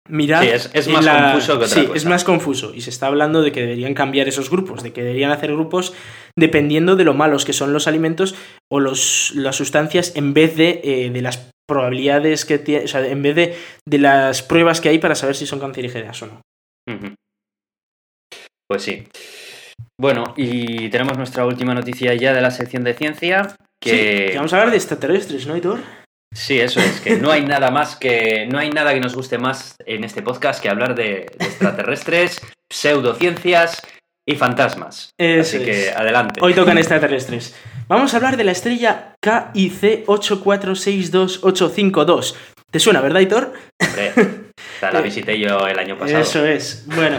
Mirad. 0.07 0.43
es, 0.43 0.87
más 0.87 1.05
confuso 1.05 1.59
que 1.59 1.65
otra 1.65 1.67
sí, 1.67 1.89
es 1.93 2.05
más 2.05 2.23
confuso. 2.23 2.73
Y 2.73 2.81
se 2.81 2.89
está 2.89 3.07
hablando 3.07 3.41
de 3.41 3.51
que 3.51 3.61
deberían 3.61 3.93
cambiar 3.93 4.27
esos 4.27 4.49
grupos, 4.49 4.81
de 4.81 4.91
que 4.91 5.03
deberían 5.03 5.31
hacer 5.31 5.51
grupos 5.51 5.93
dependiendo 6.35 6.95
de 6.95 7.03
lo 7.03 7.13
malos 7.13 7.45
que 7.45 7.53
son 7.53 7.73
los 7.73 7.87
alimentos 7.87 8.35
o 8.71 8.79
los, 8.79 9.33
las 9.35 9.55
sustancias 9.55 10.15
en 10.15 10.33
vez 10.33 10.55
de, 10.55 10.81
eh, 10.83 11.09
de 11.11 11.21
las 11.21 11.51
probabilidades 11.67 12.45
que 12.45 12.57
tiene, 12.57 12.85
o 12.85 12.87
sea, 12.87 13.05
en 13.05 13.21
vez 13.21 13.35
de, 13.35 13.55
de, 13.87 13.97
las 13.99 14.41
pruebas 14.41 14.81
que 14.81 14.89
hay 14.89 14.97
para 14.97 15.13
saber 15.13 15.35
si 15.35 15.45
son 15.45 15.59
cancerígenas 15.59 16.21
o 16.23 16.27
no. 16.27 16.41
Pues 18.67 18.81
sí. 18.81 19.07
Bueno, 19.99 20.33
y 20.37 20.89
tenemos 20.89 21.17
nuestra 21.17 21.45
última 21.45 21.73
noticia 21.75 22.13
ya 22.15 22.33
de 22.33 22.41
la 22.41 22.51
sección 22.51 22.83
de 22.83 22.95
ciencia. 22.95 23.55
Que... 23.81 24.29
Sí, 24.29 24.35
vamos 24.37 24.53
a 24.53 24.57
hablar 24.57 24.71
de 24.71 24.77
extraterrestres, 24.77 25.45
¿no, 25.45 25.55
Hitor? 25.55 25.79
Sí, 26.31 26.59
eso 26.59 26.79
es, 26.79 27.01
que 27.01 27.17
no 27.17 27.31
hay 27.31 27.43
nada 27.45 27.71
más 27.71 27.95
que. 27.95 28.47
No 28.51 28.59
hay 28.59 28.69
nada 28.69 28.93
que 28.93 28.99
nos 28.99 29.15
guste 29.15 29.39
más 29.39 29.75
en 29.85 30.03
este 30.03 30.21
podcast 30.21 30.61
que 30.61 30.69
hablar 30.69 30.93
de, 30.95 31.21
extraterrestres, 31.39 32.41
pseudociencias 32.69 33.81
y 34.27 34.35
fantasmas. 34.35 35.15
Así 35.17 35.57
que 35.59 35.91
adelante. 35.91 36.41
Hoy 36.41 36.53
tocan 36.53 36.77
extraterrestres. 36.77 37.55
Vamos 37.87 38.13
a 38.13 38.17
hablar 38.17 38.37
de 38.37 38.43
la 38.43 38.51
estrella 38.51 39.15
KIC 39.21 40.05
8462852. 40.05 42.35
¿Te 42.69 42.79
suena, 42.79 43.01
verdad, 43.01 43.21
Hitor? 43.21 43.53
Hombre, 43.79 44.13
la 44.81 45.01
visité 45.01 45.37
yo 45.37 45.67
el 45.67 45.77
año 45.77 45.97
pasado. 45.97 46.21
Eso 46.21 46.45
es. 46.45 46.85
Bueno, 46.87 47.17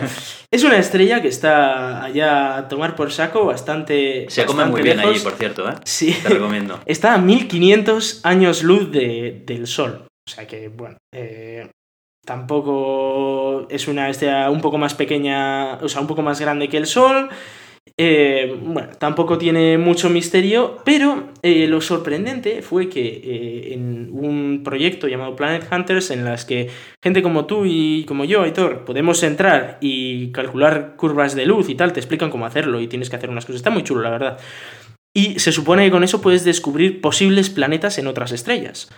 es 0.51 0.65
una 0.65 0.79
estrella 0.79 1.23
que 1.23 1.29
está 1.29 2.03
allá 2.05 2.57
a 2.57 2.69
tomar 2.69 2.97
por 2.97 3.13
saco 3.13 3.45
bastante. 3.45 4.27
Se 4.29 4.47
come 4.47 4.65
muy 4.65 4.83
bien 4.83 4.99
allí, 5.01 5.19
por 5.21 5.35
cierto, 5.35 5.69
¿eh? 5.69 5.75
Sí. 5.85 6.17
Te 6.23 6.31
recomiendo. 6.31 6.81
Está 6.87 7.15
a 7.15 7.19
1500 7.19 8.21
años 8.25 8.63
luz 8.63 8.91
del 8.91 9.67
Sol. 9.67 10.07
O 10.27 10.31
sea 10.31 10.47
que, 10.47 10.69
bueno, 10.69 10.97
eh, 11.15 11.71
tampoco 12.25 13.67
es 13.71 13.89
una 13.89 14.09
estrella 14.09 14.51
un 14.51 14.61
poco 14.61 14.79
más 14.79 14.95
pequeña, 14.95 15.75
o 15.75 15.89
sea, 15.89 16.01
un 16.01 16.07
poco 16.07 16.23
más 16.23 16.41
grande 16.41 16.69
que 16.69 16.77
el 16.77 16.87
Sol. 16.87 17.29
Eh, 18.03 18.59
bueno, 18.63 18.89
tampoco 18.99 19.37
tiene 19.37 19.77
mucho 19.77 20.09
misterio, 20.09 20.79
pero 20.87 21.35
eh, 21.43 21.67
lo 21.67 21.83
sorprendente 21.83 22.63
fue 22.63 22.89
que 22.89 23.03
eh, 23.03 23.75
en 23.75 24.09
un 24.11 24.63
proyecto 24.65 25.07
llamado 25.07 25.37
Planet 25.37 25.69
Hunters, 25.71 26.11
en 26.11 26.25
las 26.25 26.47
que 26.47 26.71
gente 27.05 27.21
como 27.21 27.45
tú 27.45 27.67
y 27.67 28.07
como 28.07 28.25
yo, 28.25 28.41
Aitor, 28.41 28.87
podemos 28.87 29.23
entrar 29.23 29.77
y 29.83 30.33
calcular 30.33 30.97
curvas 30.97 31.35
de 31.35 31.45
luz 31.45 31.69
y 31.69 31.75
tal, 31.75 31.93
te 31.93 32.01
explican 32.01 32.31
cómo 32.31 32.47
hacerlo 32.47 32.81
y 32.81 32.89
tienes 32.89 33.11
que 33.11 33.17
hacer 33.17 33.29
unas 33.29 33.45
cosas. 33.45 33.57
Está 33.57 33.69
muy 33.69 33.85
chulo, 33.85 34.01
la 34.01 34.09
verdad. 34.09 34.39
Y 35.15 35.39
se 35.39 35.53
supone 35.53 35.85
que 35.85 35.91
con 35.91 36.03
eso 36.03 36.23
puedes 36.23 36.43
descubrir 36.43 37.03
posibles 37.03 37.51
planetas 37.51 37.99
en 37.99 38.07
otras 38.07 38.33
estrellas. 38.33 38.89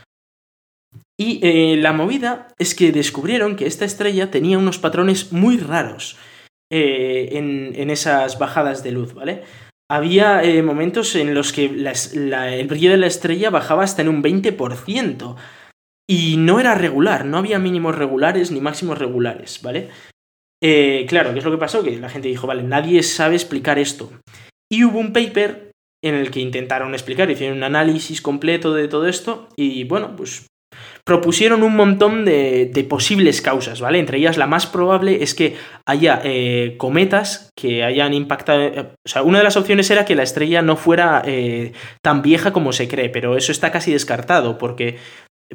Y 1.18 1.76
la 1.76 1.92
movida 1.92 2.48
es 2.58 2.76
que 2.76 2.92
descubrieron 2.92 3.56
que 3.56 3.66
esta 3.66 3.84
estrella 3.84 4.30
tenía 4.30 4.58
unos 4.58 4.78
patrones 4.78 5.32
muy 5.32 5.56
raros. 5.56 6.16
Eh, 6.74 7.36
en, 7.36 7.90
esas 7.90 8.38
bajadas 8.38 8.82
de 8.82 8.92
luz, 8.92 9.12
¿vale? 9.12 9.42
Había 9.90 10.42
eh, 10.42 10.62
momentos 10.62 11.14
en 11.16 11.34
los 11.34 11.52
que 11.52 11.66
el 11.66 12.66
brillo 12.66 12.90
de 12.90 12.96
la 12.96 13.06
estrella 13.06 13.50
bajaba 13.50 13.84
hasta 13.84 14.00
en 14.00 14.08
un 14.08 14.22
20%. 14.22 15.36
Y 16.08 16.38
no 16.38 16.60
era 16.60 16.74
regular, 16.74 17.26
no 17.26 17.36
había 17.36 17.58
mínimos 17.58 17.94
regulares 17.94 18.50
ni 18.50 18.62
máximos 18.62 18.98
regulares, 18.98 19.60
¿vale? 19.62 19.90
Eh, 20.62 21.04
claro, 21.08 21.32
¿qué 21.32 21.40
es 21.40 21.44
lo 21.44 21.50
que 21.50 21.58
pasó? 21.58 21.84
Que 21.84 21.98
la 21.98 22.08
gente 22.08 22.28
dijo, 22.28 22.46
vale, 22.46 22.62
nadie 22.62 23.02
sabe 23.02 23.34
explicar 23.34 23.78
esto. 23.78 24.10
Y 24.70 24.84
hubo 24.84 24.98
un 24.98 25.12
paper 25.12 25.72
en 26.02 26.14
el 26.14 26.30
que 26.30 26.40
intentaron 26.40 26.94
explicar, 26.94 27.30
hicieron 27.30 27.58
un 27.58 27.64
análisis 27.64 28.22
completo 28.22 28.72
de 28.72 28.88
todo 28.88 29.06
esto 29.06 29.48
y 29.56 29.84
bueno, 29.84 30.16
pues 30.16 30.46
propusieron 31.04 31.62
un 31.62 31.74
montón 31.74 32.24
de, 32.24 32.86
posibles 32.88 33.42
causas, 33.42 33.80
¿vale? 33.80 33.98
Entre 33.98 34.18
ellas 34.18 34.36
la 34.36 34.46
más 34.46 34.66
probable 34.66 35.22
es 35.22 35.34
que 35.34 35.56
haya 35.86 36.20
eh, 36.24 36.76
cometas 36.78 37.50
que 37.58 37.82
hayan 37.82 38.14
impactado... 38.14 38.60
Eh, 38.60 38.80
o 38.80 39.08
sea, 39.08 39.22
una 39.22 39.38
de 39.38 39.44
las 39.44 39.56
opciones 39.56 39.90
era 39.90 40.04
que 40.04 40.14
la 40.14 40.22
estrella 40.22 40.62
no 40.62 40.76
fuera 40.76 41.22
eh, 41.24 41.72
tan 42.02 42.22
vieja 42.22 42.52
como 42.52 42.72
se 42.72 42.88
cree, 42.88 43.08
pero 43.08 43.36
eso 43.36 43.50
está 43.50 43.72
casi 43.72 43.92
descartado 43.92 44.58
porque 44.58 44.98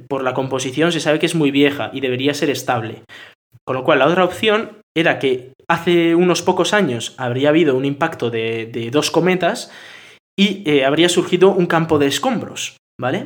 por 0.08 0.24
la 0.24 0.34
composición 0.34 0.92
se 0.92 1.00
sabe 1.00 1.20
que 1.20 1.26
es 1.26 1.36
muy 1.36 1.52
vieja 1.52 1.92
y 1.94 2.02
debería 2.02 2.34
ser 2.34 2.50
estable. 2.50 3.04
Con 3.66 3.76
lo 3.76 3.84
cual, 3.84 4.00
la 4.00 4.08
otra 4.08 4.26
opción 4.26 4.82
era 4.96 5.20
que 5.20 5.54
hace 5.70 6.16
unos 6.16 6.42
pocos 6.42 6.74
años 6.74 7.16
habría 7.18 7.50
habido 7.50 7.76
un 7.76 7.86
impacto 7.86 8.30
de, 8.30 8.90
dos 8.92 9.12
cometas 9.12 9.72
y 10.40 10.82
habría 10.82 11.10
surgido 11.10 11.50
un 11.50 11.66
campo 11.66 12.00
de 12.00 12.08
escombros, 12.08 12.78
¿vale? 13.00 13.26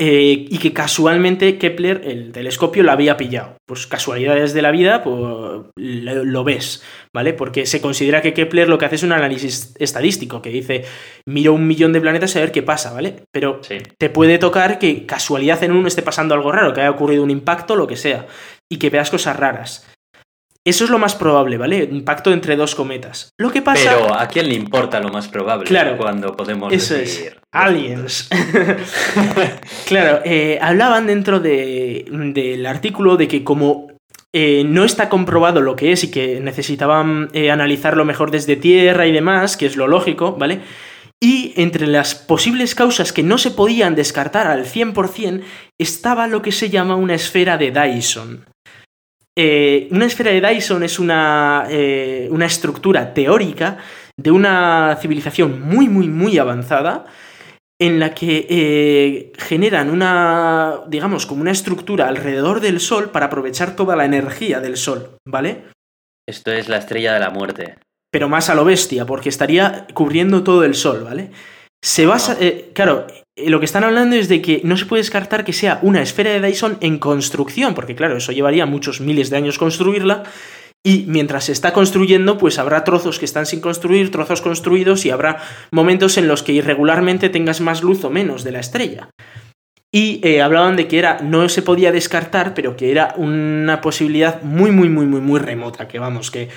Eh, 0.00 0.46
y 0.48 0.58
que 0.58 0.72
casualmente 0.72 1.58
Kepler, 1.58 2.02
el 2.04 2.30
telescopio, 2.30 2.84
lo 2.84 2.92
había 2.92 3.16
pillado. 3.16 3.56
Pues 3.66 3.88
casualidades 3.88 4.54
de 4.54 4.62
la 4.62 4.70
vida, 4.70 5.02
pues 5.02 5.16
lo, 5.76 6.44
ves, 6.44 6.84
¿vale? 7.12 7.32
Porque 7.32 7.66
se 7.66 7.80
considera 7.80 8.22
que 8.22 8.32
Kepler 8.32 8.68
lo 8.68 8.78
que 8.78 8.84
hace 8.84 8.94
es 8.94 9.02
un 9.02 9.10
análisis 9.10 9.74
estadístico, 9.80 10.40
que 10.40 10.50
dice, 10.50 10.84
miro 11.26 11.52
un 11.52 11.66
millón 11.66 11.92
de 11.92 12.00
planetas 12.00 12.36
a 12.36 12.40
ver 12.40 12.52
qué 12.52 12.62
pasa, 12.62 12.92
¿vale? 12.92 13.24
Pero 13.32 13.60
te 13.98 14.08
puede 14.08 14.38
tocar 14.38 14.78
que 14.78 15.04
casualidad 15.04 15.64
en 15.64 15.72
uno 15.72 15.88
esté 15.88 16.02
pasando 16.02 16.34
algo 16.34 16.52
raro, 16.52 16.72
que 16.72 16.80
haya 16.80 16.90
ocurrido 16.90 17.24
un 17.24 17.30
impacto, 17.30 17.74
lo 17.74 17.88
que 17.88 17.96
sea, 17.96 18.28
y 18.70 18.78
que 18.78 18.90
veas 18.90 19.10
cosas 19.10 19.36
raras. 19.36 19.84
Eso 20.68 20.84
es 20.84 20.90
lo 20.90 20.98
más 20.98 21.14
probable, 21.14 21.56
¿vale? 21.56 21.88
Impacto 21.90 22.30
entre 22.30 22.54
dos 22.54 22.74
cometas. 22.74 23.32
Lo 23.38 23.50
que 23.50 23.62
pasa. 23.62 23.96
Pero 23.96 24.14
¿a 24.14 24.28
quién 24.28 24.48
le 24.48 24.54
importa 24.54 25.00
lo 25.00 25.08
más 25.08 25.26
probable? 25.26 25.64
Claro. 25.64 25.96
Cuando 25.96 26.36
podemos 26.36 26.70
eso 26.70 26.94
Es. 26.94 27.34
Aliens. 27.50 28.28
claro, 29.86 30.20
eh, 30.26 30.58
hablaban 30.60 31.06
dentro 31.06 31.40
del 31.40 32.66
artículo 32.66 33.16
de 33.16 33.28
que 33.28 33.42
como 33.42 33.88
eh, 34.34 34.62
no 34.66 34.84
está 34.84 35.08
comprobado 35.08 35.62
lo 35.62 35.74
que 35.74 35.92
es 35.92 36.04
y 36.04 36.10
que 36.10 36.38
necesitaban 36.40 37.30
eh, 37.32 37.50
analizarlo 37.50 38.04
mejor 38.04 38.30
desde 38.30 38.56
tierra 38.56 39.06
y 39.06 39.12
demás, 39.12 39.56
que 39.56 39.64
es 39.64 39.76
lo 39.76 39.88
lógico, 39.88 40.36
¿vale? 40.36 40.60
Y 41.18 41.54
entre 41.56 41.86
las 41.86 42.14
posibles 42.14 42.74
causas 42.74 43.14
que 43.14 43.22
no 43.22 43.38
se 43.38 43.52
podían 43.52 43.94
descartar 43.94 44.46
al 44.48 44.66
100% 44.66 45.40
estaba 45.78 46.26
lo 46.26 46.42
que 46.42 46.52
se 46.52 46.68
llama 46.68 46.94
una 46.94 47.14
esfera 47.14 47.56
de 47.56 47.70
Dyson. 47.70 48.44
Eh, 49.40 49.86
una 49.92 50.06
esfera 50.06 50.32
de 50.32 50.40
Dyson 50.40 50.82
es 50.82 50.98
una, 50.98 51.68
eh, 51.70 52.26
una, 52.32 52.46
estructura 52.46 53.14
teórica 53.14 53.78
de 54.16 54.32
una 54.32 54.98
civilización 55.00 55.62
muy, 55.62 55.88
muy, 55.88 56.08
muy 56.08 56.38
avanzada 56.38 57.06
en 57.80 58.00
la 58.00 58.14
que 58.14 58.48
eh, 58.50 59.32
generan 59.38 59.90
una, 59.90 60.80
digamos, 60.88 61.24
como 61.24 61.42
una 61.42 61.52
estructura 61.52 62.08
alrededor 62.08 62.58
del 62.58 62.80
Sol 62.80 63.12
para 63.12 63.26
aprovechar 63.26 63.76
toda 63.76 63.94
la 63.94 64.06
energía 64.06 64.58
del 64.58 64.76
Sol, 64.76 65.16
¿vale? 65.24 65.66
Esto 66.28 66.50
es 66.50 66.68
la 66.68 66.78
estrella 66.78 67.14
de 67.14 67.20
la 67.20 67.30
muerte. 67.30 67.78
Pero 68.10 68.28
más 68.28 68.50
a 68.50 68.56
lo 68.56 68.64
bestia, 68.64 69.06
porque 69.06 69.28
estaría 69.28 69.86
cubriendo 69.94 70.42
todo 70.42 70.64
el 70.64 70.74
Sol, 70.74 71.04
¿vale? 71.04 71.30
Se 71.80 72.06
basa, 72.06 72.36
claro, 72.74 73.06
lo 73.46 73.58
que 73.58 73.66
están 73.66 73.84
hablando 73.84 74.16
es 74.16 74.28
de 74.28 74.42
que 74.42 74.60
no 74.64 74.76
se 74.76 74.86
puede 74.86 75.02
descartar 75.02 75.44
que 75.44 75.52
sea 75.52 75.78
una 75.82 76.02
esfera 76.02 76.30
de 76.30 76.40
Dyson 76.40 76.78
en 76.80 76.98
construcción, 76.98 77.74
porque 77.74 77.94
claro, 77.94 78.16
eso 78.16 78.32
llevaría 78.32 78.66
muchos 78.66 79.00
miles 79.00 79.30
de 79.30 79.36
años 79.36 79.58
construirla, 79.58 80.24
y 80.84 81.04
mientras 81.08 81.44
se 81.44 81.52
está 81.52 81.72
construyendo, 81.72 82.38
pues 82.38 82.58
habrá 82.58 82.84
trozos 82.84 83.18
que 83.18 83.24
están 83.24 83.46
sin 83.46 83.60
construir, 83.60 84.10
trozos 84.10 84.40
construidos, 84.40 85.04
y 85.04 85.10
habrá 85.10 85.38
momentos 85.70 86.16
en 86.18 86.28
los 86.28 86.42
que 86.42 86.52
irregularmente 86.52 87.28
tengas 87.28 87.60
más 87.60 87.82
luz 87.82 88.04
o 88.04 88.10
menos 88.10 88.44
de 88.44 88.52
la 88.52 88.60
estrella. 88.60 89.10
Y 89.92 90.20
eh, 90.22 90.42
hablaban 90.42 90.76
de 90.76 90.86
que 90.86 90.98
era, 90.98 91.18
no 91.22 91.48
se 91.48 91.62
podía 91.62 91.92
descartar, 91.92 92.54
pero 92.54 92.76
que 92.76 92.90
era 92.90 93.14
una 93.16 93.80
posibilidad 93.80 94.42
muy, 94.42 94.70
muy, 94.70 94.88
muy, 94.88 95.06
muy, 95.06 95.20
muy 95.20 95.40
remota, 95.40 95.88
que 95.88 95.98
vamos, 95.98 96.30
que 96.30 96.48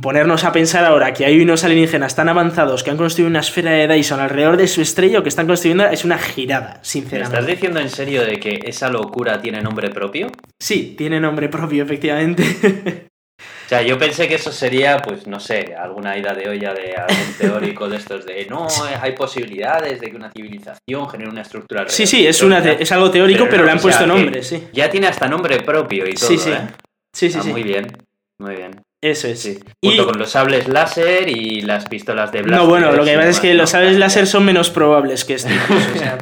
ponernos 0.00 0.44
a 0.44 0.52
pensar 0.52 0.84
ahora 0.84 1.12
que 1.12 1.26
hay 1.26 1.40
unos 1.40 1.62
alienígenas 1.64 2.14
tan 2.16 2.28
avanzados 2.28 2.82
que 2.82 2.90
han 2.90 2.96
construido 2.96 3.28
una 3.28 3.40
esfera 3.40 3.70
de 3.72 3.86
Dyson 3.86 4.20
alrededor 4.20 4.56
de 4.56 4.66
su 4.66 4.80
estrella 4.80 5.18
o 5.18 5.22
que 5.22 5.28
están 5.28 5.46
construyendo 5.46 5.84
es 5.84 6.04
una 6.04 6.18
girada, 6.18 6.80
sinceramente. 6.82 7.36
¿Estás 7.36 7.46
diciendo 7.46 7.80
en 7.80 7.90
serio 7.90 8.24
de 8.24 8.40
que 8.40 8.60
esa 8.64 8.88
locura 8.88 9.40
tiene 9.40 9.60
nombre 9.60 9.90
propio? 9.90 10.28
Sí, 10.58 10.94
tiene 10.96 11.20
nombre 11.20 11.48
propio, 11.48 11.84
efectivamente. 11.84 13.06
O 13.40 13.68
sea, 13.68 13.82
yo 13.82 13.98
pensé 13.98 14.26
que 14.26 14.36
eso 14.36 14.50
sería, 14.50 14.96
pues, 14.96 15.26
no 15.26 15.38
sé, 15.38 15.74
alguna 15.78 16.16
ida 16.16 16.32
de 16.32 16.48
olla 16.48 16.72
de 16.72 16.94
algún 16.94 17.34
teórico 17.38 17.86
de 17.86 17.98
estos 17.98 18.24
de 18.24 18.46
no, 18.46 18.66
hay 18.98 19.12
posibilidades 19.12 20.00
de 20.00 20.10
que 20.10 20.16
una 20.16 20.30
civilización 20.30 21.08
genere 21.10 21.28
una 21.28 21.42
estructura. 21.42 21.84
Sí, 21.86 22.06
sí, 22.06 22.26
es, 22.26 22.42
una 22.42 22.60
es 22.60 22.90
algo 22.92 23.10
teórico, 23.10 23.46
pero, 23.48 23.64
le 23.64 23.70
han 23.70 23.78
puesto 23.78 24.06
nombre, 24.06 24.42
sí. 24.42 24.68
Ya 24.72 24.88
tiene 24.88 25.08
hasta 25.08 25.28
nombre 25.28 25.60
propio 25.60 26.08
y 26.08 26.14
todo. 26.14 26.30
Sí, 26.30 26.38
sí. 26.38 26.50
¿eh? 26.50 26.66
Sí, 27.14 27.30
sí, 27.30 27.38
ah, 27.38 27.42
sí. 27.42 27.50
Muy 27.50 27.62
bien, 27.62 27.86
muy 28.40 28.56
bien. 28.56 28.80
Eso 29.00 29.28
es. 29.28 29.40
Sí. 29.40 29.60
Junto 29.84 30.06
con 30.06 30.18
los 30.18 30.30
sables 30.30 30.66
láser 30.66 31.28
y 31.28 31.60
las 31.60 31.86
pistolas 31.86 32.32
de 32.32 32.42
Blast. 32.42 32.62
No, 32.62 32.68
bueno, 32.68 32.90
lo 32.90 33.04
que 33.04 33.14
pasa 33.14 33.28
es 33.28 33.38
que 33.38 33.54
los 33.54 33.70
sables 33.70 33.96
láser 33.96 34.26
son 34.26 34.44
menos 34.44 34.70
probables 34.70 35.24
que 35.24 35.34
estos. 35.34 35.52
o 35.94 35.98
sea, 35.98 36.18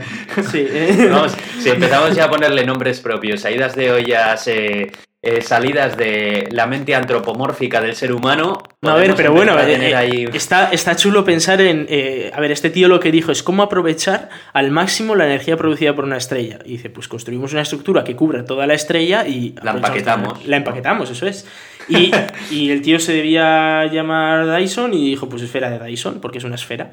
sí. 0.51 0.69
Vamos, 1.11 1.35
si 1.59 1.71
empezamos 1.71 2.15
ya 2.15 2.25
a 2.25 2.31
ponerle 2.31 2.67
nombres 2.67 3.01
propios, 3.01 3.47
idas 3.47 3.75
de 3.77 3.93
ollas, 3.93 4.47
eh, 4.49 4.93
eh, 5.23 5.41
salidas 5.41 5.97
de 5.97 6.49
la 6.51 6.67
mente 6.67 6.95
antropomórfica 6.95 7.81
del 7.81 7.97
ser 7.97 8.13
humano. 8.13 8.63
No, 8.83 8.91
a 8.91 8.97
ver, 8.97 9.15
pero 9.17 9.33
bueno, 9.33 9.59
eh, 9.59 10.29
está, 10.35 10.69
está 10.69 10.97
chulo 10.97 11.25
pensar 11.25 11.63
en. 11.63 11.89
a 12.35 12.41
ver, 12.41 12.53
este 12.53 12.69
tío 12.69 12.89
lo 12.89 13.01
que 13.01 13.11
dijo 13.11 13.33
es 13.33 13.43
cómo 13.43 13.63
aprovechar 13.63 14.29
al 14.53 14.71
máximo 14.71 15.15
la 15.15 15.25
energía 15.25 15.57
producida 15.57 15.97
por 15.97 16.05
una 16.05 16.19
estrella. 16.19 16.59
Y 16.67 16.73
dice, 16.73 16.91
pues 16.91 17.09
construimos 17.09 17.53
una 17.53 17.63
estructura 17.63 18.05
que 18.05 18.15
cubra 18.15 18.45
toda 18.45 18.67
la 18.67 18.75
estrella 18.75 19.27
y. 19.27 19.55
La 19.63 19.71
empaquetamos. 19.71 20.45
La 20.45 20.59
empaquetamos, 20.59 21.09
eso 21.09 21.27
es. 21.27 21.47
Y, 22.51 22.71
el 22.71 22.83
tío 22.83 22.99
se 22.99 23.13
debía 23.13 23.87
llamar 23.87 24.57
Dyson 24.57 24.95
y 24.95 25.11
dijo, 25.11 25.29
pues 25.29 25.43
esfera 25.43 25.71
de 25.71 25.85
Dyson, 25.85 26.21
porque 26.21 26.39
es 26.39 26.45
una 26.45 26.55
esfera. 26.55 26.93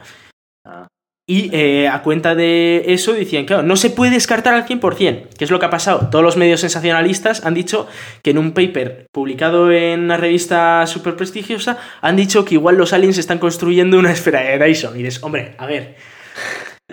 Ah. 0.65 0.87
Y 1.25 1.49
eh, 1.55 1.87
a 1.87 2.01
cuenta 2.03 2.35
de 2.35 2.83
eso 2.87 3.13
decían, 3.13 3.45
claro, 3.45 3.63
no 3.63 3.77
se 3.77 3.89
puede 3.89 4.11
descartar 4.11 4.53
al 4.55 4.65
100%, 4.65 5.29
que 5.29 5.45
es 5.45 5.51
lo 5.51 5.57
que 5.57 5.65
ha 5.65 5.69
pasado. 5.69 6.09
Todos 6.09 6.23
los 6.23 6.35
medios 6.35 6.59
sensacionalistas 6.59 7.45
han 7.45 7.53
dicho 7.53 7.87
que 8.21 8.31
en 8.31 8.37
un 8.37 8.51
paper 8.51 9.07
publicado 9.13 9.71
en 9.71 10.01
una 10.01 10.17
revista 10.17 10.85
súper 10.85 11.15
prestigiosa, 11.15 11.77
han 12.01 12.17
dicho 12.17 12.43
que 12.43 12.55
igual 12.55 12.75
los 12.75 12.91
aliens 12.91 13.17
están 13.17 13.39
construyendo 13.39 13.97
una 13.97 14.11
esfera 14.11 14.41
de 14.41 14.59
Dyson. 14.59 14.99
Y 14.99 15.03
dices, 15.03 15.23
hombre, 15.23 15.55
a 15.57 15.65
ver, 15.65 15.95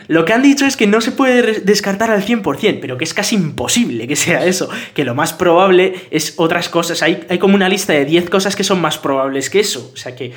lo 0.09 0.25
que 0.25 0.33
han 0.33 0.43
dicho 0.43 0.67
es 0.67 0.77
que 0.77 0.87
no 0.87 1.01
se 1.01 1.13
puede 1.13 1.61
descartar 1.61 2.11
al 2.11 2.25
100%, 2.25 2.79
pero 2.81 2.99
que 2.99 3.05
es 3.05 3.15
casi 3.15 3.37
imposible 3.37 4.07
que 4.07 4.17
sea 4.17 4.45
eso, 4.45 4.69
que 4.95 5.05
lo 5.05 5.15
más 5.15 5.33
probable 5.33 5.95
es 6.11 6.35
otras 6.37 6.69
cosas. 6.69 7.03
Hay, 7.03 7.25
hay 7.29 7.39
como 7.39 7.55
una 7.55 7.69
lista 7.69 7.93
de 7.93 8.05
10 8.05 8.31
cosas 8.31 8.57
que 8.57 8.65
son 8.65 8.81
más 8.81 8.99
probables 8.99 9.51
que 9.51 9.61
eso. 9.61 9.91
O 9.93 9.97
sea 9.97 10.15
que 10.15 10.33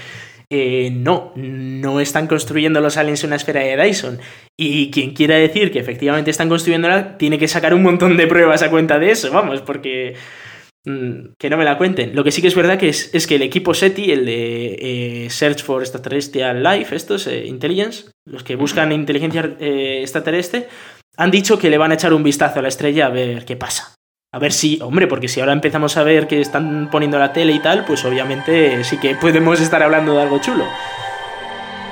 eh, 0.50 0.92
no, 0.92 1.32
no 1.36 2.00
están 2.00 2.28
construyendo 2.28 2.80
los 2.80 2.98
aliens 2.98 3.24
una 3.24 3.38
esfera 3.38 3.62
de 3.62 3.76
Dyson. 3.76 4.20
Y 4.56 4.92
quien 4.92 5.16
quiera 5.16 5.36
decir 5.36 5.72
que 5.72 5.80
efectivamente 5.80 6.30
están 6.30 6.48
construyéndola, 6.48 7.18
tiene 7.18 7.40
que 7.40 7.48
sacar 7.48 7.74
un 7.74 7.82
montón 7.82 8.18
de 8.18 8.28
pruebas 8.28 8.62
a 8.62 8.70
cuenta 8.70 9.00
de 9.00 9.10
eso, 9.10 9.32
vamos, 9.32 9.62
porque 9.62 10.14
que 10.86 11.50
no 11.50 11.58
me 11.58 11.64
la 11.64 11.78
cuenten. 11.78 12.16
Lo 12.16 12.24
que 12.24 12.32
sí 12.32 12.42
que 12.42 12.50
es 12.50 12.56
verdad 12.56 12.78
que 12.78 12.90
es, 12.90 13.14
es 13.14 13.26
que 13.26 13.36
el 13.36 13.42
equipo 13.42 13.74
SETI, 13.74 14.12
el 14.12 14.26
de 14.26 15.26
eh, 15.26 15.30
Search 15.30 15.64
for 15.64 15.82
Extraterrestrial 15.82 16.62
Life, 16.62 16.94
estos, 16.96 17.28
eh, 17.28 17.46
Intelligence, 17.46 18.12
los 18.26 18.44
que 18.44 18.56
buscan 18.56 18.92
inteligencia 18.92 19.56
eh, 19.60 20.00
extraterrestre, 20.02 20.68
han 21.16 21.32
dicho 21.32 21.58
que 21.58 21.70
le 21.70 21.78
van 21.78 21.92
a 21.92 21.94
echar 21.94 22.14
un 22.14 22.24
vistazo 22.24 22.60
a 22.60 22.62
la 22.62 22.68
estrella 22.68 23.06
a 23.06 23.10
ver 23.10 23.46
qué 23.46 23.56
pasa. 23.56 23.96
A 24.34 24.40
ver 24.40 24.52
si, 24.52 24.80
hombre, 24.82 25.08
porque 25.08 25.28
si 25.28 25.40
ahora 25.40 25.54
empezamos 25.54 25.96
a 25.96 26.04
ver 26.04 26.28
que 26.28 26.42
están 26.42 26.90
poniendo 26.90 27.20
la 27.20 27.32
tele 27.32 27.54
y 27.54 27.60
tal, 27.60 27.86
pues 27.86 28.04
obviamente 28.04 28.84
sí 28.84 28.98
que 28.98 29.16
podemos 29.16 29.62
estar 29.62 29.82
hablando 29.84 30.16
de 30.16 30.24
algo 30.24 30.42
chulo. 30.42 30.66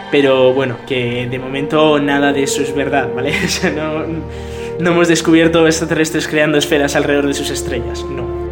Pero 0.09 0.51
bueno, 0.51 0.79
que 0.85 1.27
de 1.29 1.39
momento 1.39 1.99
nada 1.99 2.33
de 2.33 2.43
eso 2.43 2.61
es 2.61 2.75
verdad, 2.75 3.09
¿vale? 3.15 3.33
No, 3.75 4.05
no 4.79 4.91
hemos 4.91 5.07
descubierto 5.07 5.67
extraterrestres 5.67 6.27
creando 6.27 6.57
esferas 6.57 6.95
alrededor 6.95 7.27
de 7.27 7.35
sus 7.35 7.51
estrellas, 7.51 8.03
no. 8.03 8.50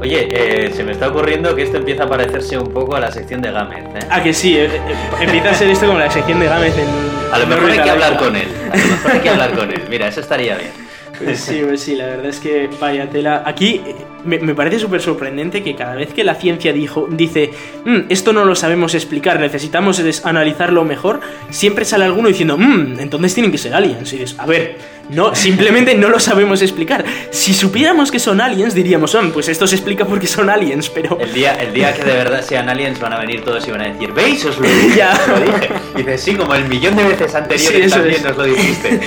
Oye, 0.00 0.28
eh, 0.30 0.70
se 0.74 0.84
me 0.84 0.92
está 0.92 1.08
ocurriendo 1.08 1.54
que 1.54 1.62
esto 1.62 1.78
empieza 1.78 2.04
a 2.04 2.08
parecerse 2.08 2.58
un 2.58 2.72
poco 2.72 2.96
a 2.96 3.00
la 3.00 3.10
sección 3.10 3.40
de 3.40 3.50
Gámez, 3.50 3.84
¿eh? 3.94 4.06
Ah, 4.10 4.22
que 4.22 4.32
sí, 4.32 4.56
eh, 4.56 4.66
eh, 4.66 4.80
empieza 5.20 5.50
a 5.50 5.54
ser 5.54 5.70
esto 5.70 5.86
como 5.86 5.98
la 5.98 6.10
sección 6.10 6.38
de 6.38 6.46
Gámez 6.46 6.74
en... 6.76 6.86
A 7.32 7.38
lo 7.38 7.46
mejor 7.46 7.70
hay 7.70 7.78
que 7.80 7.90
hablar 7.90 8.18
con 8.18 8.36
él. 8.36 8.48
A 8.72 8.76
lo 8.76 8.82
mejor 8.84 9.10
hay 9.12 9.20
que 9.20 9.28
hablar 9.30 9.50
con 9.56 9.70
él. 9.70 9.82
Mira, 9.88 10.08
eso 10.08 10.20
estaría 10.20 10.56
bien. 10.56 10.85
Pues 11.22 11.40
sí, 11.40 11.62
pues 11.66 11.80
sí, 11.82 11.94
la 11.96 12.06
verdad 12.06 12.26
es 12.26 12.40
que 12.40 12.68
vaya 12.80 13.08
tela. 13.08 13.42
Aquí 13.46 13.80
eh, 13.86 13.94
me, 14.24 14.38
me 14.38 14.54
parece 14.54 14.78
súper 14.78 15.00
sorprendente 15.00 15.62
que 15.62 15.74
cada 15.74 15.94
vez 15.94 16.12
que 16.12 16.24
la 16.24 16.34
ciencia 16.34 16.72
dijo, 16.72 17.06
dice, 17.10 17.50
"Mm, 17.84 18.00
esto 18.10 18.32
no 18.32 18.44
lo 18.44 18.54
sabemos 18.54 18.94
explicar, 18.94 19.40
necesitamos 19.40 19.98
es- 19.98 20.26
analizarlo 20.26 20.84
mejor, 20.84 21.20
siempre 21.50 21.84
sale 21.84 22.04
alguno 22.04 22.28
diciendo, 22.28 22.58
"Mm, 22.58 23.00
entonces 23.00 23.32
tienen 23.34 23.50
que 23.50 23.58
ser 23.58 23.74
aliens. 23.74 24.12
Y 24.12 24.18
dices, 24.18 24.36
a 24.38 24.46
ver, 24.46 24.76
no, 25.08 25.34
simplemente 25.34 25.94
no 25.94 26.08
lo 26.08 26.18
sabemos 26.20 26.60
explicar. 26.62 27.04
Si 27.30 27.54
supiéramos 27.54 28.10
que 28.10 28.18
son 28.18 28.40
aliens, 28.40 28.74
diríamos, 28.74 29.14
"Ah, 29.14 29.22
pues 29.32 29.48
esto 29.48 29.66
se 29.66 29.76
explica 29.76 30.04
porque 30.04 30.26
son 30.26 30.50
aliens, 30.50 30.90
pero... 30.90 31.18
El 31.20 31.32
día, 31.32 31.54
el 31.54 31.72
día 31.72 31.94
que 31.94 32.02
de 32.04 32.12
verdad 32.14 32.42
sean 32.42 32.68
aliens 32.68 33.00
van 33.00 33.12
a 33.14 33.18
venir 33.20 33.42
todos 33.42 33.66
y 33.66 33.70
van 33.70 33.80
a 33.82 33.88
decir, 33.92 34.12
¿veis? 34.12 34.44
Os 34.44 34.58
lo 34.58 34.62
dije. 34.68 34.96
Ya. 34.96 35.12
Os 35.12 35.28
lo 35.28 35.40
dije. 35.40 35.68
Y 35.94 35.98
dices, 35.98 36.20
sí, 36.20 36.34
como 36.34 36.54
el 36.54 36.66
millón 36.68 36.94
de 36.96 37.04
veces 37.04 37.30
Sí, 37.30 37.36
anteriores 37.38 37.86
eso 37.86 37.94
también 37.96 38.16
es. 38.16 38.24
nos 38.24 38.36
lo 38.36 38.44
dijiste. 38.44 39.00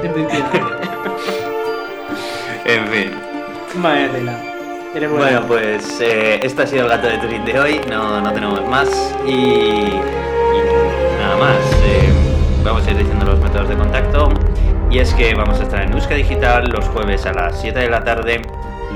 En 2.72 2.86
fin. 2.88 3.10
Vaya 3.82 4.08
tela. 4.12 4.38
Bueno, 4.92 5.08
Bueno, 5.16 5.42
pues 5.46 6.00
eh, 6.00 6.40
este 6.42 6.62
ha 6.62 6.66
sido 6.66 6.82
el 6.84 6.88
gato 6.88 7.06
de 7.06 7.18
Turín 7.18 7.44
de 7.44 7.58
hoy, 7.60 7.80
no, 7.88 8.20
no 8.20 8.32
tenemos 8.32 8.64
más 8.68 9.14
y, 9.24 9.30
y 9.30 10.00
nada 11.20 11.36
más. 11.36 11.56
eh, 11.84 12.08
vamos 12.64 12.84
a 12.86 12.90
ir 12.90 12.96
diciendo 12.98 13.24
los 13.24 13.38
métodos 13.40 13.68
de 13.68 13.76
contacto 13.76 14.28
y 14.90 14.98
es 14.98 15.14
que 15.14 15.32
vamos 15.34 15.60
a 15.60 15.62
estar 15.62 15.82
en 15.82 15.92
Euska 15.92 16.14
Digital 16.16 16.68
los 16.72 16.84
jueves 16.88 17.24
a 17.26 17.32
las 17.32 17.60
7 17.60 17.78
de 17.78 17.88
la 17.88 18.02
tarde, 18.02 18.42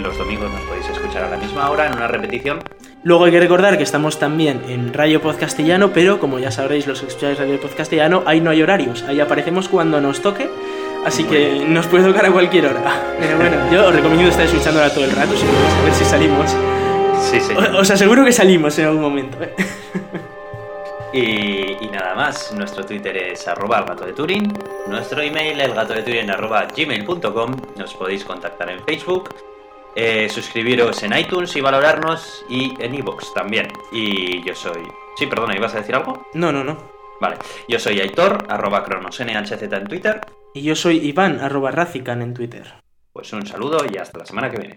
los 0.02 0.18
domingos 0.18 0.50
nos 0.50 0.60
podéis 0.62 0.88
escuchar 0.90 1.24
a 1.24 1.30
la 1.30 1.36
misma 1.36 1.70
hora 1.70 1.86
en 1.86 1.94
una 1.94 2.08
repetición. 2.08 2.58
Luego 3.04 3.26
hay 3.26 3.30
que 3.32 3.38
recordar 3.40 3.76
que 3.76 3.84
estamos 3.84 4.18
también 4.18 4.62
en 4.68 4.92
Radio 4.92 5.20
Podcastellano, 5.22 5.92
pero 5.92 6.18
como 6.18 6.40
ya 6.40 6.50
sabréis 6.50 6.86
los 6.88 7.00
que 7.02 7.06
escucháis 7.06 7.38
Radio 7.38 7.60
Podcastellano, 7.60 8.24
ahí 8.26 8.40
no 8.40 8.50
hay 8.50 8.62
horarios, 8.62 9.04
ahí 9.04 9.20
aparecemos 9.20 9.68
cuando 9.68 10.00
nos 10.00 10.20
toque, 10.22 10.48
así 11.04 11.24
que 11.24 11.64
nos 11.66 11.86
puede 11.86 12.04
tocar 12.04 12.26
a 12.26 12.32
cualquier 12.32 12.66
hora. 12.66 13.02
Pero 13.18 13.36
bueno, 13.36 13.56
yo 13.70 13.88
os 13.88 13.94
recomiendo 13.94 14.30
estar 14.30 14.46
escuchándola 14.46 14.92
todo 14.92 15.04
el 15.04 15.12
rato, 15.12 15.32
si 15.36 15.44
queréis 15.44 15.72
saber 15.72 15.94
si 15.94 16.04
salimos. 16.04 16.56
Sí, 17.30 17.40
sí. 17.40 17.54
Os 17.54 17.90
aseguro 17.90 18.24
que 18.24 18.32
salimos 18.32 18.78
en 18.78 18.86
algún 18.86 19.02
momento. 19.02 19.38
¿eh? 19.42 19.54
Y, 21.12 21.76
y 21.84 21.88
nada 21.92 22.16
más, 22.16 22.52
nuestro 22.52 22.84
Twitter 22.84 23.16
es 23.16 23.46
arroba 23.46 23.78
el 23.78 23.84
gato 23.84 24.04
de 24.04 24.12
Turín, 24.12 24.52
nuestro 24.88 25.22
email 25.22 25.60
elgato 25.60 25.94
de 25.94 26.02
Turín 26.02 26.28
arroba 26.28 26.66
gmail.com, 26.76 27.54
nos 27.76 27.94
podéis 27.94 28.24
contactar 28.24 28.68
en 28.68 28.82
Facebook, 28.82 29.30
eh, 29.94 30.28
suscribiros 30.28 31.00
en 31.04 31.16
iTunes 31.16 31.54
y 31.54 31.60
valorarnos 31.60 32.44
y 32.48 32.74
en 32.82 32.96
iVoox 32.96 33.32
también. 33.32 33.68
Y 33.92 34.42
yo 34.42 34.56
soy... 34.56 34.82
Sí, 35.16 35.26
perdona, 35.26 35.54
¿ibas 35.54 35.74
a 35.74 35.78
decir 35.78 35.94
algo? 35.94 36.26
No, 36.34 36.50
no, 36.50 36.64
no. 36.64 36.76
Vale, 37.20 37.36
yo 37.68 37.78
soy 37.78 38.00
Aitor, 38.00 38.44
arroba 38.48 38.82
cronosnhz 38.82 39.52
en 39.52 39.84
Twitter. 39.86 40.20
Y 40.56 40.62
yo 40.62 40.76
soy 40.76 40.98
Iván, 40.98 41.40
arroba 41.40 41.72
Razican 41.72 42.22
en 42.22 42.32
Twitter. 42.32 42.74
Pues 43.12 43.32
un 43.32 43.44
saludo 43.44 43.78
y 43.92 43.98
hasta 43.98 44.20
la 44.20 44.24
semana 44.24 44.48
que 44.48 44.58
viene. 44.58 44.76